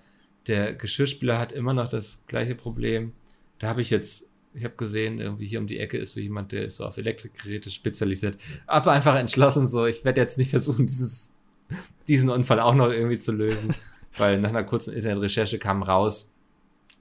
Der 0.48 0.74
Geschirrspüler 0.74 1.40
hat 1.40 1.52
immer 1.52 1.74
noch 1.74 1.90
das 1.90 2.24
gleiche 2.28 2.56
Problem. 2.56 3.14
Da 3.60 3.68
habe 3.68 3.82
ich 3.82 3.90
jetzt, 3.90 4.30
ich 4.54 4.64
habe 4.64 4.76
gesehen, 4.76 5.20
irgendwie 5.20 5.48
hier 5.48 5.60
um 5.60 5.68
die 5.68 5.80
Ecke 5.80 5.98
ist 5.98 6.14
so 6.14 6.20
jemand, 6.20 6.52
der 6.52 6.66
ist 6.66 6.78
so 6.78 6.86
auf 6.86 6.98
Elektrikgeräte 6.98 7.70
spezialisiert. 7.72 8.38
Aber 8.68 8.92
einfach 8.92 9.16
entschlossen 9.16 9.68
so, 9.68 9.86
ich 9.86 10.06
werde 10.06 10.22
jetzt 10.22 10.38
nicht 10.38 10.52
versuchen, 10.52 10.86
dieses, 10.88 11.34
diesen 12.08 12.30
Unfall 12.30 12.60
auch 12.60 12.76
noch 12.76 12.90
irgendwie 12.90 13.20
zu 13.20 13.32
lösen. 13.32 13.74
weil 14.18 14.40
nach 14.40 14.50
einer 14.50 14.64
kurzen 14.64 14.94
Internetrecherche 14.94 15.60
kam 15.60 15.84
raus, 15.84 16.32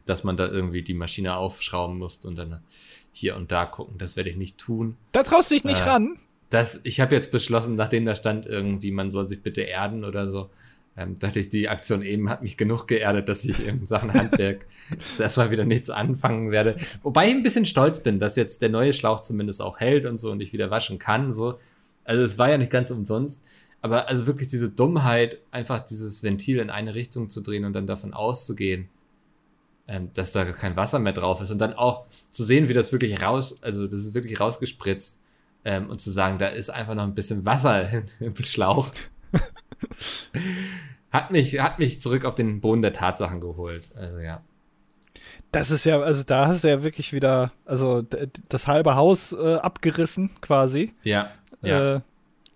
dass 0.05 0.25
man 0.25 0.37
da 0.37 0.49
irgendwie 0.49 0.83
die 0.83 0.95
Maschine 0.95 1.37
aufschrauben 1.37 1.99
muss 1.99 2.25
und 2.25 2.37
dann 2.37 2.63
hier 3.13 3.37
und 3.37 3.51
da 3.51 3.67
gucken. 3.67 3.99
Das 3.99 4.17
werde 4.17 4.31
ich 4.31 4.37
nicht 4.37 4.59
tun. 4.59 4.97
Da 5.13 5.23
traust 5.23 5.51
du 5.51 5.55
dich 5.55 5.65
nicht 5.65 5.81
äh, 5.81 5.89
ran? 5.89 6.19
Das, 6.51 6.81
ich 6.85 7.01
habe 7.01 7.15
jetzt 7.15 7.33
beschlossen, 7.33 7.75
nachdem 7.75 8.05
da 8.05 8.15
stand 8.15 8.47
irgendwie, 8.47 8.91
man 8.91 9.11
soll 9.11 9.27
sich 9.27 9.43
bitte 9.43 9.63
erden 9.63 10.05
oder 10.05 10.31
so, 10.31 10.51
ähm, 10.97 11.19
dachte 11.19 11.41
ich, 11.41 11.49
die 11.49 11.69
Aktion 11.69 12.03
eben 12.03 12.31
hat 12.31 12.43
mich 12.43 12.57
genug 12.57 12.87
geerdet, 12.87 13.29
dass 13.29 13.45
ich 13.45 13.67
in 13.67 13.85
Sachen 13.85 14.15
Handwerk 14.15 14.65
jetzt 14.91 15.21
erstmal 15.21 15.51
wieder 15.51 15.65
nichts 15.65 15.91
anfangen 15.91 16.51
werde. 16.51 16.77
Wobei 17.03 17.29
ich 17.29 17.35
ein 17.35 17.43
bisschen 17.43 17.67
stolz 17.67 18.01
bin, 18.01 18.19
dass 18.19 18.37
jetzt 18.37 18.63
der 18.63 18.71
neue 18.71 18.93
Schlauch 18.93 19.21
zumindest 19.21 19.61
auch 19.61 19.79
hält 19.79 20.07
und 20.07 20.19
so 20.19 20.31
und 20.31 20.41
ich 20.41 20.53
wieder 20.53 20.71
waschen 20.71 20.99
kann. 20.99 21.33
So. 21.33 21.59
Also 22.05 22.23
es 22.23 22.39
war 22.39 22.49
ja 22.49 22.57
nicht 22.57 22.73
ganz 22.73 22.91
umsonst. 22.91 23.45
Aber 23.83 24.09
also 24.09 24.27
wirklich 24.27 24.49
diese 24.49 24.71
Dummheit, 24.71 25.39
einfach 25.51 25.81
dieses 25.81 26.23
Ventil 26.23 26.59
in 26.61 26.71
eine 26.71 26.95
Richtung 26.95 27.29
zu 27.29 27.43
drehen 27.43 27.65
und 27.65 27.75
dann 27.75 27.87
davon 27.87 28.15
auszugehen, 28.15 28.89
ähm, 29.87 30.11
dass 30.15 30.33
da 30.33 30.47
kein 30.47 30.77
Wasser 30.77 30.99
mehr 30.99 31.13
drauf 31.13 31.43
ist. 31.43 31.51
Und 31.51 31.59
dann 31.61 31.75
auch 31.75 32.07
zu 32.31 32.43
sehen, 32.43 32.71
wie 32.71 32.73
das 32.73 32.91
wirklich 32.91 33.21
raus, 33.21 33.59
also 33.61 33.87
das 33.87 34.01
ist 34.01 34.15
wirklich 34.15 34.41
rausgespritzt 34.41 35.21
ähm, 35.67 35.91
und 35.91 36.01
zu 36.01 36.11
sagen, 36.11 36.39
da 36.39 36.47
ist 36.47 36.71
einfach 36.71 36.95
noch 36.95 37.03
ein 37.03 37.15
bisschen 37.15 37.45
Wasser 37.45 37.91
im 38.21 38.37
Schlauch. 38.37 38.93
hat 41.11 41.33
mich, 41.33 41.59
hat 41.61 41.81
mich 41.81 42.01
zurück 42.01 42.25
auf 42.25 42.37
den 42.37 42.61
Boden 42.61 42.83
der 42.83 42.93
Tatsachen 42.93 43.41
geholt. 43.41 43.91
Also 43.97 44.19
ja. 44.21 44.43
Das 45.51 45.73
ist 45.73 45.85
ja, 45.85 46.01
also 46.01 46.23
da 46.23 46.47
hast 46.47 46.63
du 46.63 46.69
ja 46.69 46.85
wirklich 46.85 47.13
wieder, 47.13 47.53
also 47.65 48.03
das 48.49 48.69
halbe 48.69 48.95
Haus 48.95 49.33
äh, 49.33 49.57
abgerissen 49.57 50.31
quasi. 50.41 50.93
Ja. 51.03 51.33
ja. 51.63 51.97
Äh, 51.97 52.01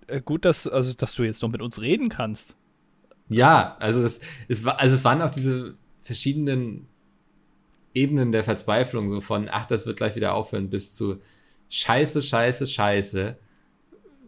äh, 0.06 0.20
gut, 0.20 0.44
dass, 0.44 0.68
also, 0.68 0.92
dass 0.94 1.14
du 1.14 1.24
jetzt 1.24 1.42
noch 1.42 1.50
mit 1.50 1.62
uns 1.62 1.80
reden 1.80 2.10
kannst. 2.10 2.56
Ja, 3.28 3.76
also 3.80 4.02
es, 4.04 4.20
es, 4.46 4.64
war, 4.64 4.78
also 4.78 4.94
es 4.94 5.04
waren 5.04 5.20
auch 5.20 5.30
diese 5.30 5.74
verschiedenen 6.02 6.86
Ebenen 7.92 8.30
der 8.30 8.44
Verzweiflung, 8.44 9.10
so 9.10 9.20
von, 9.20 9.48
ach, 9.50 9.66
das 9.66 9.84
wird 9.84 9.96
gleich 9.96 10.14
wieder 10.14 10.34
aufhören, 10.34 10.70
bis 10.70 10.94
zu, 10.94 11.18
scheiße, 11.70 12.22
scheiße, 12.22 12.66
scheiße. 12.66 13.38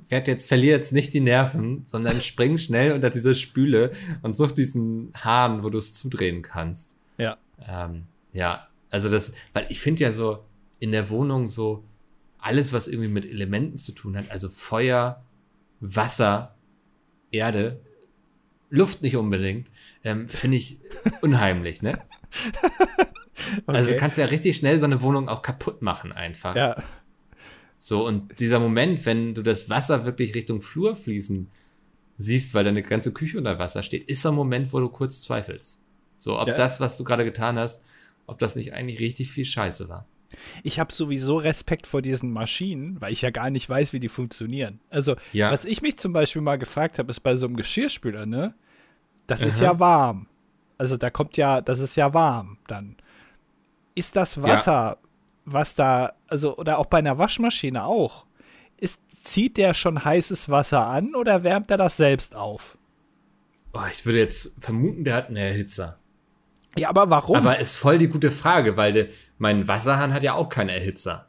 Werd 0.09 0.29
jetzt, 0.29 0.49
verlier 0.49 0.73
jetzt 0.73 0.93
nicht 0.93 1.13
die 1.13 1.21
Nerven, 1.21 1.85
sondern 1.87 2.21
spring 2.23 2.57
schnell 2.57 2.93
unter 2.93 3.11
diese 3.11 3.35
Spüle 3.35 3.93
und 4.23 4.37
such 4.37 4.53
diesen 4.53 5.13
Hahn, 5.15 5.63
wo 5.63 5.69
du 5.69 5.79
es 5.79 5.95
zudrehen 5.95 6.41
kannst. 6.43 6.97
Ja. 7.19 7.37
Ähm, 7.67 8.05
ja, 8.33 8.69
also 8.91 9.11
das, 9.11 9.33
weil 9.53 9.67
ich 9.69 9.81
finde 9.81 10.05
ja 10.05 10.13
so 10.13 10.45
in 10.79 10.93
der 10.93 11.11
Wohnung 11.11 11.49
so 11.49 11.85
alles, 12.39 12.73
was 12.73 12.89
irgendwie 12.89 13.09
mit 13.09 13.25
Elementen 13.25 13.77
zu 13.77 13.93
tun 13.93 14.17
hat, 14.17 14.31
also 14.31 14.49
Feuer, 14.49 15.23
Wasser, 15.81 16.57
Erde, 17.31 17.81
Luft 18.69 19.03
nicht 19.03 19.17
unbedingt, 19.17 19.69
ähm, 20.03 20.29
finde 20.29 20.57
ich 20.57 20.79
unheimlich, 21.21 21.83
ne? 21.83 21.99
Also 23.45 23.63
okay. 23.67 23.77
Also 23.77 23.91
du 23.91 23.97
kannst 23.97 24.19
ja 24.19 24.25
richtig 24.27 24.57
schnell 24.57 24.79
so 24.79 24.87
eine 24.87 25.03
Wohnung 25.03 25.29
auch 25.29 25.43
kaputt 25.43 25.83
machen 25.83 26.13
einfach. 26.13 26.55
Ja. 26.55 26.77
So, 27.85 28.07
und 28.07 28.39
dieser 28.39 28.61
Moment, 28.61 29.05
wenn 29.07 29.35
du 29.35 29.43
das 29.43 29.69
Wasser 29.69 30.05
wirklich 30.05 30.37
Richtung 30.37 30.63
Flur 30.63 30.95
fließen 30.95 31.51
siehst, 32.17 32.55
weil 32.55 32.63
deine 32.63 32.81
ganze 32.81 33.13
Küche 33.13 33.39
unter 33.39 33.59
Wasser 33.59 33.83
steht, 33.83 34.09
ist 34.09 34.23
so 34.23 34.29
ein 34.29 34.37
Moment, 34.37 34.73
wo 34.73 34.79
du 34.79 34.89
kurz 34.89 35.23
zweifelst. 35.23 35.83
So, 36.17 36.39
ob 36.39 36.47
ja. 36.47 36.55
das, 36.55 36.79
was 36.79 36.97
du 36.97 37.03
gerade 37.03 37.25
getan 37.25 37.59
hast, 37.59 37.85
ob 38.29 38.39
das 38.39 38.55
nicht 38.55 38.73
eigentlich 38.73 39.01
richtig 39.01 39.33
viel 39.33 39.45
Scheiße 39.45 39.89
war. 39.89 40.07
Ich 40.63 40.79
habe 40.79 40.93
sowieso 40.93 41.39
Respekt 41.39 41.89
vor 41.89 42.03
diesen 42.03 42.31
Maschinen, 42.31 43.01
weil 43.01 43.13
ich 43.13 43.23
ja 43.23 43.31
gar 43.31 43.51
nicht 43.51 43.69
weiß, 43.69 43.93
wie 43.93 43.99
die 43.99 44.09
funktionieren. 44.09 44.79
Also, 44.89 45.17
ja. 45.33 45.51
was 45.51 45.65
ich 45.65 45.83
mich 45.83 45.97
zum 45.97 46.13
Beispiel 46.13 46.41
mal 46.41 46.59
gefragt 46.59 47.01
habe, 47.01 47.11
ist 47.11 47.19
bei 47.19 47.35
so 47.35 47.47
einem 47.47 47.57
Geschirrspüler, 47.57 48.27
ne? 48.27 48.55
Das 49.27 49.41
Aha. 49.41 49.49
ist 49.49 49.61
ja 49.61 49.81
warm. 49.81 50.29
Also, 50.79 50.97
da 50.97 51.11
kommt 51.11 51.37
ja, 51.37 51.61
das 51.61 51.81
ist 51.81 51.97
ja 51.97 52.15
warm 52.15 52.59
dann. 52.69 52.95
Ist 53.97 54.15
das 54.15 54.41
Wasser 54.41 54.99
ja 55.03 55.12
was 55.45 55.75
da, 55.75 56.13
also, 56.29 56.57
oder 56.57 56.79
auch 56.79 56.87
bei 56.87 56.99
einer 56.99 57.19
Waschmaschine 57.19 57.85
auch, 57.85 58.27
ist, 58.77 59.01
zieht 59.25 59.57
der 59.57 59.75
schon 59.75 60.05
heißes 60.05 60.49
Wasser 60.49 60.87
an 60.87 61.15
oder 61.15 61.45
wärmt 61.45 61.71
er 61.71 61.77
das 61.77 61.97
selbst 61.97 62.35
auf? 62.35 62.77
Oh, 63.73 63.81
ich 63.91 64.05
würde 64.05 64.19
jetzt 64.19 64.63
vermuten, 64.63 65.05
der 65.05 65.15
hat 65.15 65.29
einen 65.29 65.37
Erhitzer. 65.37 65.99
Ja, 66.77 66.89
aber 66.89 67.11
warum? 67.11 67.37
Aber 67.37 67.59
ist 67.59 67.77
voll 67.77 67.99
die 67.99 68.09
gute 68.09 68.31
Frage, 68.31 68.77
weil 68.77 68.93
de, 68.93 69.11
mein 69.39 69.69
Wasserhahn 69.69 70.13
hat 70.13 70.23
ja 70.23 70.35
auch 70.35 70.49
keinen 70.49 70.71
Erhitzer. 70.71 71.29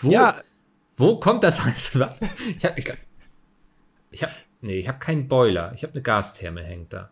Wo, 0.00 0.10
ja. 0.10 0.40
Wo 0.96 1.18
kommt 1.18 1.42
das 1.42 1.64
heiße 1.64 1.98
Wasser? 2.00 2.28
Ich 2.56 2.64
habe, 2.64 2.78
ich, 2.78 2.92
ich 4.10 4.22
habe, 4.22 4.32
nee, 4.60 4.78
ich 4.78 4.88
habe 4.88 4.98
keinen 4.98 5.28
Boiler. 5.28 5.72
Ich 5.74 5.82
habe 5.82 5.94
eine 5.94 6.02
Gastherme 6.02 6.62
hängt 6.62 6.92
da. 6.92 7.10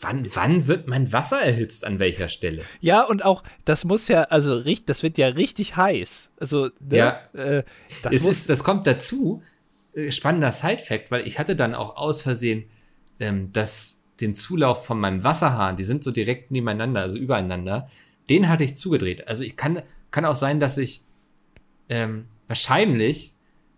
Wann, 0.00 0.28
wann 0.34 0.66
wird 0.68 0.86
mein 0.86 1.12
Wasser 1.12 1.40
erhitzt 1.40 1.84
an 1.84 1.98
welcher 1.98 2.28
Stelle? 2.28 2.62
Ja, 2.80 3.02
und 3.02 3.24
auch, 3.24 3.42
das 3.64 3.84
muss 3.84 4.06
ja, 4.06 4.22
also 4.22 4.62
das 4.86 5.02
wird 5.02 5.18
ja 5.18 5.26
richtig 5.28 5.76
heiß. 5.76 6.30
Also, 6.38 6.70
ne, 6.78 6.96
ja, 6.96 7.20
äh, 7.32 7.64
das, 8.02 8.14
es 8.14 8.26
ist, 8.26 8.50
das 8.50 8.62
kommt 8.62 8.86
dazu. 8.86 9.42
Äh, 9.94 10.12
spannender 10.12 10.52
Side-Fact, 10.52 11.10
weil 11.10 11.26
ich 11.26 11.38
hatte 11.38 11.56
dann 11.56 11.74
auch 11.74 11.96
aus 11.96 12.22
Versehen 12.22 12.64
ähm, 13.18 13.52
das, 13.52 13.96
den 14.20 14.34
Zulauf 14.34 14.84
von 14.86 15.00
meinem 15.00 15.24
Wasserhahn, 15.24 15.76
die 15.76 15.84
sind 15.84 16.04
so 16.04 16.12
direkt 16.12 16.52
nebeneinander, 16.52 17.00
also 17.00 17.16
übereinander, 17.16 17.90
den 18.30 18.48
hatte 18.48 18.64
ich 18.64 18.76
zugedreht. 18.76 19.26
Also 19.26 19.42
ich 19.42 19.56
kann, 19.56 19.82
kann 20.12 20.24
auch 20.24 20.36
sein, 20.36 20.60
dass 20.60 20.78
ich 20.78 21.02
ähm, 21.88 22.26
wahrscheinlich 22.46 23.32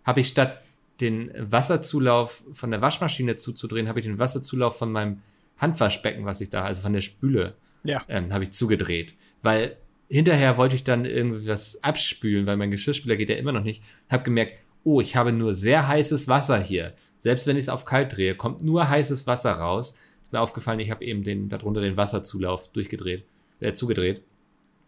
habe 0.05 0.21
ich 0.21 0.29
statt 0.29 0.63
den 1.01 1.31
Wasserzulauf 1.35 2.43
von 2.53 2.71
der 2.71 2.83
Waschmaschine 2.83 3.37
zuzudrehen, 3.37 3.89
habe 3.89 4.01
ich 4.01 4.07
den 4.07 4.19
Wasserzulauf 4.19 4.77
von 4.77 4.93
meinem 4.93 5.23
Handwaschbecken, 5.61 6.25
was 6.25 6.41
ich 6.41 6.51
da, 6.51 6.65
also 6.65 6.83
von 6.83 6.93
der 6.93 7.01
Spüle, 7.01 7.55
ja. 7.85 8.03
ähm, 8.09 8.33
habe 8.33 8.45
ich 8.45 8.53
zugedreht. 8.53 9.15
Weil 9.43 9.77
hinterher 10.09 10.57
wollte 10.57 10.75
ich 10.75 10.85
dann 10.85 11.05
irgendwie 11.05 11.47
was 11.47 11.83
abspülen, 11.83 12.47
weil 12.47 12.57
mein 12.57 12.71
Geschirrspüler 12.71 13.17
geht 13.17 13.31
ja 13.31 13.37
immer 13.37 13.53
noch 13.53 13.63
nicht. 13.63 13.83
Habe 14.09 14.25
gemerkt, 14.25 14.59
oh, 14.85 15.01
ich 15.01 15.17
habe 15.17 15.33
nur 15.33 15.55
sehr 15.55 15.87
heißes 15.87 16.29
Wasser 16.29 16.59
hier. 16.61 16.95
Selbst 17.19 17.47
wenn 17.47 17.57
ich 17.57 17.65
es 17.65 17.69
auf 17.69 17.85
kalt 17.85 18.17
drehe, 18.17 18.35
kommt 18.35 18.63
nur 18.63 18.89
heißes 18.89 19.27
Wasser 19.27 19.53
raus. 19.53 19.95
Ist 20.23 20.33
mir 20.33 20.41
aufgefallen, 20.41 20.81
ich 20.81 20.91
habe 20.91 21.05
eben 21.05 21.23
den, 21.23 21.49
darunter 21.49 21.81
den 21.81 21.97
Wasserzulauf 21.97 22.69
durchgedreht, 22.69 23.25
äh, 23.61 23.73
zugedreht. 23.73 24.23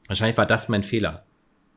Wahrscheinlich 0.07 0.37
war 0.37 0.47
das 0.47 0.69
mein 0.69 0.83
Fehler. 0.83 1.25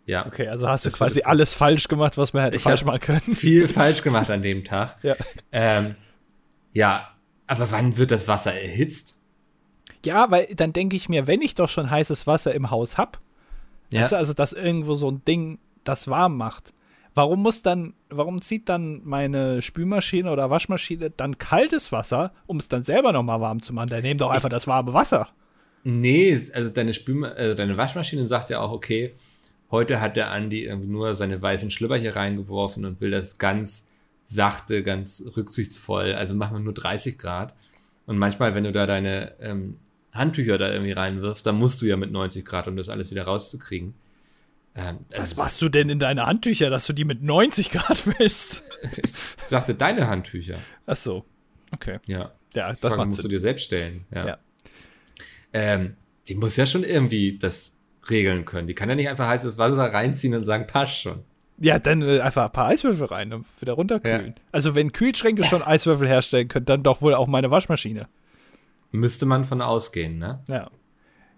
Ja. 0.05 0.25
Okay, 0.25 0.47
also 0.47 0.67
hast 0.67 0.85
du 0.85 0.91
quasi 0.91 1.23
alles 1.23 1.55
falsch 1.55 1.87
gemacht, 1.87 2.17
was 2.17 2.33
man 2.33 2.43
hätte 2.43 2.59
falsch 2.59 2.85
machen 2.85 2.99
können. 2.99 3.21
Viel 3.21 3.67
falsch 3.67 4.01
gemacht 4.01 4.29
an 4.29 4.41
dem 4.41 4.63
Tag. 4.63 4.97
Ja. 5.03 5.15
Ähm, 5.51 5.95
ja, 6.73 7.14
aber 7.47 7.71
wann 7.71 7.97
wird 7.97 8.11
das 8.11 8.27
Wasser 8.27 8.53
erhitzt? 8.53 9.15
Ja, 10.05 10.29
weil 10.31 10.47
dann 10.55 10.73
denke 10.73 10.95
ich 10.95 11.09
mir, 11.09 11.27
wenn 11.27 11.41
ich 11.41 11.55
doch 11.55 11.69
schon 11.69 11.89
heißes 11.89 12.27
Wasser 12.27 12.53
im 12.53 12.69
Haus 12.71 12.97
habe, 12.97 13.19
ja. 13.91 14.01
weißt 14.01 14.13
du, 14.13 14.17
also 14.17 14.33
dass 14.33 14.53
irgendwo 14.53 14.95
so 14.95 15.09
ein 15.09 15.21
Ding 15.25 15.59
das 15.83 16.07
warm 16.07 16.37
macht, 16.37 16.73
warum 17.15 17.41
muss 17.41 17.61
dann, 17.61 17.93
warum 18.09 18.41
zieht 18.41 18.69
dann 18.69 19.01
meine 19.03 19.61
Spülmaschine 19.61 20.31
oder 20.31 20.49
Waschmaschine 20.49 21.09
dann 21.09 21.37
kaltes 21.37 21.91
Wasser, 21.91 22.33
um 22.45 22.57
es 22.57 22.67
dann 22.67 22.83
selber 22.83 23.11
nochmal 23.13 23.41
warm 23.41 23.61
zu 23.61 23.73
machen? 23.73 23.89
Dann 23.89 24.03
nehmen 24.03 24.19
doch 24.19 24.29
einfach 24.29 24.49
ich, 24.49 24.53
das 24.53 24.67
warme 24.67 24.93
Wasser. 24.93 25.29
Nee, 25.83 26.39
also 26.53 26.69
deine 26.69 26.93
Spülma 26.93 27.29
also 27.29 27.55
deine 27.55 27.77
Waschmaschine 27.77 28.27
sagt 28.27 28.49
ja 28.49 28.59
auch, 28.59 28.71
okay, 28.71 29.15
heute 29.71 30.01
hat 30.01 30.17
der 30.17 30.31
Andi 30.31 30.65
irgendwie 30.65 30.89
nur 30.89 31.15
seine 31.15 31.41
weißen 31.41 31.71
Schlüpper 31.71 31.97
hier 31.97 32.15
reingeworfen 32.15 32.85
und 32.85 33.01
will 33.01 33.11
das 33.11 33.37
ganz 33.37 33.84
sachte, 34.25 34.83
ganz 34.83 35.23
rücksichtsvoll, 35.35 36.13
also 36.13 36.35
machen 36.35 36.55
wir 36.55 36.59
nur 36.59 36.73
30 36.73 37.17
Grad. 37.17 37.55
Und 38.05 38.17
manchmal, 38.17 38.55
wenn 38.55 38.63
du 38.63 38.71
da 38.71 38.85
deine 38.85 39.33
ähm, 39.39 39.77
Handtücher 40.11 40.57
da 40.57 40.71
irgendwie 40.71 40.91
reinwirfst, 40.91 41.45
dann 41.45 41.55
musst 41.55 41.81
du 41.81 41.85
ja 41.85 41.97
mit 41.97 42.11
90 42.11 42.45
Grad, 42.45 42.67
um 42.67 42.77
das 42.77 42.89
alles 42.89 43.11
wieder 43.11 43.23
rauszukriegen. 43.23 43.95
Ähm, 44.75 44.99
Was 45.15 45.37
machst 45.37 45.61
du 45.61 45.69
denn 45.69 45.89
in 45.89 45.99
deine 45.99 46.25
Handtücher, 46.25 46.69
dass 46.69 46.85
du 46.85 46.93
die 46.93 47.05
mit 47.05 47.23
90 47.23 47.71
Grad 47.71 48.03
misst? 48.19 48.63
ich 49.03 49.11
sagte 49.45 49.73
deine 49.73 50.07
Handtücher. 50.07 50.57
Ach 50.85 50.97
so. 50.97 51.25
Okay. 51.71 51.99
Ja. 52.07 52.33
Ja, 52.53 52.69
das 52.69 52.79
Frage 52.79 53.05
musst 53.05 53.21
Sinn. 53.21 53.29
du 53.29 53.35
dir 53.35 53.39
selbst 53.39 53.65
stellen. 53.65 54.05
Ja. 54.13 54.27
ja. 54.27 54.37
Ähm, 55.53 55.95
die 56.27 56.35
muss 56.35 56.55
ja 56.55 56.65
schon 56.65 56.83
irgendwie 56.83 57.37
das 57.37 57.77
regeln 58.09 58.45
können. 58.45 58.67
Die 58.67 58.75
kann 58.75 58.89
ja 58.89 58.95
nicht 58.95 59.09
einfach 59.09 59.27
heißes 59.27 59.57
Wasser 59.57 59.93
reinziehen 59.93 60.33
und 60.33 60.43
sagen, 60.43 60.67
passt 60.67 60.99
schon. 60.99 61.23
Ja, 61.57 61.79
dann 61.79 62.01
äh, 62.01 62.19
einfach 62.19 62.45
ein 62.45 62.51
paar 62.51 62.67
Eiswürfel 62.67 63.07
rein 63.07 63.31
und 63.33 63.45
wieder 63.59 63.73
runterkühlen. 63.73 64.35
Ja. 64.37 64.43
Also 64.51 64.75
wenn 64.75 64.91
Kühlschränke 64.91 65.43
schon 65.43 65.61
Eiswürfel 65.61 66.07
herstellen 66.07 66.47
können, 66.47 66.65
dann 66.65 66.83
doch 66.83 67.01
wohl 67.01 67.13
auch 67.13 67.27
meine 67.27 67.49
Waschmaschine. 67.49 68.07
Müsste 68.91 69.25
man 69.25 69.45
von 69.45 69.61
ausgehen, 69.61 70.17
ne? 70.17 70.43
Ja. 70.49 70.69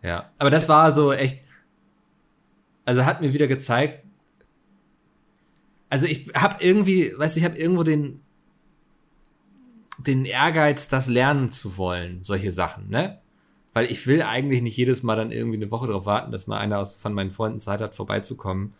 Ja. 0.01 0.31
Aber 0.37 0.49
das 0.49 0.69
war 0.69 0.91
so 0.93 1.13
echt, 1.13 1.43
also 2.85 3.05
hat 3.05 3.21
mir 3.21 3.33
wieder 3.33 3.47
gezeigt, 3.47 4.03
also 5.89 6.05
ich 6.05 6.29
habe 6.33 6.63
irgendwie, 6.63 7.13
weißt 7.17 7.35
du, 7.35 7.39
ich 7.39 7.45
habe 7.45 7.57
irgendwo 7.57 7.83
den, 7.83 8.21
den 9.99 10.25
Ehrgeiz, 10.25 10.87
das 10.87 11.07
lernen 11.07 11.49
zu 11.49 11.77
wollen, 11.77 12.23
solche 12.23 12.51
Sachen, 12.51 12.89
ne? 12.89 13.19
Weil 13.73 13.91
ich 13.91 14.07
will 14.07 14.23
eigentlich 14.23 14.61
nicht 14.61 14.75
jedes 14.75 15.03
Mal 15.03 15.15
dann 15.15 15.31
irgendwie 15.31 15.57
eine 15.57 15.69
Woche 15.69 15.87
darauf 15.87 16.05
warten, 16.05 16.31
dass 16.31 16.47
mal 16.47 16.57
einer 16.57 16.79
aus, 16.79 16.95
von 16.95 17.13
meinen 17.13 17.31
Freunden 17.31 17.59
Zeit 17.59 17.79
hat, 17.79 17.93
vorbeizukommen 17.95 18.73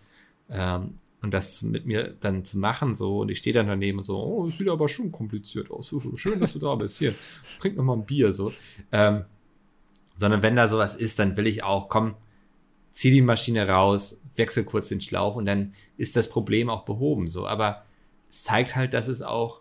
ähm, 0.50 0.96
und 1.28 1.34
das 1.34 1.62
mit 1.62 1.86
mir 1.86 2.16
dann 2.22 2.46
zu 2.46 2.58
machen, 2.58 2.96
so. 2.96 3.20
Und 3.20 3.30
ich 3.30 3.40
stehe 3.40 3.54
dann 3.54 3.68
daneben 3.68 3.98
und 3.98 4.06
so, 4.06 4.18
oh, 4.18 4.50
sieht 4.50 4.70
aber 4.70 4.88
schon 4.88 5.12
kompliziert 5.12 5.70
aus. 5.70 5.94
Schön, 6.16 6.40
dass 6.40 6.54
du 6.54 6.60
da 6.60 6.74
bist. 6.76 7.00
Hier, 7.00 7.14
trink 7.60 7.76
noch 7.76 7.84
mal 7.84 7.98
ein 7.98 8.06
Bier, 8.06 8.32
so. 8.32 8.54
Ähm, 8.94 9.26
sondern 10.16 10.42
wenn 10.42 10.56
da 10.56 10.70
sowas 10.70 10.96
ist, 10.96 11.20
dann 11.20 11.36
will 11.36 11.46
ich 11.46 11.64
auch, 11.64 11.90
komm, 11.90 12.16
zieh 12.92 13.12
die 13.12 13.22
Maschine 13.22 13.68
raus, 13.68 14.22
wechsel 14.38 14.64
kurz 14.64 14.88
den 14.88 15.02
Schlauch 15.02 15.36
und 15.36 15.46
dann 15.46 15.74
ist 15.98 16.16
das 16.16 16.30
Problem 16.30 16.70
auch 16.70 16.86
behoben 16.86 17.28
so. 17.28 17.46
Aber 17.46 17.84
es 18.30 18.46
zeigt 18.46 18.78
halt, 18.78 18.94
dass 18.94 19.10
es 19.10 19.22
auch 19.22 19.60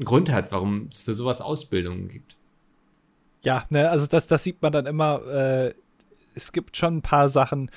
einen 0.00 0.06
Grund 0.06 0.32
hat, 0.32 0.50
warum 0.50 0.88
es 0.90 1.04
für 1.04 1.14
sowas 1.14 1.40
Ausbildungen 1.40 2.08
gibt. 2.08 2.36
Ja, 3.44 3.64
ne, 3.70 3.90
also 3.90 4.08
das, 4.08 4.26
das 4.26 4.42
sieht 4.42 4.60
man 4.60 4.72
dann 4.72 4.86
immer. 4.86 5.24
Äh, 5.24 5.74
es 6.34 6.50
gibt 6.50 6.76
schon 6.76 6.96
ein 6.96 7.02
paar 7.02 7.28
Sachen, 7.28 7.70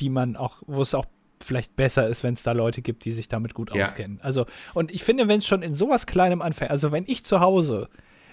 die 0.00 0.08
man 0.08 0.34
auch, 0.34 0.62
wo 0.66 0.80
es 0.80 0.94
auch 0.94 1.04
vielleicht 1.42 1.76
besser 1.76 2.08
ist, 2.08 2.22
wenn 2.22 2.34
es 2.34 2.42
da 2.42 2.52
Leute 2.52 2.82
gibt, 2.82 3.04
die 3.04 3.12
sich 3.12 3.28
damit 3.28 3.54
gut 3.54 3.74
ja. 3.74 3.84
auskennen. 3.84 4.20
Also, 4.22 4.46
und 4.74 4.92
ich 4.92 5.02
finde, 5.04 5.28
wenn 5.28 5.38
es 5.38 5.46
schon 5.46 5.62
in 5.62 5.74
sowas 5.74 6.06
Kleinem 6.06 6.42
anfängt, 6.42 6.70
also 6.70 6.92
wenn 6.92 7.04
ich 7.06 7.24
zu 7.24 7.40
Hause 7.40 7.88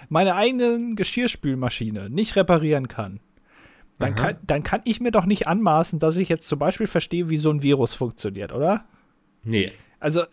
meine 0.09 0.35
eigene 0.35 0.95
Geschirrspülmaschine 0.95 2.09
nicht 2.09 2.35
reparieren 2.35 2.87
kann, 2.87 3.19
dann 3.99 4.15
kann, 4.15 4.37
dann 4.47 4.63
kann 4.63 4.81
ich 4.85 5.01
mir 5.01 5.11
doch 5.11 5.25
nicht 5.25 5.47
anmaßen, 5.47 5.99
dass 5.99 6.15
ich 6.15 6.29
jetzt 6.29 6.47
zum 6.47 6.57
Beispiel 6.57 6.87
verstehe, 6.87 7.29
wie 7.29 7.37
so 7.37 7.51
ein 7.51 7.61
Virus 7.61 7.93
funktioniert, 7.93 8.53
oder? 8.53 8.85
Nee. 9.43 9.73
Also, 9.99 10.23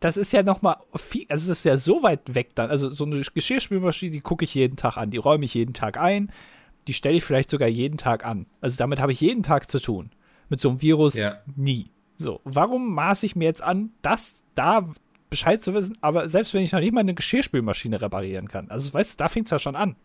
das 0.00 0.16
ist 0.16 0.32
ja 0.32 0.42
noch 0.42 0.62
mal 0.62 0.78
viel, 0.96 1.26
also 1.28 1.48
das 1.48 1.58
ist 1.58 1.64
ja 1.64 1.76
so 1.76 2.02
weit 2.02 2.34
weg 2.34 2.56
dann. 2.56 2.70
Also, 2.70 2.90
so 2.90 3.04
eine 3.04 3.20
Geschirrspülmaschine, 3.20 4.10
die 4.10 4.20
gucke 4.20 4.44
ich 4.44 4.54
jeden 4.54 4.76
Tag 4.76 4.96
an, 4.96 5.10
die 5.10 5.18
räume 5.18 5.44
ich 5.44 5.54
jeden 5.54 5.74
Tag 5.74 5.96
ein, 5.98 6.32
die 6.88 6.94
stelle 6.94 7.16
ich 7.16 7.22
vielleicht 7.22 7.48
sogar 7.48 7.68
jeden 7.68 7.96
Tag 7.96 8.26
an. 8.26 8.46
Also, 8.60 8.76
damit 8.76 9.00
habe 9.00 9.12
ich 9.12 9.20
jeden 9.20 9.44
Tag 9.44 9.70
zu 9.70 9.78
tun. 9.78 10.10
Mit 10.48 10.60
so 10.60 10.68
einem 10.68 10.82
Virus 10.82 11.14
ja. 11.14 11.40
nie. 11.54 11.90
So, 12.22 12.40
warum 12.44 12.94
maße 12.94 13.26
ich 13.26 13.34
mir 13.34 13.44
jetzt 13.46 13.62
an, 13.62 13.90
das 14.00 14.40
da 14.54 14.88
Bescheid 15.28 15.62
zu 15.62 15.74
wissen, 15.74 15.98
aber 16.00 16.28
selbst 16.28 16.54
wenn 16.54 16.62
ich 16.62 16.72
noch 16.72 16.80
nicht 16.80 16.92
mal 16.92 17.00
eine 17.00 17.14
Geschirrspülmaschine 17.14 18.00
reparieren 18.00 18.48
kann? 18.48 18.70
Also, 18.70 18.92
weißt 18.94 19.14
du, 19.14 19.16
da 19.16 19.28
fängt 19.28 19.46
es 19.46 19.50
ja 19.50 19.58
schon 19.58 19.76
an. 19.76 19.96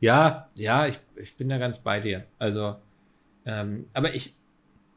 Ja, 0.00 0.48
ja, 0.54 0.86
ich, 0.86 1.00
ich 1.16 1.36
bin 1.36 1.48
da 1.48 1.58
ganz 1.58 1.80
bei 1.80 2.00
dir. 2.00 2.26
Also, 2.38 2.76
ähm, 3.46 3.86
aber 3.94 4.14
ich, 4.14 4.36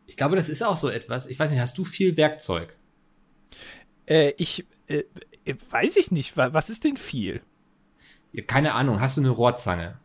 ich 0.06 0.18
glaube, 0.18 0.36
das 0.36 0.50
ist 0.50 0.62
auch 0.64 0.76
so 0.76 0.90
etwas. 0.90 1.28
Ich 1.28 1.40
weiß 1.40 1.52
nicht, 1.52 1.62
hast 1.62 1.78
du 1.78 1.86
viel 1.86 2.18
Werkzeug? 2.18 2.76
Äh, 4.06 4.34
ich, 4.38 4.66
äh, 4.88 5.04
äh 5.46 5.56
weiß 5.70 5.96
ich 5.96 6.12
nicht. 6.12 6.36
Was 6.36 6.70
ist 6.70 6.84
denn 6.84 6.98
viel? 6.98 7.42
Ja, 8.34 8.44
keine 8.44 8.74
Ahnung. 8.74 9.00
Hast 9.00 9.18
du 9.18 9.22
eine 9.22 9.30
Rohrzange? 9.30 9.98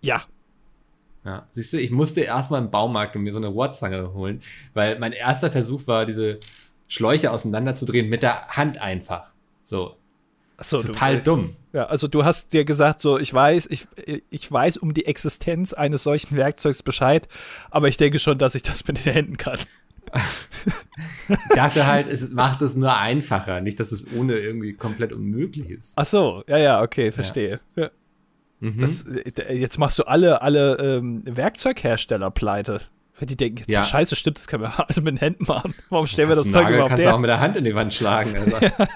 Ja. 0.00 0.24
Ja, 1.24 1.46
siehst 1.52 1.72
du, 1.72 1.80
ich 1.80 1.90
musste 1.90 2.20
erstmal 2.22 2.60
im 2.60 2.70
Baumarkt 2.70 3.14
und 3.14 3.22
mir 3.22 3.32
so 3.32 3.38
eine 3.38 3.46
Rohrzange 3.46 4.12
holen, 4.12 4.42
weil 4.74 4.98
mein 4.98 5.12
erster 5.12 5.50
Versuch 5.50 5.86
war, 5.86 6.04
diese 6.04 6.40
Schläuche 6.88 7.30
auseinanderzudrehen 7.30 8.08
mit 8.08 8.22
der 8.22 8.48
Hand 8.48 8.78
einfach. 8.78 9.32
So. 9.62 9.96
So, 10.60 10.78
Total 10.78 11.16
du, 11.16 11.22
dumm. 11.22 11.56
Ja, 11.72 11.86
also 11.86 12.06
du 12.06 12.24
hast 12.24 12.52
dir 12.52 12.64
gesagt, 12.64 13.00
so, 13.00 13.18
ich 13.18 13.32
weiß, 13.32 13.66
ich, 13.70 13.86
ich 14.30 14.52
weiß 14.52 14.76
um 14.76 14.94
die 14.94 15.06
Existenz 15.06 15.72
eines 15.72 16.02
solchen 16.02 16.36
Werkzeugs 16.36 16.82
Bescheid, 16.82 17.26
aber 17.70 17.88
ich 17.88 17.96
denke 17.96 18.18
schon, 18.18 18.38
dass 18.38 18.54
ich 18.54 18.62
das 18.62 18.86
mit 18.86 19.04
den 19.04 19.12
Händen 19.12 19.36
kann. 19.38 19.58
ich 21.28 21.56
dachte 21.56 21.86
halt, 21.86 22.06
es 22.06 22.30
macht 22.30 22.62
es 22.62 22.74
nur 22.74 22.96
einfacher, 22.96 23.60
nicht, 23.60 23.80
dass 23.80 23.92
es 23.92 24.06
ohne 24.12 24.34
irgendwie 24.34 24.74
komplett 24.74 25.12
unmöglich 25.12 25.70
ist. 25.70 25.94
Ach 25.96 26.06
so, 26.06 26.44
ja, 26.46 26.58
ja, 26.58 26.82
okay, 26.82 27.10
verstehe. 27.10 27.60
Ja. 27.74 27.90
Mhm. 28.62 28.78
Das, 28.78 29.04
jetzt 29.50 29.78
machst 29.78 29.98
du 29.98 30.04
alle, 30.04 30.40
alle 30.40 30.76
ähm, 30.76 31.22
Werkzeughersteller 31.24 32.30
pleite. 32.30 32.80
Wenn 33.18 33.28
die 33.28 33.36
denken, 33.36 33.58
jetzt 33.58 33.70
ja. 33.70 33.84
scheiße, 33.84 34.14
stimmt, 34.14 34.38
das 34.38 34.46
können 34.46 34.62
wir 34.62 34.78
alles 34.80 34.96
mit 34.96 35.08
den 35.08 35.16
Händen 35.18 35.44
machen. 35.46 35.74
Warum 35.90 36.06
stellen 36.06 36.28
wir 36.28 36.36
das 36.36 36.50
Zeug 36.50 36.68
überhaupt 36.68 36.90
kannst 36.90 37.02
her? 37.02 37.10
du 37.10 37.16
auch 37.16 37.20
mit 37.20 37.28
der 37.28 37.40
Hand 37.40 37.56
in 37.56 37.64
die 37.64 37.74
Wand 37.74 37.92
schlagen. 37.92 38.34
Also. 38.36 38.56
ja 38.56 38.88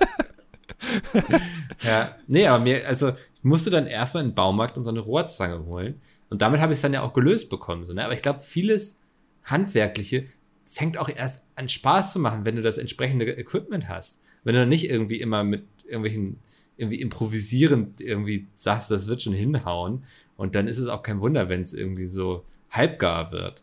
ja, 1.83 2.15
nee, 2.27 2.47
aber 2.47 2.63
mir, 2.63 2.87
also 2.87 3.11
ich 3.11 3.45
musste 3.45 3.71
dann 3.71 3.87
erstmal 3.87 4.23
in 4.23 4.31
den 4.31 4.35
Baumarkt 4.35 4.77
und 4.77 4.85
so 4.85 4.91
eine 4.91 5.01
Rohrzange 5.01 5.65
holen. 5.65 6.01
Und 6.29 6.43
damit 6.43 6.61
habe 6.61 6.73
ich 6.73 6.79
es 6.79 6.83
dann 6.83 6.93
ja 6.93 7.03
auch 7.03 7.13
gelöst 7.13 7.51
bekommen. 7.51 7.85
So, 7.85 7.93
ne? 7.93 8.05
Aber 8.05 8.15
ich 8.15 8.23
glaube, 8.23 8.41
vieles 8.41 9.01
Handwerkliche 9.45 10.27
fängt 10.65 10.99
auch 10.99 11.09
erst 11.09 11.47
an 11.55 11.69
Spaß 11.69 12.13
zu 12.13 12.19
machen, 12.19 12.45
wenn 12.45 12.57
du 12.57 12.63
das 12.63 12.79
entsprechende 12.79 13.27
Equipment 13.27 13.89
hast. 13.89 14.23
Wenn 14.45 14.55
du 14.55 14.67
nicht 14.67 14.89
irgendwie 14.89 15.21
immer 15.21 15.45
mit 15.45 15.65
irgendwelchen, 15.85 16.41
irgendwie 16.77 17.01
improvisierend 17.01 18.01
irgendwie 18.01 18.47
sagst, 18.55 18.91
das 18.91 19.07
wird 19.07 19.23
schon 19.23 19.33
hinhauen. 19.33 20.05
Und 20.37 20.55
dann 20.55 20.69
ist 20.69 20.79
es 20.79 20.89
auch 20.89 21.03
kein 21.03 21.21
Wunder, 21.21 21.49
wenn 21.49 21.61
es 21.61 21.73
irgendwie 21.73 22.07
so 22.07 22.45
halbgar 22.71 23.33
wird. 23.33 23.63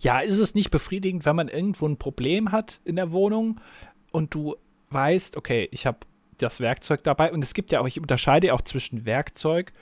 Ja, 0.00 0.20
ist 0.20 0.38
es 0.38 0.54
nicht 0.54 0.70
befriedigend, 0.70 1.24
wenn 1.24 1.36
man 1.36 1.48
irgendwo 1.48 1.86
ein 1.86 1.96
Problem 1.96 2.52
hat 2.52 2.80
in 2.84 2.96
der 2.96 3.12
Wohnung 3.12 3.60
und 4.12 4.34
du 4.34 4.56
weißt, 4.90 5.36
okay, 5.36 5.68
ich 5.70 5.86
habe 5.86 5.98
das 6.38 6.60
Werkzeug 6.60 7.02
dabei. 7.04 7.32
Und 7.32 7.42
es 7.42 7.54
gibt 7.54 7.72
ja 7.72 7.80
auch, 7.80 7.86
ich 7.86 8.00
unterscheide 8.00 8.52
auch 8.52 8.60
zwischen 8.60 9.06
Werkzeug 9.06 9.72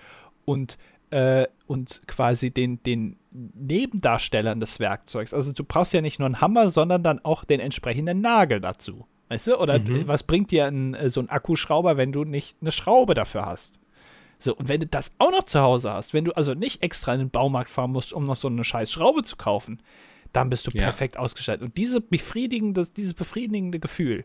und, 0.44 0.78
äh, 1.10 1.46
und 1.66 2.02
quasi 2.06 2.50
den, 2.50 2.82
den 2.84 3.16
Nebendarstellern 3.32 4.60
des 4.60 4.78
Werkzeugs. 4.78 5.34
Also 5.34 5.52
du 5.52 5.64
brauchst 5.64 5.92
ja 5.92 6.00
nicht 6.00 6.18
nur 6.18 6.26
einen 6.26 6.40
Hammer, 6.40 6.68
sondern 6.68 7.02
dann 7.02 7.18
auch 7.24 7.44
den 7.44 7.60
entsprechenden 7.60 8.20
Nagel 8.20 8.60
dazu. 8.60 9.06
Weißt 9.28 9.46
du? 9.46 9.58
Oder 9.58 9.78
mhm. 9.78 10.06
was 10.06 10.22
bringt 10.22 10.50
dir 10.50 10.66
ein, 10.66 10.94
äh, 10.94 11.10
so 11.10 11.20
ein 11.20 11.28
Akkuschrauber, 11.28 11.96
wenn 11.96 12.12
du 12.12 12.24
nicht 12.24 12.56
eine 12.60 12.72
Schraube 12.72 13.14
dafür 13.14 13.46
hast? 13.46 13.80
So, 14.38 14.54
und 14.56 14.68
wenn 14.68 14.80
du 14.80 14.86
das 14.86 15.12
auch 15.18 15.30
noch 15.30 15.44
zu 15.44 15.60
Hause 15.60 15.92
hast, 15.92 16.12
wenn 16.12 16.24
du 16.24 16.32
also 16.32 16.54
nicht 16.54 16.82
extra 16.82 17.14
in 17.14 17.20
den 17.20 17.30
Baumarkt 17.30 17.70
fahren 17.70 17.92
musst, 17.92 18.12
um 18.12 18.24
noch 18.24 18.36
so 18.36 18.48
eine 18.48 18.64
scheiß 18.64 18.92
Schraube 18.92 19.22
zu 19.22 19.36
kaufen, 19.36 19.80
dann 20.32 20.50
bist 20.50 20.66
du 20.66 20.70
ja. 20.72 20.82
perfekt 20.82 21.16
ausgestattet. 21.16 21.62
Und 21.62 21.78
diese 21.78 22.00
befriedigende, 22.00 22.86
dieses 22.94 23.14
befriedigende 23.14 23.78
Gefühl, 23.78 24.24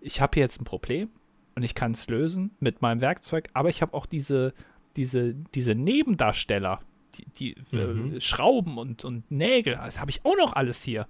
ich 0.00 0.20
habe 0.20 0.32
hier 0.34 0.42
jetzt 0.42 0.60
ein 0.60 0.64
Problem, 0.64 1.08
und 1.56 1.62
ich 1.62 1.74
kann 1.74 1.92
es 1.92 2.06
lösen 2.06 2.52
mit 2.60 2.82
meinem 2.82 3.00
Werkzeug, 3.00 3.48
aber 3.54 3.70
ich 3.70 3.82
habe 3.82 3.94
auch 3.94 4.06
diese, 4.06 4.52
diese, 4.94 5.34
diese 5.54 5.74
Nebendarsteller, 5.74 6.80
die, 7.14 7.24
die 7.30 7.56
äh, 7.72 7.86
mhm. 7.86 8.16
äh, 8.16 8.20
Schrauben 8.20 8.78
und, 8.78 9.04
und 9.04 9.28
Nägel, 9.30 9.74
das 9.74 9.98
habe 9.98 10.10
ich 10.10 10.24
auch 10.24 10.36
noch 10.36 10.52
alles 10.52 10.82
hier. 10.82 11.06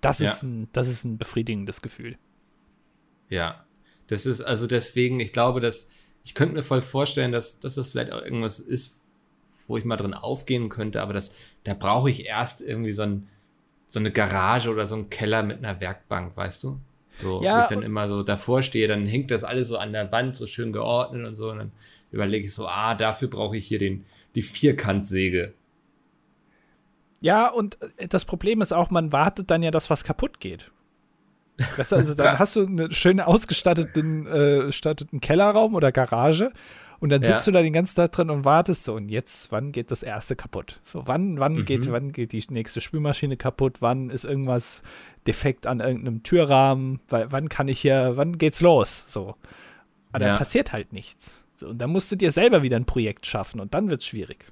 Das, 0.00 0.20
ja. 0.20 0.30
ist 0.30 0.44
ein, 0.44 0.68
das 0.72 0.88
ist 0.88 1.04
ein 1.04 1.18
befriedigendes 1.18 1.82
Gefühl. 1.82 2.16
Ja, 3.30 3.64
das 4.08 4.26
ist 4.26 4.42
also 4.42 4.66
deswegen, 4.66 5.20
ich 5.20 5.32
glaube, 5.32 5.60
dass 5.60 5.88
ich 6.22 6.34
könnte 6.34 6.54
mir 6.54 6.62
voll 6.62 6.82
vorstellen, 6.82 7.32
dass, 7.32 7.60
dass 7.60 7.76
das 7.76 7.88
vielleicht 7.88 8.12
auch 8.12 8.22
irgendwas 8.22 8.58
ist, 8.58 9.00
wo 9.66 9.78
ich 9.78 9.84
mal 9.84 9.96
drin 9.96 10.14
aufgehen 10.14 10.68
könnte, 10.68 11.00
aber 11.00 11.12
das, 11.12 11.32
da 11.64 11.74
brauche 11.74 12.10
ich 12.10 12.26
erst 12.26 12.60
irgendwie 12.60 12.92
so, 12.92 13.02
ein, 13.02 13.28
so 13.86 14.00
eine 14.00 14.10
Garage 14.10 14.70
oder 14.70 14.84
so 14.84 14.96
einen 14.96 15.10
Keller 15.10 15.42
mit 15.42 15.58
einer 15.58 15.80
Werkbank, 15.80 16.36
weißt 16.36 16.64
du? 16.64 16.80
So, 17.12 17.42
ja, 17.42 17.56
wo 17.56 17.60
ich 17.62 17.66
dann 17.68 17.82
immer 17.82 18.08
so 18.08 18.22
davor 18.22 18.62
stehe, 18.62 18.86
dann 18.86 19.06
hängt 19.06 19.30
das 19.30 19.44
alles 19.44 19.68
so 19.68 19.78
an 19.78 19.92
der 19.92 20.12
Wand, 20.12 20.36
so 20.36 20.46
schön 20.46 20.72
geordnet 20.72 21.26
und 21.26 21.34
so. 21.34 21.50
Und 21.50 21.58
dann 21.58 21.72
überlege 22.12 22.46
ich 22.46 22.54
so, 22.54 22.68
ah, 22.68 22.94
dafür 22.94 23.28
brauche 23.28 23.56
ich 23.56 23.66
hier 23.66 23.78
den, 23.78 24.04
die 24.34 24.42
Vierkantsäge. 24.42 25.54
Ja, 27.20 27.48
und 27.48 27.78
das 27.96 28.24
Problem 28.24 28.60
ist 28.60 28.72
auch, 28.72 28.90
man 28.90 29.12
wartet 29.12 29.50
dann 29.50 29.62
ja, 29.62 29.70
dass 29.70 29.90
was 29.90 30.04
kaputt 30.04 30.40
geht. 30.40 30.70
Weißt 31.76 31.92
du, 31.92 31.96
also 31.96 32.14
dann 32.14 32.26
ja. 32.26 32.38
hast 32.38 32.56
du 32.56 32.66
einen 32.66 32.92
schön 32.92 33.20
ausgestatteten 33.20 34.26
äh, 34.26 35.18
Kellerraum 35.20 35.74
oder 35.74 35.92
Garage 35.92 36.52
und 37.00 37.08
dann 37.10 37.22
sitzt 37.22 37.46
ja. 37.46 37.52
du 37.52 37.58
da 37.58 37.62
den 37.62 37.72
ganzen 37.72 37.96
Tag 37.96 38.12
drin 38.12 38.28
und 38.28 38.44
wartest 38.44 38.84
so 38.84 38.94
und 38.94 39.08
jetzt, 39.08 39.50
wann 39.50 39.72
geht 39.72 39.90
das 39.90 40.02
erste 40.02 40.36
kaputt? 40.36 40.80
So, 40.84 41.02
wann, 41.06 41.38
wann 41.38 41.54
mhm. 41.54 41.64
geht, 41.64 41.90
wann 41.90 42.12
geht 42.12 42.32
die 42.32 42.44
nächste 42.50 42.82
Spülmaschine 42.82 43.38
kaputt? 43.38 43.80
Wann 43.80 44.10
ist 44.10 44.24
irgendwas 44.24 44.82
defekt 45.26 45.66
an 45.66 45.80
irgendeinem 45.80 46.22
Türrahmen? 46.22 47.00
Weil, 47.08 47.32
wann 47.32 47.48
kann 47.48 47.68
ich 47.68 47.80
hier, 47.80 48.12
wann 48.16 48.36
geht's 48.36 48.60
los? 48.60 49.04
So. 49.08 49.34
Aber 50.12 50.24
ja. 50.24 50.30
dann 50.30 50.38
passiert 50.38 50.72
halt 50.72 50.92
nichts. 50.92 51.42
So, 51.56 51.68
und 51.68 51.78
dann 51.78 51.90
musst 51.90 52.12
du 52.12 52.16
dir 52.16 52.30
selber 52.30 52.62
wieder 52.62 52.76
ein 52.76 52.84
Projekt 52.84 53.24
schaffen 53.24 53.60
und 53.60 53.72
dann 53.72 53.90
wird's 53.90 54.06
schwierig. 54.06 54.44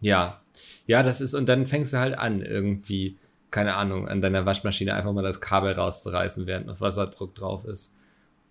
Ja. 0.00 0.40
Ja, 0.86 1.02
das 1.02 1.20
ist, 1.20 1.34
und 1.34 1.48
dann 1.48 1.66
fängst 1.66 1.92
du 1.92 1.98
halt 1.98 2.18
an, 2.18 2.40
irgendwie 2.40 3.18
keine 3.52 3.74
Ahnung, 3.74 4.08
an 4.08 4.20
deiner 4.20 4.44
Waschmaschine 4.44 4.94
einfach 4.94 5.12
mal 5.12 5.22
das 5.22 5.40
Kabel 5.40 5.72
rauszureißen, 5.72 6.46
während 6.46 6.66
noch 6.66 6.80
Wasserdruck 6.80 7.34
drauf 7.34 7.64
ist. 7.64 7.94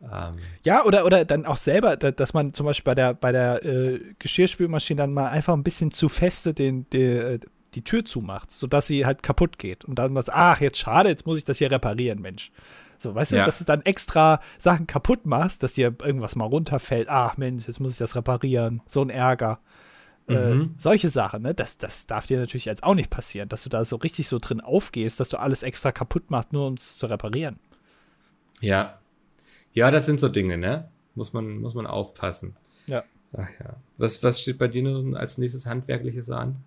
Ähm. 0.02 0.38
Ja, 0.64 0.86
oder, 0.86 1.06
oder 1.06 1.26
dann 1.26 1.45
auch 1.45 1.58
selber, 1.58 1.97
dass 1.97 2.34
man 2.34 2.54
zum 2.54 2.66
Beispiel 2.66 2.91
bei 2.91 2.95
der, 2.95 3.14
bei 3.14 3.32
der 3.32 3.66
äh, 3.66 3.99
Geschirrspülmaschine 4.20 5.02
dann 5.02 5.14
mal 5.14 5.30
einfach 5.30 5.54
ein 5.54 5.64
bisschen 5.64 5.91
zu 5.91 6.10
feste 6.10 6.54
den, 6.54 6.89
den, 6.91 7.41
die 7.74 7.84
Tür 7.84 8.06
zumacht, 8.06 8.52
sodass 8.52 8.88
sie 8.88 9.06
halt 9.06 9.24
kaputt 9.24 9.58
geht. 9.58 9.86
Und 9.86 9.95
dann 9.95 10.16
was, 10.16 10.30
ach, 10.30 10.62
jetzt 10.62 10.78
schade, 10.78 11.10
jetzt 11.10 11.26
muss 11.26 11.38
ich 11.38 11.43
das 11.43 11.58
hier 11.58 11.72
reparieren, 11.72 12.22
Mensch. 12.22 12.52
So, 12.97 13.16
weißt 13.16 13.32
ja. 13.32 13.39
du, 13.39 13.45
dass 13.45 13.58
du 13.58 13.66
dann 13.66 13.82
extra 13.82 14.39
Sachen 14.60 14.86
kaputt 14.86 15.26
machst, 15.26 15.64
dass 15.64 15.74
dir 15.74 15.95
irgendwas 16.04 16.36
mal 16.36 16.45
runterfällt. 16.45 17.10
Ach 17.10 17.38
Mensch, 17.38 17.66
jetzt 17.68 17.80
muss 17.80 17.93
ich 17.93 17.97
das 17.97 18.16
reparieren. 18.16 18.82
So 18.86 19.02
ein 19.02 19.10
Ärger. 19.10 19.60
Äh, 20.28 20.53
mhm. 20.53 20.74
solche 20.78 21.09
Sachen, 21.09 21.41
ne? 21.41 21.53
Das, 21.53 21.78
das 21.78 22.07
darf 22.07 22.28
dir 22.28 22.39
natürlich 22.39 22.65
jetzt 22.65 22.84
auch 22.84 22.93
nicht 22.93 23.09
passieren, 23.09 23.49
dass 23.49 23.63
du 23.63 23.69
da 23.69 23.84
so 23.84 23.95
richtig 23.97 24.28
so 24.28 24.39
drin 24.39 24.61
aufgehst, 24.61 25.19
dass 25.19 25.30
du 25.30 25.38
alles 25.38 25.63
extra 25.63 25.91
kaputt 25.91 26.30
machst, 26.30 26.53
nur 26.53 26.67
um 26.67 26.76
es 26.76 26.97
zu 26.97 27.07
reparieren. 27.07 27.59
Ja. 28.59 28.99
Ja, 29.74 29.89
das 29.89 30.05
sind 30.05 30.19
so 30.19 30.30
Dinge, 30.30 30.57
ne? 30.57 30.89
Muss 31.15 31.34
man, 31.34 31.57
muss 31.57 31.74
man 31.74 31.88
aufpassen. 31.88 32.55
Ja. 32.88 33.03
Ach 33.34 33.49
ja. 33.59 33.76
Was, 33.97 34.22
was 34.24 34.41
steht 34.41 34.57
bei 34.57 34.67
dir 34.67 34.84
nun 34.84 35.15
als 35.15 35.38
nächstes 35.38 35.65
Handwerkliches 35.65 36.30
an? 36.30 36.63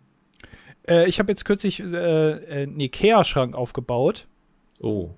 Äh, 0.88 1.08
ich 1.08 1.18
habe 1.18 1.30
jetzt 1.30 1.44
kürzlich 1.44 1.80
äh, 1.80 1.84
einen 1.84 2.80
Ikea-Schrank 2.80 3.54
aufgebaut. 3.54 4.26
Oh. 4.80 5.10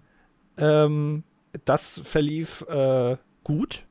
Ähm, 0.58 1.24
das 1.64 2.00
verlief 2.04 2.62
äh, 2.68 3.16
gut. 3.44 3.84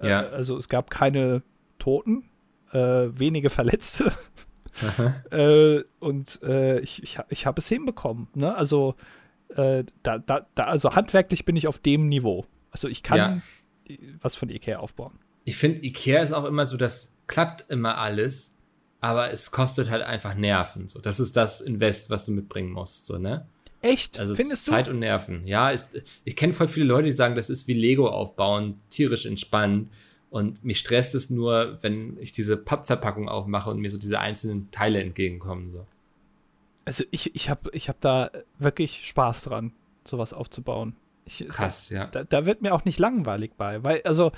Ja. 0.00 0.22
Äh, 0.22 0.26
also 0.28 0.56
es 0.56 0.68
gab 0.68 0.90
keine 0.90 1.42
Toten 1.78 2.24
äh, 2.74 3.18
wenige 3.18 3.50
Verletzte. 3.50 4.12
äh, 5.30 5.82
und 6.00 6.42
äh, 6.42 6.80
ich, 6.80 7.02
ich, 7.02 7.18
ich 7.28 7.46
habe 7.46 7.60
es 7.60 7.68
hinbekommen. 7.68 8.28
Ne? 8.34 8.54
Also, 8.54 8.96
äh, 9.50 9.84
da, 10.02 10.18
da, 10.18 10.46
da, 10.54 10.64
also 10.64 10.94
handwerklich 10.94 11.44
bin 11.44 11.56
ich 11.56 11.68
auf 11.68 11.78
dem 11.78 12.08
Niveau. 12.08 12.46
Also 12.70 12.88
ich 12.88 13.02
kann 13.02 13.18
ja. 13.86 13.96
was 14.20 14.34
von 14.34 14.48
Ikea 14.48 14.78
aufbauen. 14.78 15.18
Ich 15.44 15.56
finde, 15.56 15.84
Ikea 15.84 16.22
ist 16.22 16.32
auch 16.32 16.44
immer 16.44 16.66
so, 16.66 16.76
das 16.76 17.14
klappt 17.26 17.70
immer 17.70 17.98
alles, 17.98 18.56
aber 19.00 19.30
es 19.30 19.50
kostet 19.50 19.90
halt 19.90 20.02
einfach 20.02 20.34
Nerven. 20.34 20.88
So. 20.88 21.00
Das 21.00 21.20
ist 21.20 21.36
das 21.36 21.60
Invest, 21.60 22.10
was 22.10 22.24
du 22.24 22.32
mitbringen 22.32 22.72
musst, 22.72 23.06
so, 23.06 23.18
ne? 23.18 23.46
Echt? 23.80 24.18
Also 24.18 24.34
Findest 24.34 24.64
Zeit 24.64 24.86
du? 24.86 24.92
und 24.92 25.00
Nerven. 25.00 25.46
Ja, 25.46 25.70
ist, 25.70 25.88
ich 26.24 26.36
kenne 26.36 26.54
voll 26.54 26.68
viele 26.68 26.86
Leute, 26.86 27.04
die 27.04 27.12
sagen, 27.12 27.36
das 27.36 27.50
ist 27.50 27.68
wie 27.68 27.74
Lego 27.74 28.08
aufbauen, 28.08 28.80
tierisch 28.88 29.26
entspannt. 29.26 29.90
Und 30.34 30.64
mich 30.64 30.80
stresst 30.80 31.14
es 31.14 31.30
nur, 31.30 31.78
wenn 31.82 32.18
ich 32.18 32.32
diese 32.32 32.56
Pappverpackung 32.56 33.28
aufmache 33.28 33.70
und 33.70 33.78
mir 33.78 33.88
so 33.88 33.98
diese 33.98 34.18
einzelnen 34.18 34.68
Teile 34.72 35.00
entgegenkommen. 35.00 35.70
So. 35.70 35.86
Also 36.84 37.04
ich, 37.12 37.36
ich 37.36 37.48
habe 37.48 37.70
ich 37.72 37.88
hab 37.88 38.00
da 38.00 38.32
wirklich 38.58 39.06
Spaß 39.06 39.44
dran, 39.44 39.74
sowas 40.04 40.32
aufzubauen. 40.32 40.96
Ich, 41.24 41.46
Krass, 41.46 41.90
da, 41.90 41.94
ja. 41.94 42.06
Da, 42.06 42.24
da, 42.24 42.46
wird 42.46 42.62
mir 42.62 42.74
auch 42.74 42.84
nicht 42.84 42.98
langweilig 42.98 43.52
bei, 43.56 43.84
weil, 43.84 44.02
also, 44.02 44.32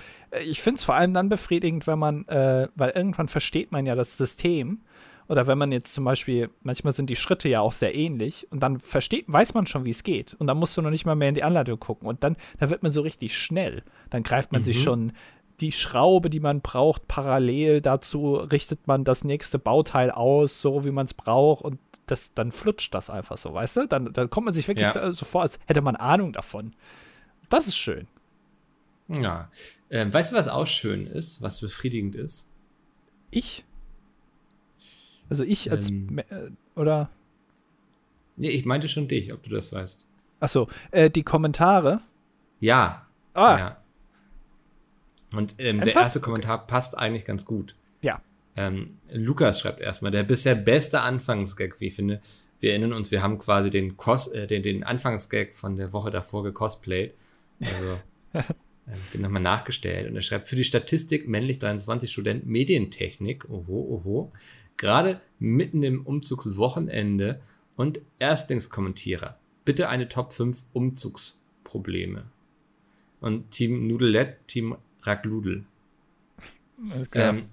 ich 0.45 0.61
finde 0.61 0.81
es 0.81 0.85
vor 0.85 0.97
allem 0.97 1.15
dann 1.15 1.31
befriedigend, 1.31 1.87
wenn 1.87 1.99
man, 1.99 2.29
äh, 2.29 2.69
weil 2.75 2.91
irgendwann 2.91 3.29
versteht 3.29 3.73
man 3.73 3.87
ja 3.87 3.95
das 3.95 4.19
System. 4.19 4.83
Oder 5.29 5.47
wenn 5.47 5.59
man 5.59 5.73
jetzt 5.73 5.95
zum 5.95 6.05
Beispiel, 6.05 6.51
manchmal 6.63 6.93
sind 6.93 7.11
die 7.11 7.17
Schritte 7.17 7.49
ja 7.49 7.61
auch 7.61 7.73
sehr 7.73 7.95
ähnlich 7.95 8.47
und 8.51 8.63
dann 8.63 8.79
versteht, 8.81 9.25
weiß 9.27 9.55
man 9.55 9.67
schon, 9.67 9.85
wie 9.85 9.91
es 9.91 10.03
geht. 10.03 10.35
Und 10.35 10.47
dann 10.47 10.59
musst 10.59 10.77
du 10.77 10.83
noch 10.83 10.91
nicht 10.91 11.05
mal 11.05 11.17
mehr 11.17 11.31
in 11.31 11.35
die 11.35 11.43
Anleitung 11.43 11.81
gucken. 11.81 12.07
Und 12.07 12.23
dann, 12.23 12.37
da 12.59 12.71
wird 12.71 12.83
man 12.83 12.93
so 12.93 13.01
richtig 13.01 13.37
schnell. 13.37 13.83
Dann 14.11 14.23
greift 14.23 14.53
man 14.53 14.61
mhm. 14.61 14.65
sich 14.67 14.83
schon 14.83 15.13
die 15.61 15.73
Schraube, 15.73 16.31
die 16.31 16.41
man 16.41 16.61
braucht, 16.61 17.09
parallel 17.09 17.81
dazu 17.81 18.37
richtet 18.37 18.87
man 18.87 19.05
das 19.05 19.25
nächste 19.25 19.59
Bauteil 19.59 20.11
aus, 20.11 20.61
so 20.61 20.85
wie 20.85 20.91
man 20.91 21.07
es 21.07 21.15
braucht 21.15 21.65
und 21.65 21.79
das, 22.07 22.35
dann 22.35 22.53
flutscht 22.53 22.95
das 22.95 23.11
einfach 23.11 23.37
so, 23.37 23.53
weißt 23.53 23.77
du? 23.79 23.87
Dann, 23.89 24.13
dann 24.13 24.31
kommt 24.31 24.45
man 24.45 24.55
sich 24.55 24.69
wirklich 24.69 24.87
ja. 24.87 25.13
so 25.13 25.25
vor, 25.25 25.43
als 25.43 25.59
hätte 25.67 25.81
man 25.81 25.97
Ahnung 25.97 26.33
davon. 26.33 26.75
Das 27.49 27.67
ist 27.67 27.77
schön. 27.77 28.07
Ja. 29.09 29.51
Ähm, 29.91 30.13
weißt 30.13 30.33
du, 30.33 30.37
was 30.37 30.49
auch 30.49 30.67
schön 30.67 31.07
ist, 31.07 31.43
was 31.43 31.61
befriedigend 31.61 32.17
ist? 32.17 32.53
Ich? 33.31 33.65
Also 35.29 35.45
ich 35.45 35.71
als 35.71 35.91
ähm, 35.91 36.19
äh, 36.19 36.51
oder? 36.75 37.11
Nee, 38.37 38.51
ich 38.51 38.65
meinte 38.65 38.89
schon 38.89 39.09
dich, 39.09 39.33
ob 39.33 39.43
du 39.43 39.51
das 39.51 39.73
weißt. 39.73 40.07
Achso, 40.41 40.69
äh, 40.91 41.11
die 41.11 41.23
Kommentare. 41.23 42.03
Ja. 42.61 43.07
Ah. 43.33 43.59
Ja. 43.59 43.83
Und 45.39 45.55
ähm, 45.59 45.81
der 45.81 45.95
erste 45.95 46.21
Kommentar 46.21 46.67
passt 46.67 46.97
eigentlich 46.97 47.25
ganz 47.25 47.45
gut. 47.45 47.75
Ja. 48.03 48.21
Ähm, 48.57 48.87
Lukas 49.11 49.61
schreibt 49.61 49.81
erstmal, 49.81 50.11
der 50.11 50.23
bisher 50.23 50.55
beste 50.55 51.01
Anfangsgag, 51.01 51.81
wie 51.81 51.89
ich 51.89 51.95
finde. 51.95 52.21
Wir 52.59 52.71
erinnern 52.71 52.95
uns, 52.95 53.11
wir 53.11 53.23
haben 53.23 53.39
quasi 53.39 53.71
den, 53.71 53.97
Cos 53.97 54.29
äh, 54.29 54.47
den, 54.47 54.63
den 54.63 54.83
Anfangsgag 54.83 55.55
von 55.55 55.77
der 55.77 55.93
Woche 55.93 56.11
davor 56.11 56.43
gecosplayt. 56.43 57.15
Also 57.61 57.99
äh, 58.33 58.43
den 59.13 59.21
nochmal 59.21 59.43
nachgestellt. 59.43 60.09
Und 60.09 60.17
er 60.17 60.23
schreibt, 60.23 60.49
für 60.49 60.57
die 60.57 60.65
Statistik 60.65 61.29
männlich 61.29 61.59
23 61.59 62.11
Student 62.11 62.47
Medientechnik, 62.47 63.49
oho, 63.51 64.01
oho, 64.05 64.33
gerade 64.77 65.21
mitten 65.39 65.83
im 65.83 66.07
Umzugswochenende 66.07 67.41
und 67.77 68.01
Erstlingskommentierer. 68.19 69.39
Bitte 69.65 69.89
eine 69.89 70.09
Top 70.09 70.33
5 70.33 70.63
Umzugsprobleme. 70.73 72.25
Und 73.21 73.51
Team 73.51 73.87
Nudelett, 73.87 74.47
Team 74.47 74.77
Ragludel. 75.07 75.65
Ähm, 77.15 77.45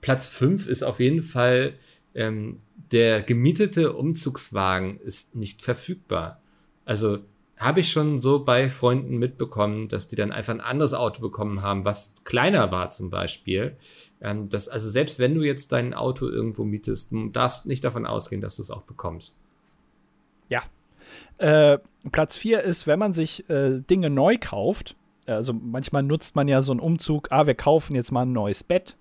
Platz 0.00 0.28
5 0.28 0.66
ist 0.68 0.82
auf 0.82 1.00
jeden 1.00 1.22
Fall, 1.22 1.74
ähm, 2.14 2.58
der 2.92 3.22
gemietete 3.22 3.92
Umzugswagen 3.92 5.00
ist 5.00 5.34
nicht 5.34 5.62
verfügbar. 5.62 6.40
Also 6.84 7.18
habe 7.56 7.80
ich 7.80 7.90
schon 7.90 8.18
so 8.18 8.44
bei 8.44 8.68
Freunden 8.68 9.16
mitbekommen, 9.16 9.88
dass 9.88 10.08
die 10.08 10.16
dann 10.16 10.30
einfach 10.30 10.52
ein 10.52 10.60
anderes 10.60 10.92
Auto 10.92 11.20
bekommen 11.22 11.62
haben, 11.62 11.84
was 11.84 12.14
kleiner 12.24 12.70
war 12.70 12.90
zum 12.90 13.10
Beispiel. 13.10 13.76
Ähm, 14.20 14.48
das, 14.48 14.68
also 14.68 14.88
selbst 14.88 15.18
wenn 15.18 15.34
du 15.34 15.42
jetzt 15.42 15.72
dein 15.72 15.94
Auto 15.94 16.28
irgendwo 16.28 16.64
mietest, 16.64 17.12
du 17.12 17.28
darfst 17.28 17.66
nicht 17.66 17.82
davon 17.82 18.06
ausgehen, 18.06 18.40
dass 18.40 18.56
du 18.56 18.62
es 18.62 18.70
auch 18.70 18.82
bekommst. 18.82 19.36
Ja. 20.48 20.62
Äh, 21.38 21.78
Platz 22.12 22.36
4 22.36 22.62
ist, 22.62 22.86
wenn 22.86 22.98
man 22.98 23.12
sich 23.12 23.48
äh, 23.48 23.80
Dinge 23.80 24.10
neu 24.10 24.36
kauft, 24.38 24.94
also 25.26 25.52
manchmal 25.52 26.02
nutzt 26.02 26.36
man 26.36 26.48
ja 26.48 26.62
so 26.62 26.72
einen 26.72 26.80
Umzug, 26.80 27.28
ah, 27.30 27.46
wir 27.46 27.54
kaufen 27.54 27.94
jetzt 27.94 28.12
mal 28.12 28.22
ein 28.22 28.32
neues 28.32 28.64
Bett 28.64 28.96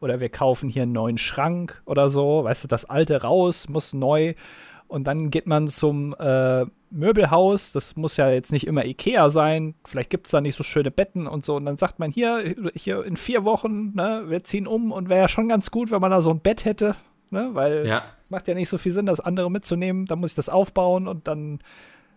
oder 0.00 0.20
wir 0.20 0.28
kaufen 0.28 0.68
hier 0.68 0.82
einen 0.82 0.92
neuen 0.92 1.18
Schrank 1.18 1.82
oder 1.86 2.10
so, 2.10 2.44
weißt 2.44 2.64
du, 2.64 2.68
das 2.68 2.84
alte 2.84 3.22
raus, 3.22 3.68
muss 3.68 3.92
neu. 3.92 4.34
Und 4.88 5.04
dann 5.06 5.30
geht 5.30 5.46
man 5.46 5.68
zum 5.68 6.14
äh, 6.18 6.66
Möbelhaus, 6.90 7.72
das 7.72 7.96
muss 7.96 8.18
ja 8.18 8.28
jetzt 8.30 8.52
nicht 8.52 8.66
immer 8.66 8.84
Ikea 8.84 9.30
sein, 9.30 9.74
vielleicht 9.86 10.10
gibt 10.10 10.26
es 10.26 10.32
da 10.32 10.42
nicht 10.42 10.54
so 10.54 10.62
schöne 10.62 10.90
Betten 10.90 11.26
und 11.26 11.44
so. 11.44 11.56
Und 11.56 11.64
dann 11.64 11.78
sagt 11.78 11.98
man 11.98 12.10
hier, 12.10 12.54
hier 12.74 13.02
in 13.04 13.16
vier 13.16 13.44
Wochen, 13.44 13.94
ne, 13.94 14.24
wir 14.26 14.44
ziehen 14.44 14.66
um 14.66 14.92
und 14.92 15.08
wäre 15.08 15.22
ja 15.22 15.28
schon 15.28 15.48
ganz 15.48 15.70
gut, 15.70 15.90
wenn 15.90 16.00
man 16.00 16.10
da 16.10 16.20
so 16.20 16.30
ein 16.30 16.40
Bett 16.40 16.66
hätte, 16.66 16.94
ne, 17.30 17.50
weil 17.52 17.86
ja. 17.86 18.02
macht 18.28 18.48
ja 18.48 18.54
nicht 18.54 18.68
so 18.68 18.76
viel 18.76 18.92
Sinn, 18.92 19.06
das 19.06 19.20
andere 19.20 19.50
mitzunehmen, 19.50 20.04
dann 20.04 20.18
muss 20.18 20.30
ich 20.30 20.36
das 20.36 20.50
aufbauen 20.50 21.08
und 21.08 21.26
dann 21.26 21.60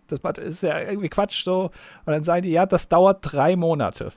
das 0.08 0.38
ist 0.40 0.64
ja 0.64 0.80
irgendwie 0.80 1.10
Quatsch 1.10 1.44
so. 1.44 1.72
Und 2.06 2.14
dann 2.14 2.24
sagen 2.24 2.44
die, 2.44 2.52
ja, 2.52 2.66
das 2.66 2.88
dauert 2.88 3.20
drei 3.22 3.56
Monate. 3.56 4.12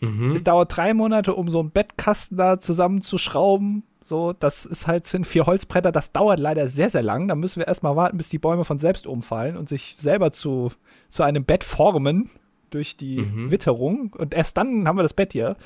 Mhm. 0.00 0.32
Es 0.32 0.44
dauert 0.44 0.76
drei 0.76 0.94
Monate, 0.94 1.34
um 1.34 1.48
so 1.48 1.60
einen 1.60 1.70
Bettkasten 1.70 2.36
da 2.36 2.58
zusammenzuschrauben. 2.58 3.84
So, 4.04 4.34
das 4.34 4.66
ist 4.66 4.86
halt, 4.86 5.06
sind 5.06 5.26
vier 5.26 5.46
Holzbretter, 5.46 5.90
das 5.90 6.12
dauert 6.12 6.38
leider 6.38 6.68
sehr, 6.68 6.90
sehr 6.90 7.02
lang. 7.02 7.26
Da 7.26 7.34
müssen 7.34 7.60
wir 7.60 7.66
erstmal 7.66 7.96
warten, 7.96 8.18
bis 8.18 8.28
die 8.28 8.38
Bäume 8.38 8.64
von 8.64 8.76
selbst 8.78 9.06
umfallen 9.06 9.56
und 9.56 9.68
sich 9.68 9.96
selber 9.98 10.30
zu, 10.30 10.70
zu 11.08 11.22
einem 11.22 11.44
Bett 11.44 11.64
formen 11.64 12.30
durch 12.68 12.96
die 12.96 13.20
mhm. 13.20 13.50
Witterung. 13.50 14.14
Und 14.16 14.34
erst 14.34 14.56
dann 14.58 14.86
haben 14.86 14.98
wir 14.98 15.02
das 15.02 15.14
Bett 15.14 15.32
hier. 15.32 15.56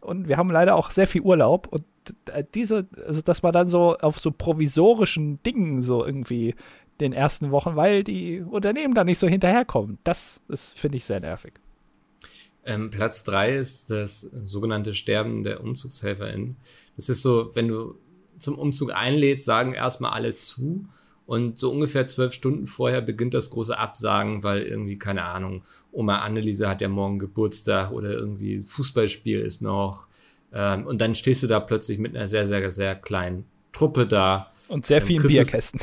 und 0.00 0.28
wir 0.28 0.36
haben 0.38 0.50
leider 0.50 0.74
auch 0.74 0.90
sehr 0.90 1.06
viel 1.06 1.20
Urlaub 1.20 1.68
und 1.68 1.84
äh, 2.32 2.44
diese, 2.54 2.88
also 3.06 3.22
dass 3.22 3.42
man 3.42 3.52
dann 3.52 3.66
so 3.66 3.96
auf 3.98 4.18
so 4.18 4.30
provisorischen 4.30 5.42
Dingen 5.42 5.80
so 5.80 6.04
irgendwie 6.04 6.54
den 7.00 7.12
ersten 7.12 7.50
Wochen, 7.50 7.76
weil 7.76 8.04
die 8.04 8.40
Unternehmen 8.40 8.94
da 8.94 9.04
nicht 9.04 9.18
so 9.18 9.26
hinterherkommen. 9.26 9.98
Das 10.04 10.40
ist, 10.48 10.78
finde 10.78 10.98
ich, 10.98 11.04
sehr 11.04 11.20
nervig. 11.20 11.54
Ähm, 12.64 12.90
Platz 12.90 13.24
3 13.24 13.56
ist 13.56 13.90
das 13.90 14.20
sogenannte 14.20 14.94
Sterben 14.94 15.42
der 15.42 15.62
UmzugshelferInnen. 15.62 16.56
Das 16.96 17.08
ist 17.08 17.22
so, 17.22 17.50
wenn 17.54 17.68
du 17.68 17.96
zum 18.38 18.58
Umzug 18.58 18.94
einlädst, 18.94 19.44
sagen 19.44 19.72
erstmal 19.72 20.12
alle 20.12 20.34
zu 20.34 20.86
und 21.26 21.58
so 21.58 21.70
ungefähr 21.70 22.06
zwölf 22.08 22.32
Stunden 22.32 22.66
vorher 22.66 23.00
beginnt 23.00 23.34
das 23.34 23.50
große 23.50 23.78
Absagen, 23.78 24.42
weil 24.42 24.62
irgendwie, 24.62 24.98
keine 24.98 25.24
Ahnung, 25.24 25.62
Oma 25.90 26.18
Anneliese 26.18 26.68
hat 26.68 26.80
ja 26.80 26.88
morgen 26.88 27.18
Geburtstag 27.18 27.92
oder 27.92 28.10
irgendwie 28.10 28.58
Fußballspiel 28.58 29.40
ist 29.40 29.62
noch. 29.62 30.08
Ähm, 30.52 30.86
und 30.86 31.00
dann 31.00 31.14
stehst 31.14 31.42
du 31.42 31.46
da 31.46 31.60
plötzlich 31.60 31.98
mit 31.98 32.14
einer 32.14 32.26
sehr, 32.26 32.46
sehr, 32.46 32.70
sehr 32.70 32.94
kleinen 32.96 33.44
Truppe 33.72 34.06
da. 34.06 34.52
Und 34.68 34.86
sehr 34.86 35.00
vielen 35.00 35.26
Bierkästen. 35.26 35.80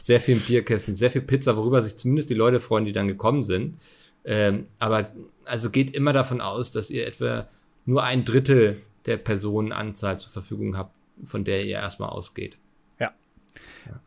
Sehr 0.00 0.20
vielen 0.20 0.40
Bierkästen, 0.40 0.94
sehr 0.94 1.10
viel 1.10 1.22
Pizza, 1.22 1.56
worüber 1.56 1.80
sich 1.82 1.96
zumindest 1.96 2.30
die 2.30 2.34
Leute 2.34 2.60
freuen, 2.60 2.84
die 2.84 2.92
dann 2.92 3.08
gekommen 3.08 3.42
sind. 3.42 3.78
Ähm, 4.24 4.66
aber 4.78 5.10
also 5.44 5.70
geht 5.70 5.94
immer 5.94 6.12
davon 6.12 6.40
aus, 6.40 6.72
dass 6.72 6.90
ihr 6.90 7.06
etwa 7.06 7.46
nur 7.84 8.02
ein 8.02 8.24
Drittel 8.24 8.76
der 9.06 9.16
Personenanzahl 9.16 10.18
zur 10.18 10.30
Verfügung 10.30 10.76
habt, 10.76 10.92
von 11.24 11.44
der 11.44 11.64
ihr 11.64 11.76
erstmal 11.76 12.10
ausgeht. 12.10 12.58
Ja. 12.98 13.12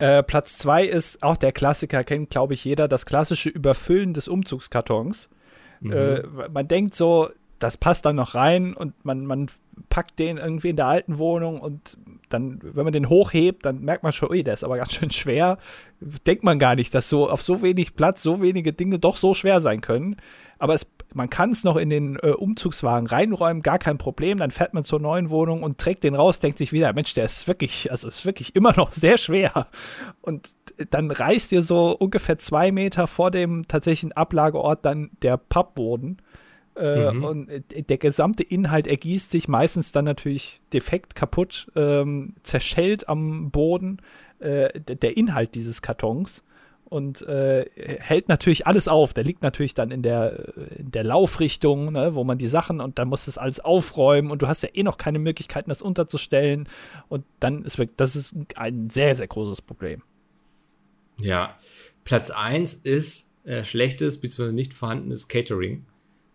ja. 0.00 0.18
Äh, 0.18 0.22
Platz 0.22 0.58
zwei 0.58 0.84
ist 0.84 1.22
auch 1.22 1.36
der 1.36 1.52
Klassiker, 1.52 2.04
kennt 2.04 2.30
glaube 2.30 2.54
ich 2.54 2.64
jeder, 2.64 2.86
das 2.86 3.06
klassische 3.06 3.48
Überfüllen 3.48 4.12
des 4.12 4.28
Umzugskartons. 4.28 5.30
Mhm. 5.80 5.92
Äh, 5.92 6.22
man 6.52 6.68
denkt 6.68 6.94
so, 6.94 7.30
das 7.58 7.76
passt 7.76 8.04
dann 8.04 8.16
noch 8.16 8.34
rein 8.34 8.74
und 8.74 9.04
man, 9.04 9.24
man 9.26 9.50
packt 9.88 10.18
den 10.18 10.36
irgendwie 10.36 10.70
in 10.70 10.76
der 10.76 10.86
alten 10.86 11.18
Wohnung 11.18 11.60
und 11.60 11.96
dann, 12.32 12.60
wenn 12.62 12.84
man 12.84 12.92
den 12.92 13.08
hochhebt, 13.08 13.66
dann 13.66 13.80
merkt 13.80 14.02
man 14.02 14.12
schon, 14.12 14.30
ui, 14.30 14.42
der 14.42 14.54
ist 14.54 14.64
aber 14.64 14.76
ganz 14.76 14.92
schön 14.92 15.10
schwer. 15.10 15.58
Denkt 16.26 16.44
man 16.44 16.58
gar 16.58 16.74
nicht, 16.74 16.94
dass 16.94 17.08
so 17.08 17.28
auf 17.28 17.42
so 17.42 17.62
wenig 17.62 17.94
Platz 17.94 18.22
so 18.22 18.40
wenige 18.40 18.72
Dinge 18.72 18.98
doch 18.98 19.16
so 19.16 19.34
schwer 19.34 19.60
sein 19.60 19.80
können. 19.80 20.16
Aber 20.58 20.74
es, 20.74 20.86
man 21.14 21.28
kann 21.30 21.50
es 21.50 21.64
noch 21.64 21.76
in 21.76 21.90
den 21.90 22.16
äh, 22.16 22.30
Umzugswagen 22.30 23.06
reinräumen, 23.06 23.62
gar 23.62 23.78
kein 23.78 23.98
Problem. 23.98 24.38
Dann 24.38 24.50
fährt 24.50 24.74
man 24.74 24.84
zur 24.84 25.00
neuen 25.00 25.30
Wohnung 25.30 25.62
und 25.62 25.78
trägt 25.78 26.04
den 26.04 26.14
raus, 26.14 26.38
denkt 26.38 26.58
sich 26.58 26.72
wieder, 26.72 26.92
Mensch, 26.92 27.14
der 27.14 27.24
ist 27.24 27.48
wirklich, 27.48 27.90
also 27.90 28.08
ist 28.08 28.24
wirklich 28.24 28.54
immer 28.56 28.74
noch 28.76 28.92
sehr 28.92 29.18
schwer. 29.18 29.66
Und 30.22 30.50
dann 30.90 31.10
reißt 31.10 31.52
ihr 31.52 31.62
so 31.62 31.96
ungefähr 31.96 32.38
zwei 32.38 32.72
Meter 32.72 33.06
vor 33.06 33.30
dem 33.30 33.68
tatsächlichen 33.68 34.12
Ablageort 34.12 34.84
dann 34.84 35.10
der 35.22 35.36
Pappboden 35.36 36.22
äh, 36.80 37.12
mhm. 37.12 37.24
Und 37.24 37.48
äh, 37.48 37.82
der 37.82 37.98
gesamte 37.98 38.42
Inhalt 38.42 38.86
ergießt 38.86 39.30
sich 39.30 39.48
meistens 39.48 39.92
dann 39.92 40.06
natürlich 40.06 40.62
defekt 40.72 41.14
kaputt, 41.14 41.70
ähm, 41.76 42.34
zerschellt 42.42 43.08
am 43.08 43.50
Boden 43.50 43.98
äh, 44.38 44.80
der 44.80 45.16
Inhalt 45.16 45.54
dieses 45.54 45.82
Kartons 45.82 46.42
und 46.84 47.22
äh, 47.22 47.66
hält 47.76 48.28
natürlich 48.28 48.66
alles 48.66 48.88
auf. 48.88 49.12
Der 49.12 49.24
liegt 49.24 49.42
natürlich 49.42 49.74
dann 49.74 49.90
in 49.90 50.02
der, 50.02 50.56
in 50.76 50.90
der 50.90 51.04
Laufrichtung, 51.04 51.92
ne, 51.92 52.14
wo 52.14 52.24
man 52.24 52.38
die 52.38 52.48
Sachen 52.48 52.80
und 52.80 52.98
dann 52.98 53.08
muss 53.08 53.26
das 53.26 53.36
alles 53.36 53.60
aufräumen 53.60 54.30
und 54.30 54.42
du 54.42 54.48
hast 54.48 54.62
ja 54.62 54.70
eh 54.72 54.82
noch 54.82 54.96
keine 54.96 55.18
Möglichkeiten, 55.18 55.68
das 55.68 55.82
unterzustellen. 55.82 56.68
Und 57.08 57.24
dann 57.38 57.62
ist 57.62 57.78
wirklich, 57.78 57.96
das 57.96 58.16
ist 58.16 58.34
ein 58.56 58.88
sehr, 58.90 59.14
sehr 59.14 59.28
großes 59.28 59.60
Problem. 59.62 60.02
Ja, 61.20 61.58
Platz 62.04 62.30
1 62.30 62.72
ist 62.74 63.30
äh, 63.44 63.64
schlechtes 63.64 64.20
bzw. 64.20 64.52
nicht 64.52 64.72
vorhandenes 64.72 65.28
Catering. 65.28 65.84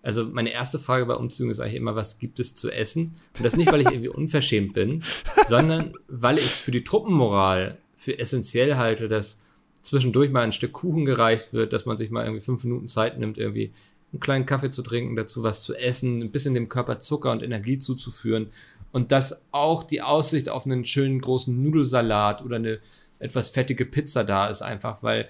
Also 0.06 0.24
meine 0.24 0.52
erste 0.52 0.78
Frage 0.78 1.08
bei 1.08 1.16
Umzügen 1.16 1.50
ist 1.50 1.60
eigentlich 1.60 1.76
immer, 1.78 1.96
was 1.96 2.20
gibt 2.20 2.40
es 2.40 2.54
zu 2.54 2.70
essen? 2.70 3.16
Und 3.36 3.44
das 3.44 3.58
nicht, 3.58 3.72
weil 3.72 3.82
ich 3.82 3.88
irgendwie 3.88 4.10
unverschämt 4.10 4.74
bin, 4.74 5.02
sondern 5.48 5.96
weil 6.08 6.38
ich 6.38 6.46
es 6.46 6.58
für 6.60 6.70
die 6.70 6.84
Truppenmoral 6.84 7.80
für 7.96 8.20
essentiell 8.20 8.76
halte, 8.76 9.08
dass 9.08 9.42
zwischendurch 9.82 10.30
mal 10.30 10.44
ein 10.44 10.52
Stück 10.52 10.74
Kuchen 10.74 11.06
gereicht 11.06 11.54
wird, 11.54 11.74
dass 11.74 11.88
man 11.88 11.98
sich 11.98 12.12
mal 12.12 12.24
irgendwie 12.24 12.46
fünf 12.46 12.64
Minuten 12.64 12.88
Zeit 12.88 13.18
nimmt, 13.18 13.40
irgendwie 13.40 13.74
einen 14.14 14.20
kleinen 14.20 14.46
Kaffee 14.46 14.70
zu 14.70 14.84
trinken, 14.84 15.16
dazu 15.16 15.42
was 15.42 15.64
zu 15.64 15.74
essen, 15.74 16.22
ein 16.22 16.32
bisschen 16.32 16.54
dem 16.54 16.70
Körper 16.70 17.00
Zucker 17.00 17.32
und 17.32 17.42
Energie 17.42 17.80
zuzuführen 17.80 18.52
und 18.92 19.12
dass 19.12 19.44
auch 19.52 19.84
die 19.84 20.04
Aussicht 20.04 20.50
auf 20.50 20.68
einen 20.68 20.86
schönen 20.86 21.20
großen 21.20 21.64
Nudelsalat 21.64 22.46
oder 22.46 22.58
eine 22.58 22.78
etwas 23.18 23.50
fettige 23.50 23.88
Pizza 23.88 24.24
da 24.24 24.50
ist, 24.50 24.62
einfach 24.62 25.02
weil 25.02 25.28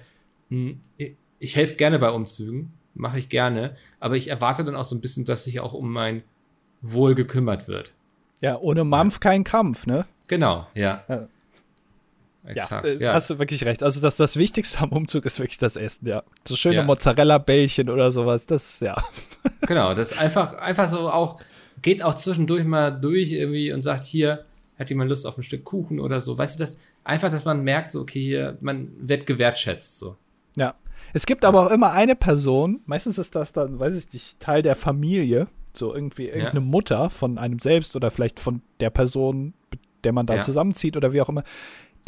mh, 0.49 0.73
hm, 0.97 1.15
ich 1.39 1.55
helfe 1.55 1.75
gerne 1.75 1.97
bei 1.97 2.11
Umzügen 2.11 2.73
mache 2.95 3.19
ich 3.19 3.29
gerne. 3.29 3.75
Aber 3.99 4.15
ich 4.15 4.29
erwarte 4.29 4.63
dann 4.63 4.75
auch 4.75 4.85
so 4.85 4.95
ein 4.95 5.01
bisschen, 5.01 5.25
dass 5.25 5.43
sich 5.43 5.59
auch 5.59 5.73
um 5.73 5.91
mein 5.91 6.23
Wohl 6.81 7.15
gekümmert 7.15 7.67
wird. 7.67 7.91
Ja, 8.41 8.57
ohne 8.59 8.83
Mampf 8.83 9.19
kein 9.19 9.43
Kampf, 9.43 9.85
ne? 9.85 10.05
Genau, 10.27 10.67
ja. 10.73 11.03
ja. 11.07 11.27
Exakt, 12.47 12.85
ja, 12.85 12.93
äh, 12.93 13.03
ja, 13.03 13.13
hast 13.13 13.29
du 13.29 13.39
wirklich 13.39 13.65
recht. 13.65 13.81
Also 13.81 13.99
das, 13.99 14.17
das 14.17 14.37
Wichtigste 14.37 14.79
am 14.79 14.91
Umzug 14.91 15.25
ist 15.25 15.39
wirklich 15.39 15.57
das 15.57 15.75
Essen, 15.75 16.07
ja. 16.07 16.23
So 16.47 16.55
schöne 16.55 16.75
ja. 16.75 16.83
Mozzarella-Bällchen 16.83 17.89
oder 17.89 18.11
sowas, 18.11 18.45
das, 18.45 18.79
ja. 18.79 18.95
Genau, 19.61 19.93
das 19.95 20.17
einfach, 20.17 20.53
einfach 20.53 20.87
so 20.87 21.09
auch, 21.09 21.39
geht 21.81 22.03
auch 22.03 22.13
zwischendurch 22.13 22.63
mal 22.65 22.91
durch 22.91 23.31
irgendwie 23.31 23.71
und 23.71 23.81
sagt, 23.81 24.05
hier, 24.05 24.45
hat 24.77 24.89
jemand 24.89 25.09
Lust 25.09 25.25
auf 25.25 25.37
ein 25.37 25.43
Stück 25.43 25.63
Kuchen 25.63 25.99
oder 25.99 26.21
so. 26.21 26.37
Weißt 26.37 26.59
du, 26.59 26.63
das 26.63 26.77
einfach, 27.03 27.31
dass 27.31 27.45
man 27.45 27.63
merkt, 27.63 27.91
so, 27.91 28.01
okay, 28.01 28.21
hier, 28.21 28.57
man 28.61 28.89
wird 28.99 29.25
gewertschätzt, 29.25 29.97
so. 29.97 30.15
Ja, 30.55 30.75
es 31.15 31.25
gibt 31.25 31.45
aber 31.45 31.65
auch 31.65 31.71
immer 31.71 31.93
eine 31.93 32.13
Person, 32.13 32.81
meistens 32.85 33.17
ist 33.17 33.35
das 33.35 33.53
dann, 33.53 33.79
weiß 33.79 33.95
ich 33.95 34.11
nicht, 34.11 34.37
Teil 34.41 34.61
der 34.61 34.75
Familie, 34.75 35.47
so 35.71 35.95
irgendwie 35.95 36.25
irgendeine 36.25 36.59
ja. 36.59 36.65
Mutter 36.65 37.09
von 37.09 37.37
einem 37.37 37.59
selbst 37.59 37.95
oder 37.95 38.11
vielleicht 38.11 38.37
von 38.37 38.61
der 38.81 38.89
Person, 38.89 39.53
der 40.03 40.11
man 40.11 40.25
da 40.25 40.35
ja. 40.35 40.41
zusammenzieht 40.41 40.97
oder 40.97 41.13
wie 41.13 41.21
auch 41.21 41.29
immer. 41.29 41.43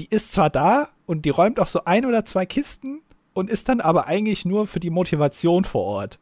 Die 0.01 0.07
ist 0.09 0.33
zwar 0.33 0.49
da 0.49 0.89
und 1.05 1.23
die 1.23 1.29
räumt 1.29 1.57
auch 1.61 1.67
so 1.67 1.85
ein 1.85 2.05
oder 2.05 2.25
zwei 2.25 2.45
Kisten 2.45 3.01
und 3.31 3.49
ist 3.49 3.69
dann 3.69 3.79
aber 3.79 4.07
eigentlich 4.07 4.43
nur 4.43 4.67
für 4.67 4.81
die 4.81 4.89
Motivation 4.89 5.63
vor 5.63 5.85
Ort. 5.85 6.19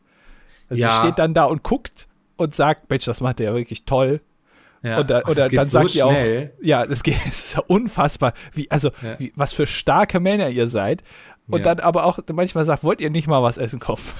Also 0.70 0.80
ja. 0.80 0.92
sie 0.92 0.98
steht 0.98 1.18
dann 1.18 1.34
da 1.34 1.46
und 1.46 1.64
guckt 1.64 2.08
und 2.38 2.54
sagt, 2.54 2.88
Mensch, 2.92 3.06
das 3.06 3.20
macht 3.20 3.40
der 3.40 3.48
ja 3.48 3.56
wirklich 3.56 3.86
toll. 3.86 4.22
Ja. 4.84 5.00
Oder, 5.00 5.24
Ach, 5.26 5.30
oder 5.32 5.50
dann 5.50 5.66
so 5.66 5.80
sagt 5.80 5.96
ihr 5.96 6.06
auch, 6.06 6.14
ja, 6.62 6.86
das 6.86 7.02
geht, 7.02 7.18
es 7.28 7.46
ist 7.46 7.54
ja 7.56 7.64
unfassbar, 7.66 8.34
wie, 8.54 8.70
also, 8.70 8.92
ja. 9.02 9.20
Wie, 9.20 9.34
was 9.36 9.54
für 9.54 9.66
starke 9.66 10.20
Männer 10.20 10.50
ihr 10.50 10.68
seid 10.68 11.02
und 11.50 11.60
ja. 11.60 11.76
dann 11.76 11.80
aber 11.86 12.06
auch 12.06 12.20
manchmal 12.34 12.66
sagt, 12.66 12.84
wollt 12.84 13.02
ihr 13.02 13.10
nicht 13.10 13.28
mal 13.28 13.42
was 13.44 13.58
essen 13.58 13.80
kommen? 13.80 14.02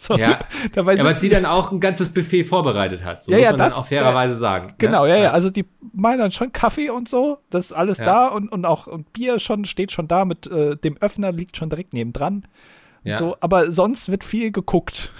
So, 0.00 0.16
ja, 0.16 0.38
dabei 0.74 0.94
ja 0.94 1.02
weil 1.02 1.16
sie 1.16 1.28
dann 1.28 1.44
auch 1.44 1.72
ein 1.72 1.80
ganzes 1.80 2.10
Buffet 2.10 2.44
vorbereitet 2.44 3.04
hat. 3.04 3.24
So 3.24 3.32
ja, 3.32 3.38
muss 3.38 3.44
ja, 3.44 3.50
man 3.50 3.58
das, 3.58 3.72
dann 3.72 3.82
auch 3.82 3.86
fairerweise 3.88 4.34
ja, 4.34 4.38
sagen. 4.38 4.66
Ne? 4.68 4.74
Genau, 4.78 5.06
ja, 5.06 5.16
ja, 5.16 5.32
also 5.32 5.50
die 5.50 5.64
meinen 5.92 6.20
dann 6.20 6.30
schon 6.30 6.52
Kaffee 6.52 6.88
und 6.90 7.08
so, 7.08 7.38
das 7.50 7.66
ist 7.66 7.72
alles 7.72 7.96
da 7.96 8.28
und, 8.28 8.48
und 8.48 8.64
auch 8.64 8.86
und 8.86 9.12
Bier 9.12 9.40
schon, 9.40 9.64
steht 9.64 9.90
schon 9.90 10.06
da 10.06 10.24
mit 10.24 10.46
äh, 10.46 10.76
dem 10.76 10.96
Öffner, 10.98 11.32
liegt 11.32 11.56
schon 11.56 11.68
direkt 11.68 11.94
nebendran. 11.94 12.46
Ja. 13.02 13.16
So, 13.16 13.36
aber 13.40 13.72
sonst 13.72 14.08
wird 14.08 14.22
viel 14.22 14.52
geguckt. 14.52 15.10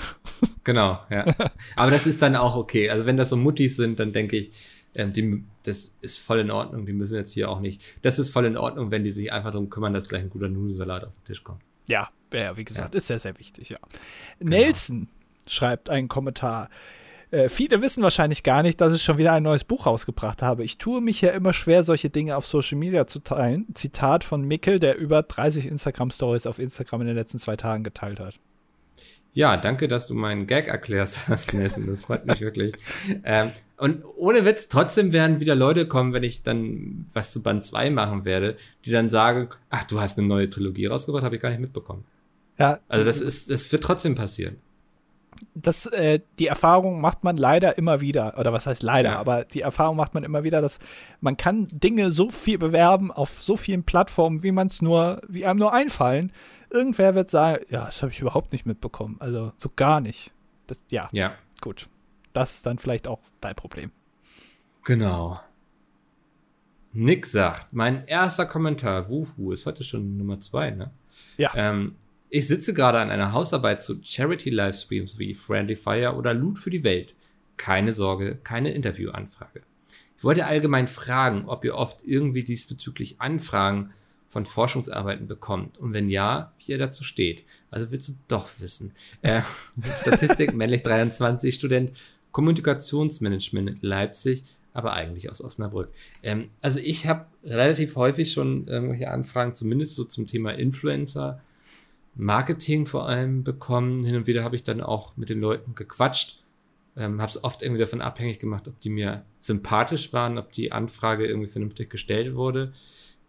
Genau, 0.62 0.98
ja. 1.10 1.24
Aber 1.76 1.90
das 1.90 2.06
ist 2.06 2.20
dann 2.20 2.36
auch 2.36 2.56
okay. 2.56 2.90
Also 2.90 3.06
wenn 3.06 3.16
das 3.16 3.30
so 3.30 3.36
Muttis 3.36 3.76
sind, 3.76 3.98
dann 3.98 4.12
denke 4.12 4.36
ich, 4.36 4.50
ähm, 4.94 5.12
die, 5.12 5.44
das 5.64 5.94
ist 6.00 6.18
voll 6.18 6.40
in 6.40 6.50
Ordnung. 6.50 6.86
Die 6.86 6.92
müssen 6.92 7.16
jetzt 7.16 7.32
hier 7.32 7.50
auch 7.50 7.60
nicht. 7.60 7.82
Das 8.02 8.18
ist 8.18 8.30
voll 8.30 8.46
in 8.46 8.56
Ordnung, 8.56 8.90
wenn 8.90 9.04
die 9.04 9.10
sich 9.10 9.32
einfach 9.32 9.50
darum 9.50 9.70
kümmern, 9.70 9.92
dass 9.92 10.08
gleich 10.08 10.22
ein 10.22 10.30
guter 10.30 10.48
Nudelsalat 10.48 11.04
auf 11.04 11.14
den 11.14 11.24
Tisch 11.24 11.44
kommt. 11.44 11.60
Ja, 11.86 12.08
ja 12.32 12.56
wie 12.56 12.64
gesagt, 12.64 12.94
ja. 12.94 12.98
ist 12.98 13.06
sehr, 13.06 13.18
sehr 13.18 13.38
wichtig, 13.38 13.70
ja. 13.70 13.78
Genau. 14.38 14.50
Nelson 14.50 15.08
schreibt 15.46 15.90
einen 15.90 16.08
Kommentar. 16.08 16.68
Äh, 17.30 17.48
viele 17.50 17.82
wissen 17.82 18.02
wahrscheinlich 18.02 18.42
gar 18.42 18.62
nicht, 18.62 18.80
dass 18.80 18.94
ich 18.94 19.02
schon 19.02 19.18
wieder 19.18 19.32
ein 19.32 19.42
neues 19.42 19.64
Buch 19.64 19.86
rausgebracht 19.86 20.40
habe. 20.40 20.64
Ich 20.64 20.78
tue 20.78 21.00
mich 21.00 21.20
ja 21.20 21.30
immer 21.30 21.52
schwer, 21.52 21.82
solche 21.82 22.08
Dinge 22.08 22.36
auf 22.36 22.46
Social 22.46 22.78
Media 22.78 23.06
zu 23.06 23.18
teilen. 23.18 23.66
Zitat 23.74 24.24
von 24.24 24.42
Mickel, 24.42 24.78
der 24.78 24.96
über 24.96 25.22
30 25.22 25.66
Instagram-Stories 25.66 26.46
auf 26.46 26.58
Instagram 26.58 27.02
in 27.02 27.06
den 27.08 27.16
letzten 27.16 27.38
zwei 27.38 27.56
Tagen 27.56 27.84
geteilt 27.84 28.20
hat. 28.20 28.34
Ja, 29.34 29.56
danke, 29.58 29.88
dass 29.88 30.06
du 30.06 30.14
meinen 30.14 30.46
Gag 30.46 30.68
erklärst 30.68 31.28
hast, 31.28 31.52
Nelson. 31.54 31.86
Das 31.86 32.02
freut 32.02 32.26
mich 32.26 32.40
wirklich. 32.40 32.74
Ähm, 33.24 33.52
und 33.78 34.04
ohne 34.16 34.44
Witz, 34.44 34.68
trotzdem 34.68 35.12
werden 35.12 35.40
wieder 35.40 35.54
Leute 35.54 35.86
kommen, 35.86 36.12
wenn 36.12 36.24
ich 36.24 36.42
dann 36.42 37.06
was 37.12 37.32
zu 37.32 37.42
Band 37.42 37.64
2 37.64 37.90
machen 37.90 38.24
werde, 38.24 38.56
die 38.84 38.90
dann 38.90 39.08
sagen, 39.08 39.48
ach, 39.70 39.84
du 39.84 40.00
hast 40.00 40.18
eine 40.18 40.26
neue 40.26 40.50
Trilogie 40.50 40.86
rausgebracht, 40.86 41.24
habe 41.24 41.36
ich 41.36 41.42
gar 41.42 41.50
nicht 41.50 41.60
mitbekommen. 41.60 42.04
Ja. 42.58 42.80
Also 42.88 43.04
das 43.04 43.20
ist, 43.20 43.50
das 43.50 43.70
wird 43.70 43.84
trotzdem 43.84 44.14
passieren. 44.14 44.56
Das, 45.54 45.86
äh, 45.86 46.18
die 46.40 46.48
Erfahrung 46.48 47.00
macht 47.00 47.22
man 47.22 47.36
leider 47.36 47.78
immer 47.78 48.00
wieder, 48.00 48.36
oder 48.38 48.52
was 48.52 48.66
heißt 48.66 48.82
leider, 48.82 49.10
ja. 49.10 49.18
aber 49.20 49.44
die 49.44 49.60
Erfahrung 49.60 49.96
macht 49.96 50.12
man 50.12 50.24
immer 50.24 50.42
wieder, 50.42 50.60
dass 50.60 50.80
man 51.20 51.36
kann 51.36 51.68
Dinge 51.70 52.10
so 52.10 52.30
viel 52.30 52.58
bewerben 52.58 53.12
auf 53.12 53.44
so 53.44 53.56
vielen 53.56 53.84
Plattformen, 53.84 54.42
wie 54.42 54.50
man 54.50 54.66
es 54.66 54.82
nur, 54.82 55.20
wie 55.28 55.46
einem 55.46 55.60
nur 55.60 55.72
einfallen 55.72 56.32
irgendwer 56.70 57.14
wird 57.14 57.30
sagen, 57.30 57.64
ja, 57.70 57.86
das 57.86 58.02
habe 58.02 58.12
ich 58.12 58.20
überhaupt 58.20 58.52
nicht 58.52 58.66
mitbekommen. 58.66 59.16
Also 59.20 59.52
so 59.56 59.70
gar 59.74 60.00
nicht. 60.00 60.32
Das, 60.66 60.82
ja. 60.90 61.08
Ja. 61.12 61.34
Gut. 61.60 61.88
Das 62.38 62.54
ist 62.54 62.66
dann 62.66 62.78
vielleicht 62.78 63.08
auch 63.08 63.18
dein 63.40 63.56
Problem. 63.56 63.90
Genau. 64.84 65.40
Nick 66.92 67.26
sagt, 67.26 67.72
mein 67.72 68.06
erster 68.06 68.46
Kommentar, 68.46 69.08
Wuhu, 69.08 69.50
ist 69.50 69.66
heute 69.66 69.82
schon 69.82 70.16
Nummer 70.16 70.38
zwei, 70.38 70.70
ne? 70.70 70.92
Ja. 71.36 71.50
Ähm, 71.56 71.96
ich 72.30 72.46
sitze 72.46 72.74
gerade 72.74 73.00
an 73.00 73.10
einer 73.10 73.32
Hausarbeit 73.32 73.82
zu 73.82 74.00
Charity-Livestreams 74.00 75.18
wie 75.18 75.34
Friendly 75.34 75.74
Fire 75.74 76.14
oder 76.14 76.32
Loot 76.32 76.60
für 76.60 76.70
die 76.70 76.84
Welt. 76.84 77.16
keine 77.56 77.90
Sorge, 77.90 78.38
keine 78.44 78.70
Interviewanfrage. 78.70 79.62
Ich 80.16 80.22
wollte 80.22 80.46
allgemein 80.46 80.86
fragen, 80.86 81.46
ob 81.46 81.64
ihr 81.64 81.74
oft 81.74 82.04
irgendwie 82.04 82.44
diesbezüglich 82.44 83.20
Anfragen 83.20 83.90
von 84.28 84.46
Forschungsarbeiten 84.46 85.26
bekommt 85.26 85.76
und 85.78 85.92
wenn 85.92 86.08
ja, 86.08 86.52
wie 86.58 86.70
ihr 86.70 86.78
dazu 86.78 87.02
steht. 87.02 87.42
Also 87.72 87.90
willst 87.90 88.08
du 88.10 88.12
doch 88.28 88.48
wissen. 88.60 88.92
Äh, 89.22 89.40
Statistik, 90.00 90.54
männlich 90.54 90.84
23, 90.84 91.52
Student, 91.52 91.92
Kommunikationsmanagement 92.32 93.82
Leipzig, 93.82 94.44
aber 94.72 94.92
eigentlich 94.92 95.30
aus 95.30 95.42
Osnabrück. 95.42 95.90
Ähm, 96.22 96.48
also 96.60 96.78
ich 96.78 97.06
habe 97.06 97.26
relativ 97.44 97.96
häufig 97.96 98.32
schon 98.32 98.66
irgendwelche 98.68 99.10
Anfragen, 99.10 99.54
zumindest 99.54 99.94
so 99.94 100.04
zum 100.04 100.26
Thema 100.26 100.52
Influencer, 100.52 101.40
Marketing 102.14 102.86
vor 102.86 103.08
allem 103.08 103.44
bekommen. 103.44 104.04
Hin 104.04 104.16
und 104.16 104.26
wieder 104.26 104.44
habe 104.44 104.56
ich 104.56 104.64
dann 104.64 104.80
auch 104.80 105.16
mit 105.16 105.30
den 105.30 105.40
Leuten 105.40 105.74
gequatscht. 105.74 106.42
Ähm, 106.96 107.20
habe 107.22 107.30
es 107.30 107.42
oft 107.44 107.62
irgendwie 107.62 107.80
davon 107.80 108.00
abhängig 108.00 108.40
gemacht, 108.40 108.66
ob 108.66 108.80
die 108.80 108.90
mir 108.90 109.24
sympathisch 109.38 110.12
waren, 110.12 110.36
ob 110.36 110.52
die 110.52 110.72
Anfrage 110.72 111.26
irgendwie 111.26 111.48
vernünftig 111.48 111.90
gestellt 111.90 112.34
wurde. 112.34 112.72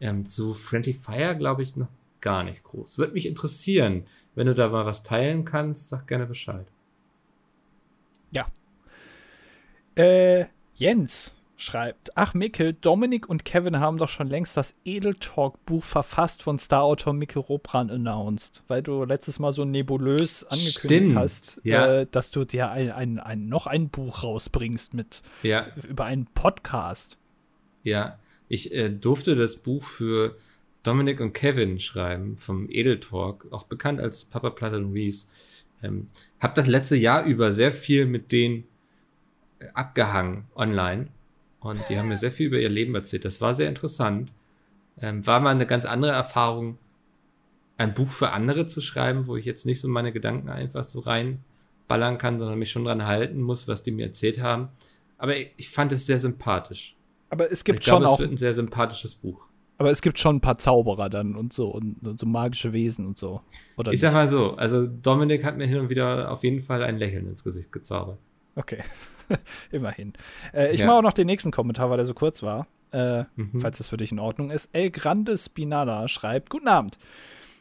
Ähm, 0.01 0.27
zu 0.27 0.53
Friendly 0.55 0.93
Fire 0.93 1.35
glaube 1.37 1.61
ich 1.61 1.75
noch 1.75 1.89
gar 2.21 2.43
nicht 2.43 2.63
groß. 2.63 2.97
Würde 2.97 3.13
mich 3.13 3.25
interessieren, 3.25 4.05
wenn 4.35 4.47
du 4.47 4.53
da 4.53 4.69
mal 4.69 4.85
was 4.85 5.03
teilen 5.03 5.45
kannst, 5.45 5.89
sag 5.89 6.07
gerne 6.07 6.25
Bescheid. 6.25 6.65
Ja. 8.31 8.47
Äh, 9.95 10.45
Jens 10.75 11.33
schreibt, 11.59 12.15
ach 12.15 12.33
Mikkel, 12.33 12.73
Dominik 12.73 13.27
und 13.27 13.43
Kevin 13.43 13.79
haben 13.79 13.97
doch 13.97 14.07
schon 14.07 14.27
längst 14.27 14.55
das 14.55 14.73
Edel 14.85 15.15
Talk 15.15 15.63
Buch 15.65 15.83
verfasst 15.83 16.41
von 16.41 16.57
Star-Autor 16.57 17.13
Mikkel 17.13 17.41
Robran 17.41 17.89
announced, 17.89 18.63
weil 18.67 18.81
du 18.81 19.03
letztes 19.03 19.39
Mal 19.39 19.51
so 19.51 19.65
nebulös 19.65 20.45
angekündigt 20.45 20.79
Stimmt, 20.79 21.15
hast, 21.15 21.61
ja. 21.63 21.99
äh, 21.99 22.07
dass 22.09 22.31
du 22.31 22.45
dir 22.45 22.71
ein, 22.71 22.91
ein, 22.91 23.19
ein, 23.19 23.49
noch 23.49 23.67
ein 23.67 23.89
Buch 23.89 24.23
rausbringst 24.23 24.93
mit 24.93 25.21
ja. 25.43 25.67
über 25.87 26.05
einen 26.05 26.27
Podcast. 26.27 27.17
Ja, 27.83 28.17
ich 28.47 28.73
äh, 28.73 28.89
durfte 28.89 29.35
das 29.35 29.57
Buch 29.57 29.83
für 29.83 30.37
Dominik 30.83 31.19
und 31.19 31.33
Kevin 31.33 31.81
schreiben 31.81 32.37
vom 32.37 32.69
Edel 32.69 33.01
Talk, 33.01 33.47
auch 33.51 33.63
bekannt 33.63 33.99
als 33.99 34.23
Papa 34.23 34.49
Platte 34.49 34.77
und 34.77 34.93
Reese. 34.93 35.27
Ähm, 35.83 36.07
hab 36.39 36.55
das 36.55 36.67
letzte 36.67 36.95
Jahr 36.95 37.25
über 37.25 37.51
sehr 37.51 37.73
viel 37.73 38.05
mit 38.05 38.31
denen 38.31 38.63
abgehangen 39.73 40.45
online 40.55 41.07
und 41.59 41.79
die 41.89 41.97
haben 41.97 42.07
mir 42.07 42.17
sehr 42.17 42.31
viel 42.31 42.47
über 42.47 42.59
ihr 42.59 42.69
Leben 42.69 42.95
erzählt. 42.95 43.25
Das 43.25 43.41
war 43.41 43.53
sehr 43.53 43.67
interessant. 43.67 44.31
Ähm, 45.01 45.25
war 45.25 45.39
mal 45.39 45.51
eine 45.51 45.65
ganz 45.65 45.85
andere 45.85 46.11
Erfahrung, 46.11 46.77
ein 47.77 47.93
Buch 47.93 48.09
für 48.09 48.31
andere 48.31 48.67
zu 48.67 48.81
schreiben, 48.81 49.27
wo 49.27 49.35
ich 49.35 49.45
jetzt 49.45 49.65
nicht 49.65 49.79
so 49.79 49.87
meine 49.87 50.11
Gedanken 50.11 50.49
einfach 50.49 50.83
so 50.83 50.99
reinballern 50.99 52.17
kann, 52.17 52.39
sondern 52.39 52.59
mich 52.59 52.71
schon 52.71 52.85
dran 52.85 53.05
halten 53.05 53.41
muss, 53.41 53.67
was 53.67 53.81
die 53.81 53.91
mir 53.91 54.07
erzählt 54.07 54.41
haben. 54.41 54.69
Aber 55.17 55.37
ich, 55.37 55.51
ich 55.57 55.69
fand 55.69 55.91
es 55.91 56.05
sehr 56.05 56.19
sympathisch. 56.19 56.95
Aber 57.29 57.51
es 57.51 57.63
gibt 57.63 57.79
ich 57.79 57.85
schon 57.85 57.99
glaube, 57.99 58.09
auch. 58.09 58.13
Es 58.15 58.19
wird 58.19 58.31
ein 58.31 58.37
sehr 58.37 58.53
sympathisches 58.53 59.15
Buch. 59.15 59.47
Aber 59.77 59.91
es 59.91 60.01
gibt 60.01 60.19
schon 60.19 60.37
ein 60.37 60.41
paar 60.41 60.57
Zauberer 60.57 61.09
dann 61.09 61.37
und 61.37 61.53
so 61.53 61.69
und, 61.69 62.05
und 62.05 62.19
so 62.19 62.25
magische 62.25 62.73
Wesen 62.73 63.05
und 63.05 63.17
so. 63.17 63.41
Oder 63.77 63.91
ich 63.91 63.93
nicht? 63.93 64.01
sag 64.01 64.13
mal 64.13 64.27
so, 64.27 64.55
also 64.55 64.85
Dominik 64.85 65.45
hat 65.45 65.57
mir 65.57 65.67
hin 65.67 65.79
und 65.79 65.89
wieder 65.89 66.31
auf 66.31 66.43
jeden 66.43 66.61
Fall 66.61 66.83
ein 66.83 66.97
Lächeln 66.97 67.27
ins 67.27 67.45
Gesicht 67.45 67.71
gezaubert. 67.71 68.19
Okay. 68.55 68.83
Immerhin. 69.71 70.13
Äh, 70.53 70.73
ich 70.73 70.81
ja. 70.81 70.87
mache 70.87 70.97
auch 70.97 71.03
noch 71.03 71.13
den 71.13 71.27
nächsten 71.27 71.51
Kommentar, 71.51 71.89
weil 71.89 71.99
er 71.99 72.05
so 72.05 72.13
kurz 72.13 72.43
war. 72.43 72.65
Äh, 72.91 73.23
mhm. 73.35 73.59
Falls 73.59 73.77
das 73.77 73.87
für 73.87 73.97
dich 73.97 74.11
in 74.11 74.19
Ordnung 74.19 74.49
ist. 74.49 74.69
El 74.73 74.89
Grande 74.89 75.37
Spinala 75.37 76.07
schreibt: 76.07 76.49
Guten 76.49 76.67
Abend. 76.67 76.97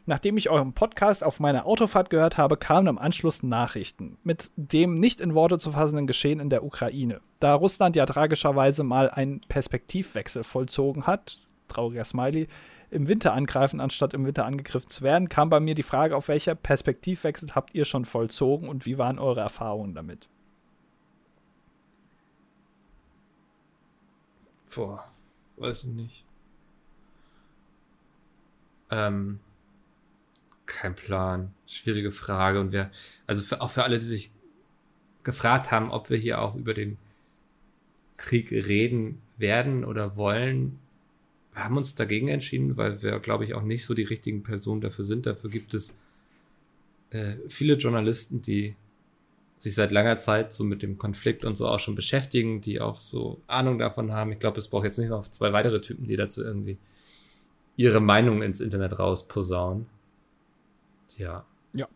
Nachdem 0.09 0.37
ich 0.37 0.49
euren 0.49 0.73
Podcast 0.73 1.23
auf 1.23 1.39
meiner 1.39 1.67
Autofahrt 1.67 2.09
gehört 2.09 2.39
habe, 2.39 2.57
kamen 2.57 2.87
im 2.87 2.97
Anschluss 2.97 3.43
Nachrichten 3.43 4.17
mit 4.23 4.49
dem 4.55 4.95
nicht 4.95 5.21
in 5.21 5.35
Worte 5.35 5.59
zu 5.59 5.71
fassenden 5.71 6.07
Geschehen 6.07 6.39
in 6.39 6.49
der 6.49 6.63
Ukraine. 6.63 7.21
Da 7.39 7.53
Russland 7.53 7.95
ja 7.95 8.07
tragischerweise 8.07 8.83
mal 8.83 9.11
einen 9.11 9.41
Perspektivwechsel 9.41 10.43
vollzogen 10.43 11.05
hat, 11.05 11.37
trauriger 11.67 12.03
Smiley, 12.05 12.47
im 12.89 13.07
Winter 13.07 13.33
angreifen, 13.33 13.79
anstatt 13.79 14.15
im 14.15 14.25
Winter 14.25 14.45
angegriffen 14.45 14.89
zu 14.89 15.03
werden, 15.03 15.29
kam 15.29 15.51
bei 15.51 15.59
mir 15.59 15.75
die 15.75 15.83
Frage, 15.83 16.15
auf 16.15 16.27
welcher 16.27 16.55
Perspektivwechsel 16.55 17.49
habt 17.53 17.75
ihr 17.75 17.85
schon 17.85 18.05
vollzogen 18.05 18.67
und 18.67 18.87
wie 18.87 18.97
waren 18.97 19.19
eure 19.19 19.41
Erfahrungen 19.41 19.93
damit? 19.93 20.27
Boah, 24.73 25.03
weiß 25.57 25.85
ich 25.85 25.91
nicht. 25.91 26.25
Ähm, 28.91 29.39
kein 30.65 30.95
Plan. 30.95 31.53
Schwierige 31.67 32.11
Frage. 32.11 32.59
Und 32.59 32.71
wer, 32.71 32.91
also 33.27 33.43
für, 33.43 33.61
auch 33.61 33.71
für 33.71 33.83
alle, 33.83 33.97
die 33.97 34.05
sich 34.05 34.31
gefragt 35.23 35.71
haben, 35.71 35.91
ob 35.91 36.09
wir 36.09 36.17
hier 36.17 36.41
auch 36.41 36.55
über 36.55 36.73
den 36.73 36.97
Krieg 38.17 38.51
reden 38.51 39.21
werden 39.37 39.85
oder 39.85 40.15
wollen, 40.15 40.79
wir 41.53 41.63
haben 41.63 41.77
uns 41.77 41.95
dagegen 41.95 42.27
entschieden, 42.27 42.77
weil 42.77 43.01
wir, 43.01 43.19
glaube 43.19 43.43
ich, 43.43 43.53
auch 43.53 43.63
nicht 43.63 43.85
so 43.85 43.93
die 43.93 44.03
richtigen 44.03 44.43
Personen 44.43 44.81
dafür 44.81 45.03
sind. 45.03 45.25
Dafür 45.25 45.49
gibt 45.49 45.73
es 45.73 45.97
äh, 47.09 47.35
viele 47.49 47.75
Journalisten, 47.75 48.41
die 48.41 48.75
sich 49.59 49.75
seit 49.75 49.91
langer 49.91 50.17
Zeit 50.17 50.53
so 50.53 50.63
mit 50.63 50.81
dem 50.81 50.97
Konflikt 50.97 51.43
und 51.43 51.55
so 51.55 51.67
auch 51.67 51.79
schon 51.79 51.95
beschäftigen, 51.95 52.61
die 52.61 52.79
auch 52.79 52.99
so 53.01 53.41
Ahnung 53.45 53.77
davon 53.77 54.13
haben. 54.13 54.31
Ich 54.31 54.39
glaube, 54.39 54.57
es 54.57 54.69
braucht 54.69 54.85
jetzt 54.85 54.97
nicht 54.97 55.09
noch 55.09 55.27
zwei 55.27 55.51
weitere 55.51 55.81
Typen, 55.81 56.07
die 56.07 56.15
dazu 56.15 56.41
irgendwie 56.41 56.77
ihre 57.75 57.99
Meinung 57.99 58.41
ins 58.41 58.61
Internet 58.61 58.97
rausposaunen. 58.97 59.87
Ja. 61.17 61.45
Ja. 61.73 61.87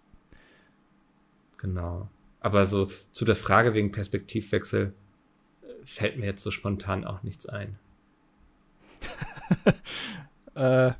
Genau. 1.57 2.09
Aber 2.41 2.65
so 2.65 2.89
zu 3.11 3.23
der 3.23 3.35
Frage 3.35 3.73
wegen 3.73 3.93
Perspektivwechsel 3.93 4.93
äh, 5.61 5.65
fällt 5.85 6.17
mir 6.17 6.25
jetzt 6.25 6.43
so 6.43 6.51
spontan 6.51 7.05
auch 7.05 7.23
nichts 7.23 7.45
ein. 7.45 7.79
äh, 10.55 10.91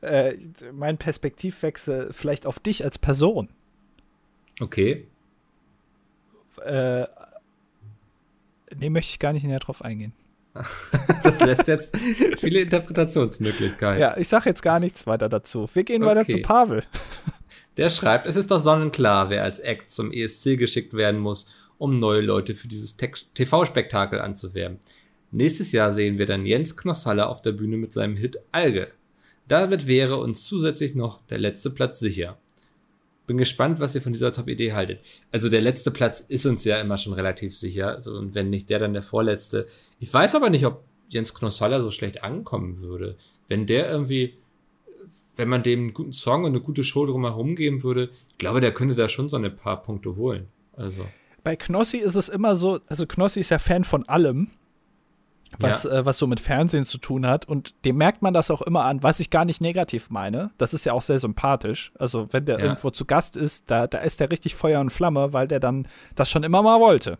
äh, 0.00 0.36
mein 0.72 0.96
Perspektivwechsel 0.96 2.12
vielleicht 2.12 2.46
auf 2.46 2.60
dich 2.60 2.84
als 2.84 2.98
Person. 2.98 3.48
Okay. 4.60 5.06
Äh, 6.64 7.06
nee, 8.76 8.90
möchte 8.90 9.10
ich 9.12 9.18
gar 9.18 9.32
nicht 9.32 9.44
näher 9.44 9.60
drauf 9.60 9.82
eingehen. 9.82 10.12
das 11.22 11.40
lässt 11.40 11.68
jetzt 11.68 11.96
viele 12.38 12.60
Interpretationsmöglichkeiten. 12.60 14.00
Ja, 14.00 14.16
ich 14.16 14.28
sage 14.28 14.48
jetzt 14.48 14.62
gar 14.62 14.80
nichts 14.80 15.06
weiter 15.06 15.28
dazu. 15.28 15.68
Wir 15.72 15.84
gehen 15.84 16.02
okay. 16.02 16.16
weiter 16.16 16.26
zu 16.26 16.38
Pavel. 16.38 16.82
Der 17.76 17.90
schreibt, 17.90 18.26
es 18.26 18.34
ist 18.34 18.50
doch 18.50 18.60
sonnenklar, 18.60 19.30
wer 19.30 19.44
als 19.44 19.60
Act 19.60 19.90
zum 19.90 20.10
ESC 20.10 20.58
geschickt 20.58 20.94
werden 20.94 21.20
muss, 21.20 21.46
um 21.78 22.00
neue 22.00 22.22
Leute 22.22 22.56
für 22.56 22.66
dieses 22.66 22.96
TV-Spektakel 22.96 24.20
anzuwerben. 24.20 24.78
Nächstes 25.30 25.70
Jahr 25.72 25.92
sehen 25.92 26.18
wir 26.18 26.26
dann 26.26 26.44
Jens 26.44 26.76
Knosshalle 26.76 27.28
auf 27.28 27.40
der 27.40 27.52
Bühne 27.52 27.76
mit 27.76 27.92
seinem 27.92 28.16
Hit 28.16 28.38
Alge. 28.50 28.88
Damit 29.46 29.86
wäre 29.86 30.16
uns 30.16 30.44
zusätzlich 30.44 30.94
noch 30.94 31.20
der 31.26 31.38
letzte 31.38 31.70
Platz 31.70 32.00
sicher. 32.00 32.38
Bin 33.28 33.36
gespannt, 33.36 33.78
was 33.78 33.94
ihr 33.94 34.00
von 34.00 34.14
dieser 34.14 34.32
Top-Idee 34.32 34.72
haltet. 34.72 35.00
Also 35.30 35.50
der 35.50 35.60
letzte 35.60 35.90
Platz 35.90 36.20
ist 36.20 36.46
uns 36.46 36.64
ja 36.64 36.80
immer 36.80 36.96
schon 36.96 37.12
relativ 37.12 37.54
sicher. 37.54 37.88
Also, 37.88 38.12
und 38.14 38.34
wenn 38.34 38.48
nicht 38.48 38.70
der, 38.70 38.78
dann 38.78 38.94
der 38.94 39.02
vorletzte. 39.02 39.66
Ich 40.00 40.12
weiß 40.12 40.34
aber 40.34 40.48
nicht, 40.48 40.64
ob 40.64 40.82
Jens 41.10 41.34
Knossalla 41.34 41.82
so 41.82 41.90
schlecht 41.90 42.24
ankommen 42.24 42.80
würde. 42.80 43.16
Wenn 43.46 43.66
der 43.66 43.90
irgendwie, 43.90 44.38
wenn 45.36 45.50
man 45.50 45.62
dem 45.62 45.80
einen 45.80 45.92
guten 45.92 46.14
Song 46.14 46.44
und 46.44 46.52
eine 46.52 46.62
gute 46.62 46.84
Show 46.84 47.04
drumherum 47.04 47.54
geben 47.54 47.82
würde, 47.82 48.08
ich 48.30 48.38
glaube, 48.38 48.62
der 48.62 48.72
könnte 48.72 48.94
da 48.94 49.10
schon 49.10 49.28
so 49.28 49.36
ein 49.36 49.56
paar 49.56 49.82
Punkte 49.82 50.16
holen. 50.16 50.48
Also. 50.72 51.04
Bei 51.44 51.54
Knossi 51.54 51.98
ist 51.98 52.14
es 52.14 52.30
immer 52.30 52.56
so, 52.56 52.80
also 52.86 53.06
Knossi 53.06 53.40
ist 53.40 53.50
ja 53.50 53.58
Fan 53.58 53.84
von 53.84 54.08
allem 54.08 54.48
was, 55.58 55.84
ja. 55.84 55.90
äh, 55.90 56.06
was 56.06 56.18
so 56.18 56.26
mit 56.26 56.40
Fernsehen 56.40 56.84
zu 56.84 56.98
tun 56.98 57.26
hat. 57.26 57.46
Und 57.46 57.74
dem 57.84 57.96
merkt 57.96 58.22
man 58.22 58.34
das 58.34 58.50
auch 58.50 58.62
immer 58.62 58.84
an, 58.84 59.02
was 59.02 59.20
ich 59.20 59.30
gar 59.30 59.44
nicht 59.44 59.60
negativ 59.60 60.10
meine. 60.10 60.50
Das 60.58 60.74
ist 60.74 60.84
ja 60.84 60.92
auch 60.92 61.02
sehr 61.02 61.18
sympathisch. 61.18 61.92
Also, 61.98 62.32
wenn 62.32 62.44
der 62.44 62.58
ja. 62.58 62.64
irgendwo 62.64 62.90
zu 62.90 63.04
Gast 63.04 63.36
ist, 63.36 63.70
da, 63.70 63.86
da 63.86 63.98
ist 63.98 64.20
der 64.20 64.30
richtig 64.30 64.54
Feuer 64.54 64.80
und 64.80 64.90
Flamme, 64.90 65.32
weil 65.32 65.48
der 65.48 65.60
dann 65.60 65.88
das 66.14 66.30
schon 66.30 66.42
immer 66.42 66.62
mal 66.62 66.80
wollte. 66.80 67.18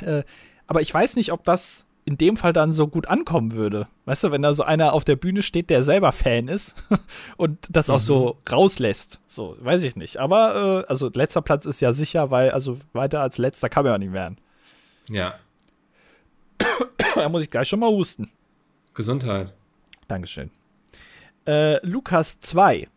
Äh, 0.00 0.22
aber 0.66 0.80
ich 0.80 0.92
weiß 0.92 1.16
nicht, 1.16 1.32
ob 1.32 1.44
das 1.44 1.86
in 2.06 2.18
dem 2.18 2.36
Fall 2.36 2.52
dann 2.52 2.70
so 2.70 2.86
gut 2.86 3.08
ankommen 3.08 3.52
würde. 3.52 3.88
Weißt 4.04 4.24
du, 4.24 4.30
wenn 4.30 4.42
da 4.42 4.52
so 4.52 4.62
einer 4.62 4.92
auf 4.92 5.04
der 5.04 5.16
Bühne 5.16 5.40
steht, 5.40 5.70
der 5.70 5.82
selber 5.82 6.12
Fan 6.12 6.48
ist 6.48 6.74
und 7.36 7.58
das 7.70 7.88
auch 7.88 7.98
mhm. 7.98 8.04
so 8.04 8.38
rauslässt. 8.50 9.20
So, 9.26 9.56
weiß 9.60 9.84
ich 9.84 9.96
nicht. 9.96 10.18
Aber, 10.18 10.84
äh, 10.84 10.90
also, 10.90 11.10
letzter 11.12 11.42
Platz 11.42 11.64
ist 11.64 11.80
ja 11.80 11.92
sicher, 11.92 12.30
weil, 12.30 12.50
also, 12.50 12.78
weiter 12.92 13.22
als 13.22 13.38
letzter 13.38 13.68
kann 13.68 13.84
man 13.84 13.92
ja 13.92 13.98
nicht 13.98 14.12
werden. 14.12 14.38
Ja. 15.08 15.34
da 17.22 17.28
muss 17.28 17.42
ich 17.42 17.50
gleich 17.50 17.68
schon 17.68 17.80
mal 17.80 17.90
husten. 17.90 18.30
Gesundheit. 18.94 19.52
Dankeschön. 20.08 20.50
Äh, 21.46 21.84
Lukas 21.86 22.40
2, 22.40 22.88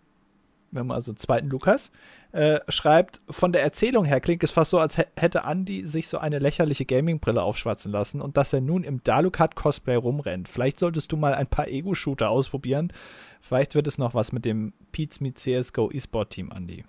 wir 0.72 0.80
haben 0.80 0.91
also 0.91 1.13
zweiten 1.13 1.49
Lukas, 1.49 1.91
äh, 2.32 2.59
schreibt, 2.68 3.22
von 3.30 3.51
der 3.51 3.63
Erzählung 3.63 4.05
her 4.05 4.20
klingt 4.20 4.43
es 4.43 4.51
fast 4.51 4.72
so, 4.72 4.80
als 4.80 4.97
hätte 4.97 5.43
Andy 5.45 5.88
sich 5.88 6.07
so 6.07 6.18
eine 6.18 6.39
lächerliche 6.39 6.86
Gaming-Brille 6.86 7.41
aufschwatzen 7.41 7.91
lassen 7.91 8.22
und 8.22 8.38
dass 8.38 8.53
er 8.53 8.61
nun 8.61 8.84
im 8.84 9.01
Dalukat-Cosplay 9.03 9.95
rumrennt. 9.95 10.47
Vielleicht 10.47 10.80
solltest 10.80 11.11
du 11.11 11.18
mal 11.18 11.34
ein 11.34 11.47
paar 11.47 11.68
Ego-Shooter 11.68 12.30
ausprobieren. 12.30 12.93
Vielleicht 13.41 13.76
wird 13.76 13.88
es 13.88 13.97
noch 13.97 14.13
was 14.13 14.32
mit 14.32 14.45
dem 14.45 14.74
Pete's 14.91 15.20
Meet 15.20 15.39
CSGO 15.39 15.89
E-Sport-Team, 15.91 16.51
Andy. 16.55 16.84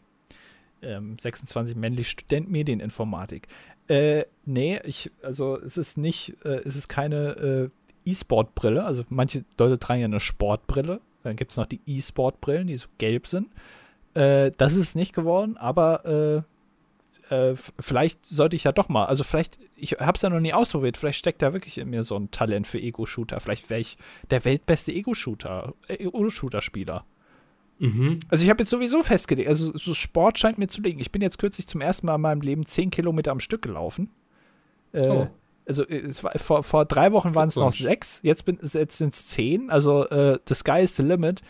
Ähm, 0.83 1.19
26 1.19 1.77
männlich 1.77 2.09
Student 2.09 2.51
Medieninformatik. 2.51 3.49
Äh, 3.89 4.25
nee, 4.45 4.81
ich, 4.85 5.11
also 5.23 5.59
es 5.59 5.77
ist 5.77 5.97
nicht, 5.97 6.37
äh, 6.45 6.61
es 6.65 6.77
ist 6.77 6.89
keine 6.89 7.71
äh, 8.07 8.11
E-Sport-Brille. 8.11 8.85
Also 8.85 9.05
manche 9.09 9.45
Leute 9.59 9.79
tragen 9.79 10.01
ja 10.01 10.07
eine 10.07 10.21
Sportbrille. 10.21 11.01
Dann 11.23 11.37
gibt 11.37 11.51
es 11.51 11.57
noch 11.57 11.67
die 11.67 11.81
E-Sport-Brillen, 11.87 12.67
die 12.67 12.77
so 12.77 12.89
gelb 12.99 13.27
sind. 13.27 13.49
Äh, 14.15 14.53
das 14.57 14.75
ist 14.75 14.95
nicht 14.95 15.15
geworden, 15.15 15.57
aber 15.57 16.45
äh, 17.31 17.35
äh, 17.35 17.55
vielleicht 17.79 18.25
sollte 18.27 18.57
ich 18.57 18.65
ja 18.65 18.73
doch 18.73 18.89
mal, 18.89 19.07
also 19.07 19.25
vielleicht, 19.25 19.59
ich 19.77 19.93
habe 19.93 20.17
es 20.17 20.23
ja 20.23 20.31
noch 20.31 20.41
nie 20.41 20.53
ausprobiert, 20.53 20.97
vielleicht 20.97 21.19
steckt 21.19 21.43
da 21.43 21.53
wirklich 21.53 21.79
in 21.79 21.91
mir 21.91 22.05
so 22.05 22.17
ein 22.17 22.31
Talent 22.31 22.67
für 22.67 22.79
Ego-Shooter. 22.79 23.41
Vielleicht 23.41 23.71
wäre 23.71 23.81
ich 23.81 23.97
der 24.31 24.45
weltbeste 24.45 24.93
Ego-Shooter, 24.93 25.75
Ego-Shooter-Spieler. 25.89 27.05
Mhm. 27.79 28.19
Also 28.29 28.45
ich 28.45 28.51
habe 28.51 28.63
jetzt 28.63 28.71
sowieso 28.71 29.03
festgelegt, 29.03 29.49
also 29.49 29.77
so 29.77 29.95
Sport 29.95 30.39
scheint 30.39 30.59
mir 30.59 30.69
zu 30.69 30.81
liegen. 30.81 30.99
Ich 30.99 31.13
bin 31.13 31.23
jetzt 31.23 31.39
kürzlich 31.39 31.67
zum 31.67 31.81
ersten 31.81 32.07
Mal 32.07 32.17
in 32.17 32.21
meinem 32.21 32.41
Leben 32.41 32.67
10 32.67 32.91
Kilometer 32.91 33.31
am 33.31 33.41
Stück 33.41 33.63
gelaufen. 33.63 34.11
Äh, 34.93 35.09
oh. 35.09 35.29
Also 35.67 35.85
war, 35.85 36.39
vor, 36.39 36.63
vor 36.63 36.85
drei 36.87 37.13
Wochen 37.13 37.35
waren 37.35 37.49
es 37.49 37.57
noch 37.57 37.73
sechs, 37.73 38.21
jetzt, 38.23 38.45
jetzt 38.47 38.99
sind 38.99 39.13
es 39.13 39.27
zehn. 39.27 39.71
Also 39.71 40.09
äh, 40.09 40.39
the 40.49 40.55
sky 40.55 40.81
is 40.83 40.97
the 40.97 41.03
limit. 41.03 41.43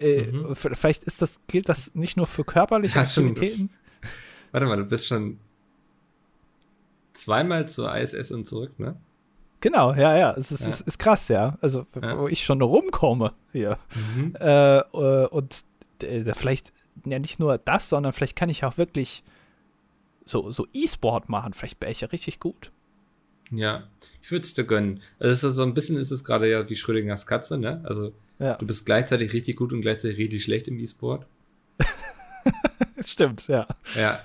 Äh, 0.00 0.22
mhm. 0.22 0.54
Vielleicht 0.54 1.04
ist 1.04 1.22
das, 1.22 1.40
gilt 1.46 1.68
das 1.68 1.94
nicht 1.94 2.16
nur 2.16 2.26
für 2.26 2.42
körperliche 2.42 2.98
Aktivitäten. 2.98 3.70
Schon, 3.70 4.10
warte 4.52 4.66
mal, 4.66 4.76
du 4.76 4.84
bist 4.84 5.06
schon 5.06 5.38
zweimal 7.12 7.68
zur 7.68 7.94
ISS 7.94 8.32
und 8.32 8.48
zurück, 8.48 8.78
ne? 8.78 8.96
Genau, 9.60 9.92
ja, 9.92 10.16
ja. 10.16 10.34
Es 10.36 10.50
ist, 10.50 10.62
ja. 10.62 10.68
ist, 10.68 10.80
ist 10.80 10.98
krass, 10.98 11.28
ja. 11.28 11.56
Also, 11.60 11.86
ja. 12.02 12.18
wo 12.18 12.28
ich 12.28 12.42
schon 12.42 12.62
rumkomme 12.62 13.34
hier. 13.52 13.78
Mhm. 14.16 14.34
Äh, 14.40 14.78
äh 14.78 15.26
und 15.28 15.64
äh, 16.04 16.34
vielleicht 16.34 16.72
ja 17.04 17.18
nicht 17.18 17.38
nur 17.38 17.58
das, 17.58 17.88
sondern 17.88 18.12
vielleicht 18.12 18.36
kann 18.36 18.50
ich 18.50 18.64
auch 18.64 18.78
wirklich 18.78 19.22
so, 20.24 20.50
so 20.50 20.66
E-Sport 20.72 21.28
machen. 21.28 21.54
Vielleicht 21.54 21.80
wäre 21.80 21.92
ich 21.92 22.00
ja 22.02 22.08
richtig 22.08 22.40
gut. 22.40 22.70
Ja, 23.50 23.88
ich 24.22 24.30
würde 24.30 24.44
es 24.44 24.54
dir 24.54 24.64
gönnen. 24.64 25.02
Also, 25.18 25.50
so 25.50 25.62
ein 25.62 25.74
bisschen 25.74 25.96
ist 25.96 26.10
es 26.10 26.22
gerade 26.22 26.48
ja 26.48 26.68
wie 26.68 26.76
Schrödingers 26.76 27.26
Katze, 27.26 27.58
ne? 27.58 27.80
Also, 27.84 28.12
ja. 28.38 28.54
du 28.54 28.66
bist 28.66 28.86
gleichzeitig 28.86 29.32
richtig 29.32 29.56
gut 29.56 29.72
und 29.72 29.82
gleichzeitig 29.82 30.18
richtig 30.18 30.44
schlecht 30.44 30.68
im 30.68 30.78
E-Sport. 30.78 31.26
Stimmt, 33.04 33.48
ja. 33.48 33.66
Ja. 33.96 34.20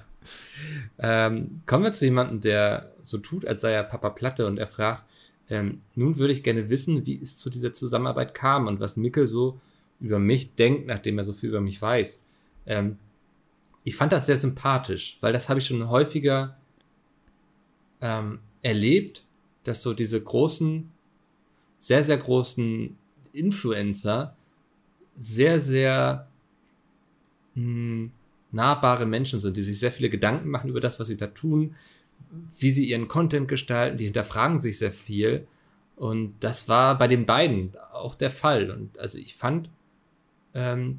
Ähm, 1.00 1.62
kommen 1.66 1.84
wir 1.84 1.94
zu 1.94 2.06
jemandem, 2.06 2.42
der 2.42 2.92
so 3.02 3.18
tut, 3.18 3.46
als 3.46 3.62
sei 3.62 3.72
er 3.72 3.84
Papa 3.84 4.10
Platte 4.12 4.46
und 4.46 4.58
er 4.58 4.68
fragt, 4.68 5.04
ähm, 5.50 5.82
nun 5.96 6.18
würde 6.18 6.34
ich 6.34 6.44
gerne 6.44 6.70
wissen, 6.70 7.06
wie 7.06 7.20
es 7.22 7.38
zu 7.38 7.50
dieser 7.50 7.74
Zusammenarbeit 7.74 8.34
kam 8.34 8.68
und 8.68 8.80
was 8.80 8.98
Mickel 8.98 9.28
so 9.28 9.60
über 10.00 10.20
mich 10.20 10.56
denkt, 10.56 10.88
nachdem 10.88 11.18
er 11.18 11.24
so 11.24 11.34
viel 11.34 11.50
über 11.50 11.62
mich 11.62 11.82
weiß. 11.82 12.26
Ähm, 12.66 12.98
ich 13.84 13.96
fand 13.96 14.12
das 14.12 14.26
sehr 14.26 14.38
sympathisch, 14.38 15.18
weil 15.22 15.34
das 15.34 15.48
habe 15.48 15.60
ich 15.60 15.68
schon 15.68 15.90
häufiger 15.90 16.58
ähm, 18.02 18.40
erlebt, 18.62 19.26
dass 19.64 19.84
so 19.84 19.94
diese 19.94 20.22
großen, 20.22 20.92
sehr, 21.80 22.04
sehr 22.04 22.18
großen 22.18 22.98
Influencer 23.34 24.36
sehr, 25.18 25.60
sehr 25.60 26.28
mh, 27.54 27.62
hm, 27.64 28.12
nahbare 28.52 29.06
Menschen 29.06 29.40
sind, 29.40 29.58
die 29.58 29.62
sich 29.62 29.80
sehr 29.80 29.92
viele 29.92 30.10
Gedanken 30.10 30.50
machen 30.50 30.70
über 30.70 30.80
das, 30.80 31.00
was 31.00 31.08
sie 31.08 31.18
da 31.18 31.28
tun, 31.28 31.76
wie 32.58 32.72
sie 32.72 32.86
ihren 32.86 33.08
Content 33.08 33.48
gestalten, 33.48 33.98
die 33.98 34.06
hinterfragen 34.06 34.60
sich 34.60 34.78
sehr 34.78 34.92
viel. 34.92 35.46
Und 35.96 36.36
das 36.40 36.68
war 36.68 36.98
bei 36.98 37.08
den 37.08 37.26
beiden 37.26 37.74
auch 37.94 38.16
der 38.16 38.32
Fall. 38.32 38.72
Und 38.72 38.98
also 38.98 39.18
ich 39.18 39.36
fand, 39.36 39.70
ähm, 40.56 40.96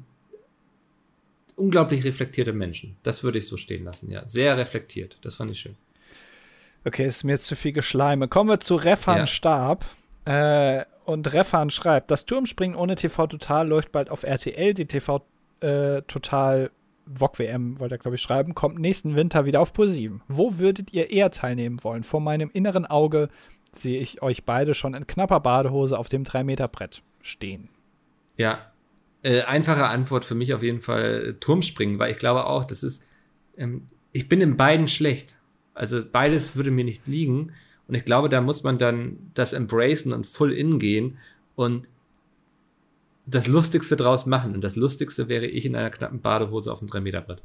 unglaublich 1.55 2.05
reflektierte 2.05 2.53
Menschen. 2.53 2.95
Das 3.03 3.23
würde 3.23 3.39
ich 3.39 3.47
so 3.47 3.57
stehen 3.57 3.83
lassen, 3.83 4.09
ja. 4.09 4.25
Sehr 4.25 4.57
reflektiert. 4.57 5.17
Das 5.21 5.35
fand 5.35 5.51
ich 5.51 5.59
schön. 5.59 5.75
Okay, 6.85 7.05
ist 7.05 7.23
mir 7.23 7.33
jetzt 7.33 7.47
zu 7.47 7.55
viel 7.55 7.73
Geschleime. 7.73 8.29
Kommen 8.29 8.49
wir 8.49 8.59
zu 8.59 8.75
Refan 8.75 9.17
ja. 9.17 9.27
Stab. 9.27 9.85
Äh, 10.23 10.85
und 11.03 11.33
Refan 11.33 11.69
schreibt, 11.69 12.11
das 12.11 12.25
Turmspringen 12.25 12.77
ohne 12.77 12.95
TV 12.95 13.27
Total 13.27 13.67
läuft 13.67 13.91
bald 13.91 14.09
auf 14.09 14.23
RTL. 14.23 14.73
Die 14.73 14.85
TV 14.85 15.25
äh, 15.61 16.01
Total 16.03 16.69
VOG 17.05 17.39
WM, 17.39 17.79
wollte 17.79 17.95
er 17.95 17.99
glaube 17.99 18.15
ich 18.15 18.21
schreiben, 18.21 18.53
kommt 18.53 18.79
nächsten 18.79 19.15
Winter 19.15 19.45
wieder 19.45 19.61
auf 19.61 19.73
ProSieben. 19.73 20.21
Wo 20.27 20.57
würdet 20.57 20.93
ihr 20.93 21.09
eher 21.09 21.31
teilnehmen 21.31 21.83
wollen? 21.83 22.03
Vor 22.03 22.19
meinem 22.19 22.49
inneren 22.53 22.85
Auge 22.85 23.29
sehe 23.71 23.99
ich 23.99 24.21
euch 24.21 24.43
beide 24.43 24.73
schon 24.73 24.93
in 24.93 25.07
knapper 25.07 25.39
Badehose 25.39 25.97
auf 25.97 26.09
dem 26.09 26.23
3-Meter-Brett 26.23 27.01
stehen. 27.21 27.69
Ja, 28.35 28.59
äh, 29.27 29.41
einfache 29.41 29.87
Antwort 29.87 30.23
für 30.23 30.35
mich 30.35 30.53
auf 30.53 30.63
jeden 30.63 30.79
Fall 30.79 31.25
äh, 31.25 31.33
Turmspringen, 31.33 31.99
weil 31.99 32.11
ich 32.11 32.17
glaube 32.17 32.45
auch, 32.45 32.63
das 32.63 32.81
ist, 32.81 33.03
ähm, 33.57 33.85
ich 34.13 34.29
bin 34.29 34.39
in 34.39 34.55
beiden 34.55 34.87
schlecht. 34.87 35.35
Also 35.73 35.99
beides 36.09 36.55
würde 36.55 36.71
mir 36.71 36.85
nicht 36.85 37.07
liegen. 37.07 37.51
Und 37.89 37.95
ich 37.95 38.05
glaube, 38.05 38.29
da 38.29 38.39
muss 38.39 38.63
man 38.63 38.77
dann 38.77 39.17
das 39.33 39.51
embracen 39.51 40.13
und 40.13 40.25
full 40.25 40.53
in 40.53 40.79
gehen 40.79 41.17
und 41.55 41.89
das 43.25 43.47
Lustigste 43.47 43.97
draus 43.97 44.25
machen. 44.25 44.55
Und 44.55 44.61
das 44.61 44.77
Lustigste 44.77 45.27
wäre 45.27 45.45
ich 45.45 45.65
in 45.65 45.75
einer 45.75 45.89
knappen 45.89 46.21
Badehose 46.21 46.71
auf 46.71 46.79
dem 46.79 46.87
3-Meter-Brett. 46.87 47.41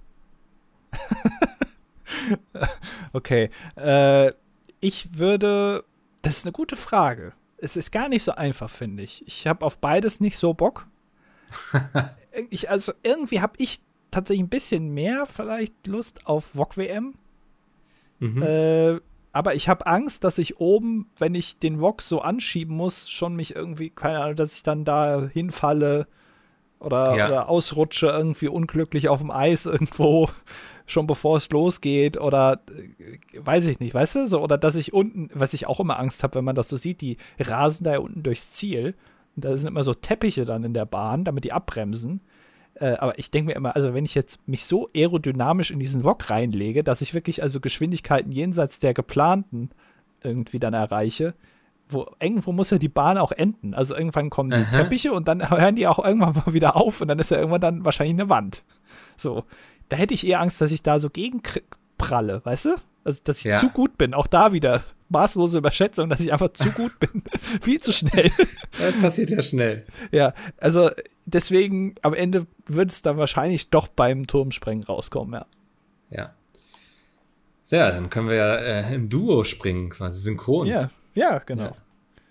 okay. 3.12 3.50
Äh, 3.74 4.30
ich 4.78 5.18
würde. 5.18 5.84
Das 6.22 6.38
ist 6.38 6.46
eine 6.46 6.52
gute 6.52 6.76
Frage. 6.76 7.32
Es 7.56 7.76
ist 7.76 7.90
gar 7.90 8.08
nicht 8.08 8.22
so 8.22 8.32
einfach, 8.32 8.70
finde 8.70 9.02
ich. 9.02 9.26
Ich 9.26 9.48
habe 9.48 9.66
auf 9.66 9.78
beides 9.78 10.20
nicht 10.20 10.38
so 10.38 10.54
Bock. 10.54 10.86
Ich, 12.50 12.70
also 12.70 12.92
irgendwie 13.02 13.40
habe 13.40 13.54
ich 13.58 13.80
tatsächlich 14.10 14.44
ein 14.44 14.50
bisschen 14.50 14.94
mehr 14.94 15.26
vielleicht 15.26 15.86
Lust 15.86 16.26
auf 16.26 16.54
VOG 16.54 16.76
WM. 16.76 17.14
Mhm. 18.20 18.42
Äh, 18.42 19.00
aber 19.32 19.54
ich 19.54 19.68
habe 19.68 19.86
Angst, 19.86 20.24
dass 20.24 20.38
ich 20.38 20.60
oben, 20.60 21.06
wenn 21.16 21.34
ich 21.34 21.58
den 21.58 21.80
VOG 21.80 22.02
so 22.02 22.20
anschieben 22.20 22.76
muss, 22.76 23.08
schon 23.08 23.34
mich 23.34 23.56
irgendwie, 23.56 23.90
keine 23.90 24.20
Ahnung, 24.20 24.36
dass 24.36 24.54
ich 24.54 24.62
dann 24.62 24.84
da 24.84 25.26
hinfalle 25.32 26.06
oder, 26.78 27.16
ja. 27.16 27.28
oder 27.28 27.48
ausrutsche, 27.48 28.08
irgendwie 28.08 28.48
unglücklich 28.48 29.08
auf 29.08 29.20
dem 29.20 29.30
Eis 29.30 29.66
irgendwo, 29.66 30.28
schon 30.86 31.06
bevor 31.06 31.38
es 31.38 31.48
losgeht 31.50 32.20
oder 32.20 32.60
äh, 32.68 33.18
weiß 33.38 33.66
ich 33.66 33.80
nicht, 33.80 33.94
weißt 33.94 34.16
du? 34.16 34.26
So, 34.26 34.42
oder 34.42 34.58
dass 34.58 34.74
ich 34.74 34.92
unten, 34.92 35.30
was 35.32 35.54
ich 35.54 35.66
auch 35.66 35.80
immer 35.80 35.98
Angst 35.98 36.22
habe, 36.22 36.34
wenn 36.34 36.44
man 36.44 36.56
das 36.56 36.68
so 36.68 36.76
sieht, 36.76 37.00
die 37.00 37.16
rasen 37.38 37.84
da 37.84 37.98
unten 37.98 38.22
durchs 38.22 38.52
Ziel 38.52 38.94
da 39.36 39.56
sind 39.56 39.68
immer 39.68 39.84
so 39.84 39.94
Teppiche 39.94 40.44
dann 40.44 40.64
in 40.64 40.74
der 40.74 40.86
Bahn, 40.86 41.24
damit 41.24 41.44
die 41.44 41.52
abbremsen. 41.52 42.20
Äh, 42.74 42.94
aber 42.94 43.18
ich 43.18 43.30
denke 43.30 43.48
mir 43.48 43.56
immer, 43.56 43.76
also 43.76 43.94
wenn 43.94 44.04
ich 44.04 44.14
jetzt 44.14 44.46
mich 44.46 44.64
so 44.64 44.88
aerodynamisch 44.94 45.70
in 45.70 45.78
diesen 45.78 46.04
Wok 46.04 46.30
reinlege, 46.30 46.82
dass 46.82 47.00
ich 47.00 47.14
wirklich 47.14 47.42
also 47.42 47.60
Geschwindigkeiten 47.60 48.32
jenseits 48.32 48.78
der 48.78 48.94
geplanten 48.94 49.70
irgendwie 50.22 50.58
dann 50.58 50.74
erreiche, 50.74 51.34
wo 51.88 52.06
irgendwo 52.20 52.52
muss 52.52 52.70
ja 52.70 52.78
die 52.78 52.88
Bahn 52.88 53.18
auch 53.18 53.32
enden. 53.32 53.74
Also 53.74 53.94
irgendwann 53.94 54.30
kommen 54.30 54.50
die 54.50 54.56
Aha. 54.56 54.70
Teppiche 54.70 55.12
und 55.12 55.28
dann 55.28 55.48
hören 55.50 55.76
die 55.76 55.86
auch 55.86 56.02
irgendwann 56.02 56.34
mal 56.34 56.52
wieder 56.52 56.76
auf 56.76 57.00
und 57.00 57.08
dann 57.08 57.18
ist 57.18 57.30
ja 57.30 57.38
irgendwann 57.38 57.60
dann 57.60 57.84
wahrscheinlich 57.84 58.14
eine 58.14 58.28
Wand. 58.28 58.64
So, 59.16 59.44
da 59.88 59.96
hätte 59.96 60.14
ich 60.14 60.26
eher 60.26 60.40
Angst, 60.40 60.60
dass 60.60 60.72
ich 60.72 60.82
da 60.82 60.98
so 60.98 61.10
gegenpralle, 61.10 62.44
weißt 62.44 62.66
du? 62.66 62.74
Also, 63.04 63.20
dass 63.24 63.38
ich 63.38 63.44
ja. 63.44 63.56
zu 63.56 63.68
gut 63.68 63.98
bin. 63.98 64.14
Auch 64.14 64.26
da 64.26 64.52
wieder 64.52 64.82
maßlose 65.08 65.58
Überschätzung, 65.58 66.08
dass 66.08 66.20
ich 66.20 66.32
einfach 66.32 66.52
zu 66.52 66.70
gut 66.70 66.98
bin. 66.98 67.22
Viel 67.60 67.80
zu 67.80 67.92
schnell. 67.92 68.30
Das 68.78 68.98
passiert 69.02 69.28
ja 69.28 69.42
schnell. 69.42 69.84
Ja, 70.12 70.32
also 70.56 70.90
deswegen 71.26 71.94
am 72.00 72.14
Ende 72.14 72.46
wird 72.64 72.90
es 72.90 73.02
dann 73.02 73.18
wahrscheinlich 73.18 73.68
doch 73.68 73.86
beim 73.86 74.26
Turmspringen 74.26 74.82
rauskommen, 74.82 75.34
ja. 75.34 75.46
Ja. 76.10 76.34
Ja, 77.68 77.90
dann 77.90 78.08
können 78.08 78.28
wir 78.28 78.36
ja 78.36 78.54
äh, 78.56 78.94
im 78.94 79.10
Duo 79.10 79.44
springen, 79.44 79.90
quasi 79.90 80.20
synchron. 80.22 80.66
Ja, 80.66 80.90
ja, 81.14 81.38
genau. 81.38 81.76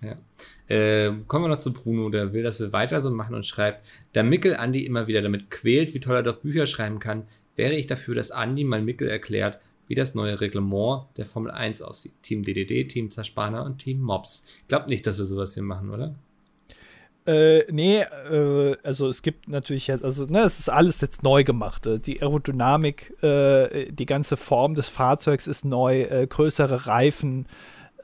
Ja. 0.01 0.09
ja. 0.09 0.75
Äh, 0.75 1.13
kommen 1.27 1.45
wir 1.45 1.49
noch 1.49 1.57
zu 1.57 1.73
Bruno, 1.73 2.09
der 2.09 2.33
will, 2.33 2.41
dass 2.41 2.59
wir 2.59 2.73
weiter 2.73 2.99
so 3.01 3.11
machen 3.11 3.35
und 3.35 3.45
schreibt, 3.45 3.87
da 4.13 4.23
Mickel 4.23 4.55
Andi 4.55 4.85
immer 4.85 5.05
wieder 5.05 5.21
damit 5.21 5.51
quält, 5.51 5.93
wie 5.93 5.99
toll 5.99 6.15
er 6.15 6.23
doch 6.23 6.37
Bücher 6.37 6.65
schreiben 6.65 6.99
kann, 6.99 7.27
wäre 7.55 7.73
ich 7.73 7.85
dafür, 7.85 8.15
dass 8.15 8.31
Andi 8.31 8.63
mal 8.63 8.81
Mickel 8.81 9.09
erklärt, 9.09 9.59
wie 9.91 9.95
das 9.95 10.15
neue 10.15 10.39
Reglement 10.39 11.07
der 11.17 11.25
Formel 11.25 11.51
1 11.51 11.81
aussieht. 11.81 12.13
Team 12.21 12.43
DDD, 12.43 12.87
Team 12.87 13.11
Zerspaner 13.11 13.65
und 13.65 13.79
Team 13.79 13.99
Mobs. 13.99 14.45
Ich 14.61 14.69
glaube 14.69 14.87
nicht, 14.87 15.05
dass 15.05 15.17
wir 15.17 15.25
sowas 15.25 15.53
hier 15.53 15.63
machen, 15.63 15.89
oder? 15.89 16.15
Äh, 17.25 17.69
nee, 17.69 17.99
äh, 17.99 18.77
also 18.83 19.09
es 19.09 19.21
gibt 19.21 19.49
natürlich 19.49 19.87
jetzt, 19.87 20.05
also 20.05 20.27
ne, 20.27 20.43
es 20.43 20.59
ist 20.59 20.69
alles 20.69 21.01
jetzt 21.01 21.23
neu 21.23 21.43
gemacht. 21.43 21.87
Äh, 21.87 21.99
die 21.99 22.21
Aerodynamik, 22.21 23.21
äh, 23.21 23.91
die 23.91 24.05
ganze 24.05 24.37
Form 24.37 24.75
des 24.75 24.87
Fahrzeugs 24.87 25.45
ist 25.45 25.65
neu, 25.65 26.03
äh, 26.03 26.25
größere 26.25 26.87
Reifen, 26.87 27.47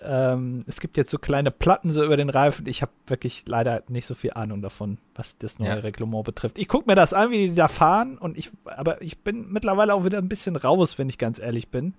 ähm, 0.01 0.63
es 0.67 0.79
gibt 0.79 0.97
jetzt 0.97 1.11
so 1.11 1.17
kleine 1.17 1.51
Platten 1.51 1.91
so 1.91 2.03
über 2.03 2.17
den 2.17 2.29
Reifen. 2.29 2.67
Ich 2.67 2.81
habe 2.81 2.91
wirklich 3.07 3.47
leider 3.47 3.83
nicht 3.87 4.05
so 4.05 4.15
viel 4.15 4.31
Ahnung 4.33 4.61
davon, 4.61 4.97
was 5.15 5.37
das 5.37 5.59
neue 5.59 5.69
ja. 5.69 5.75
Reglement 5.75 6.25
betrifft. 6.25 6.57
Ich 6.57 6.67
gucke 6.67 6.89
mir 6.89 6.95
das 6.95 7.13
an, 7.13 7.31
wie 7.31 7.49
die 7.49 7.55
da 7.55 7.67
fahren, 7.67 8.17
und 8.17 8.37
ich, 8.37 8.51
aber 8.65 9.01
ich 9.01 9.19
bin 9.19 9.51
mittlerweile 9.51 9.93
auch 9.93 10.05
wieder 10.05 10.17
ein 10.17 10.29
bisschen 10.29 10.55
raus, 10.55 10.97
wenn 10.97 11.09
ich 11.09 11.17
ganz 11.17 11.39
ehrlich 11.39 11.69
bin. 11.69 11.95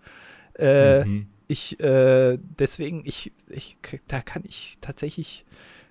Äh, 0.58 1.04
mhm. 1.04 1.28
Ich, 1.46 1.80
äh, 1.80 2.38
deswegen, 2.58 3.02
ich, 3.04 3.32
ich, 3.48 3.78
da 4.06 4.20
kann 4.20 4.42
ich 4.46 4.76
tatsächlich 4.80 5.46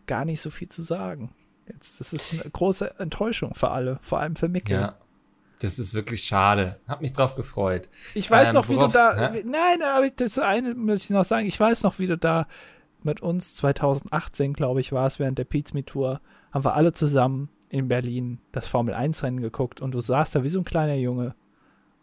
gar 0.06 0.24
nicht 0.24 0.42
so 0.42 0.50
viel 0.50 0.70
zu 0.70 0.82
sagen. 0.82 1.32
Jetzt, 1.68 2.00
das 2.00 2.14
ist 2.14 2.34
eine 2.34 2.50
große 2.50 3.00
Enttäuschung 3.00 3.54
für 3.54 3.72
alle, 3.72 3.98
vor 4.02 4.20
allem 4.20 4.36
für 4.36 4.48
Mikkel. 4.48 4.78
Ja. 4.78 4.96
Das 5.60 5.80
ist 5.80 5.94
wirklich 5.94 6.24
schade. 6.24 6.80
Hab 6.88 7.02
mich 7.02 7.14
drauf 7.14 7.36
gefreut. 7.36 7.90
Ich 8.14 8.30
weiß 8.30 8.50
ähm, 8.50 8.54
noch, 8.56 8.70
worauf, 8.70 8.84
wie 8.84 8.88
du 8.88 8.94
da. 8.94 9.32
Hä? 9.32 9.44
Nein, 9.46 9.82
aber 9.82 10.10
das 10.10 10.38
eine 10.38 10.76
muss 10.76 11.06
ich 11.06 11.10
noch 11.10 11.26
sagen. 11.26 11.48
Ich 11.48 11.60
weiß 11.60 11.84
noch, 11.84 11.98
wie 12.00 12.08
du 12.08 12.18
da 12.18 12.48
mit 13.04 13.22
uns 13.22 13.56
2018, 13.56 14.54
glaube 14.54 14.82
ich, 14.82 14.92
war 14.92 15.08
es, 15.08 15.18
während 15.20 15.38
der 15.40 15.46
Pizza 15.46 15.84
Tour, 15.86 16.22
haben 16.52 16.66
wir 16.66 16.76
alle 16.76 16.94
zusammen 16.94 17.50
in 17.70 17.88
Berlin 17.88 18.40
das 18.52 18.68
Formel 18.68 18.94
1 18.94 19.24
Rennen 19.24 19.42
geguckt 19.42 19.82
und 19.82 19.92
du 19.92 20.00
saßt 20.00 20.36
da 20.36 20.44
wie 20.44 20.50
so 20.50 20.60
ein 20.60 20.66
kleiner 20.66 20.96
Junge 20.96 21.36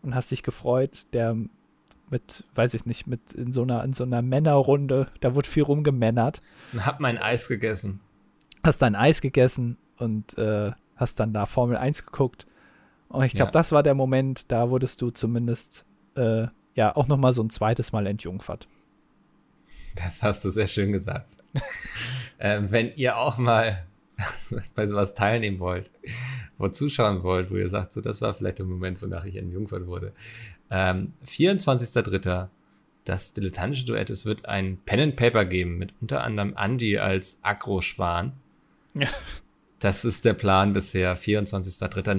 und 0.02 0.14
hast 0.14 0.30
dich 0.30 0.42
gefreut, 0.42 1.06
der 1.12 1.36
mit, 2.10 2.44
weiß 2.54 2.74
ich 2.74 2.84
nicht, 2.84 3.06
mit 3.06 3.32
in 3.32 3.52
so 3.52 3.62
einer, 3.62 3.82
in 3.82 3.92
so 3.92 4.04
einer 4.04 4.22
Männerrunde, 4.22 5.06
da 5.20 5.34
wurde 5.34 5.48
viel 5.48 5.62
rumgemännert. 5.62 6.40
Und 6.72 6.84
hab 6.84 7.00
mein 7.00 7.18
Eis 7.18 7.48
gegessen. 7.48 8.00
Hast 8.62 8.82
dein 8.82 8.94
Eis 8.94 9.20
gegessen 9.20 9.78
und 9.96 10.36
äh, 10.38 10.72
hast 10.96 11.20
dann 11.20 11.32
da 11.32 11.46
Formel 11.46 11.76
1 11.76 12.04
geguckt. 12.04 12.46
Und 13.14 13.24
ich 13.24 13.32
glaube, 13.32 13.48
ja. 13.48 13.52
das 13.52 13.72
war 13.72 13.82
der 13.82 13.94
Moment, 13.94 14.50
da 14.50 14.70
wurdest 14.70 15.00
du 15.02 15.10
zumindest 15.10 15.84
äh, 16.16 16.46
ja 16.74 16.94
auch 16.96 17.06
noch 17.06 17.16
mal 17.16 17.32
so 17.32 17.42
ein 17.42 17.50
zweites 17.50 17.92
Mal 17.92 18.06
entjungfert. 18.06 18.68
Das 19.94 20.22
hast 20.22 20.44
du 20.44 20.50
sehr 20.50 20.66
schön 20.66 20.92
gesagt. 20.92 21.30
ähm, 22.38 22.70
wenn 22.70 22.92
ihr 22.96 23.18
auch 23.18 23.38
mal 23.38 23.84
bei 24.74 24.86
sowas 24.86 25.14
teilnehmen 25.14 25.60
wollt, 25.60 25.90
wo 26.58 26.68
zuschauen 26.68 27.22
wollt, 27.22 27.50
wo 27.50 27.56
ihr 27.56 27.68
sagt, 27.68 27.92
so 27.92 28.00
das 28.00 28.20
war 28.20 28.34
vielleicht 28.34 28.58
der 28.58 28.66
Moment, 28.66 29.00
wonach 29.02 29.24
ich 29.24 29.36
entjungfert 29.36 29.86
wurde. 29.86 30.12
Ähm, 30.70 31.12
24.03. 31.26 32.48
Das 33.04 33.34
dilettantische 33.34 33.84
Duett. 33.84 34.08
Es 34.08 34.24
wird 34.24 34.46
ein 34.46 34.78
Pen 34.78 35.00
and 35.00 35.16
Paper 35.16 35.44
geben 35.44 35.76
mit 35.76 35.92
unter 36.00 36.24
anderem 36.24 36.54
Andy 36.56 36.98
als 36.98 37.38
Agro-Schwan. 37.42 38.32
Ja. 38.94 39.08
Das 39.78 40.06
ist 40.06 40.24
der 40.24 40.32
Plan 40.32 40.72
bisher. 40.72 41.16
24.03. 41.16 42.14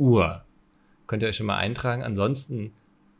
19 0.00 0.06
Uhr. 0.06 0.44
Könnt 1.06 1.22
ihr 1.22 1.28
euch 1.28 1.36
schon 1.36 1.46
mal 1.46 1.58
eintragen. 1.58 2.02
Ansonsten 2.02 2.72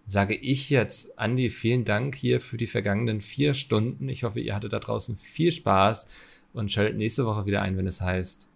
sage 0.04 0.34
ich 0.34 0.70
jetzt, 0.70 1.18
Andi, 1.18 1.50
vielen 1.50 1.84
Dank 1.84 2.14
hier 2.16 2.40
für 2.40 2.56
die 2.56 2.66
vergangenen 2.66 3.20
vier 3.20 3.54
Stunden. 3.54 4.08
Ich 4.08 4.24
hoffe, 4.24 4.40
ihr 4.40 4.54
hattet 4.54 4.72
da 4.72 4.78
draußen 4.78 5.16
viel 5.16 5.52
Spaß 5.52 6.10
und 6.52 6.72
schaltet 6.72 6.96
nächste 6.96 7.26
Woche 7.26 7.46
wieder 7.46 7.62
ein, 7.62 7.76
wenn 7.76 7.86
es 7.86 8.00
heißt. 8.00 8.48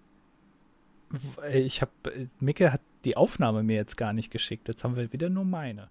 Ich 1.52 1.80
habe, 1.80 1.92
Micke 2.40 2.72
hat 2.72 2.80
die 3.04 3.16
Aufnahme 3.16 3.62
mir 3.62 3.76
jetzt 3.76 3.96
gar 3.96 4.12
nicht 4.12 4.30
geschickt. 4.30 4.66
Jetzt 4.66 4.82
haben 4.82 4.96
wir 4.96 5.12
wieder 5.12 5.28
nur 5.28 5.44
meine. 5.44 5.90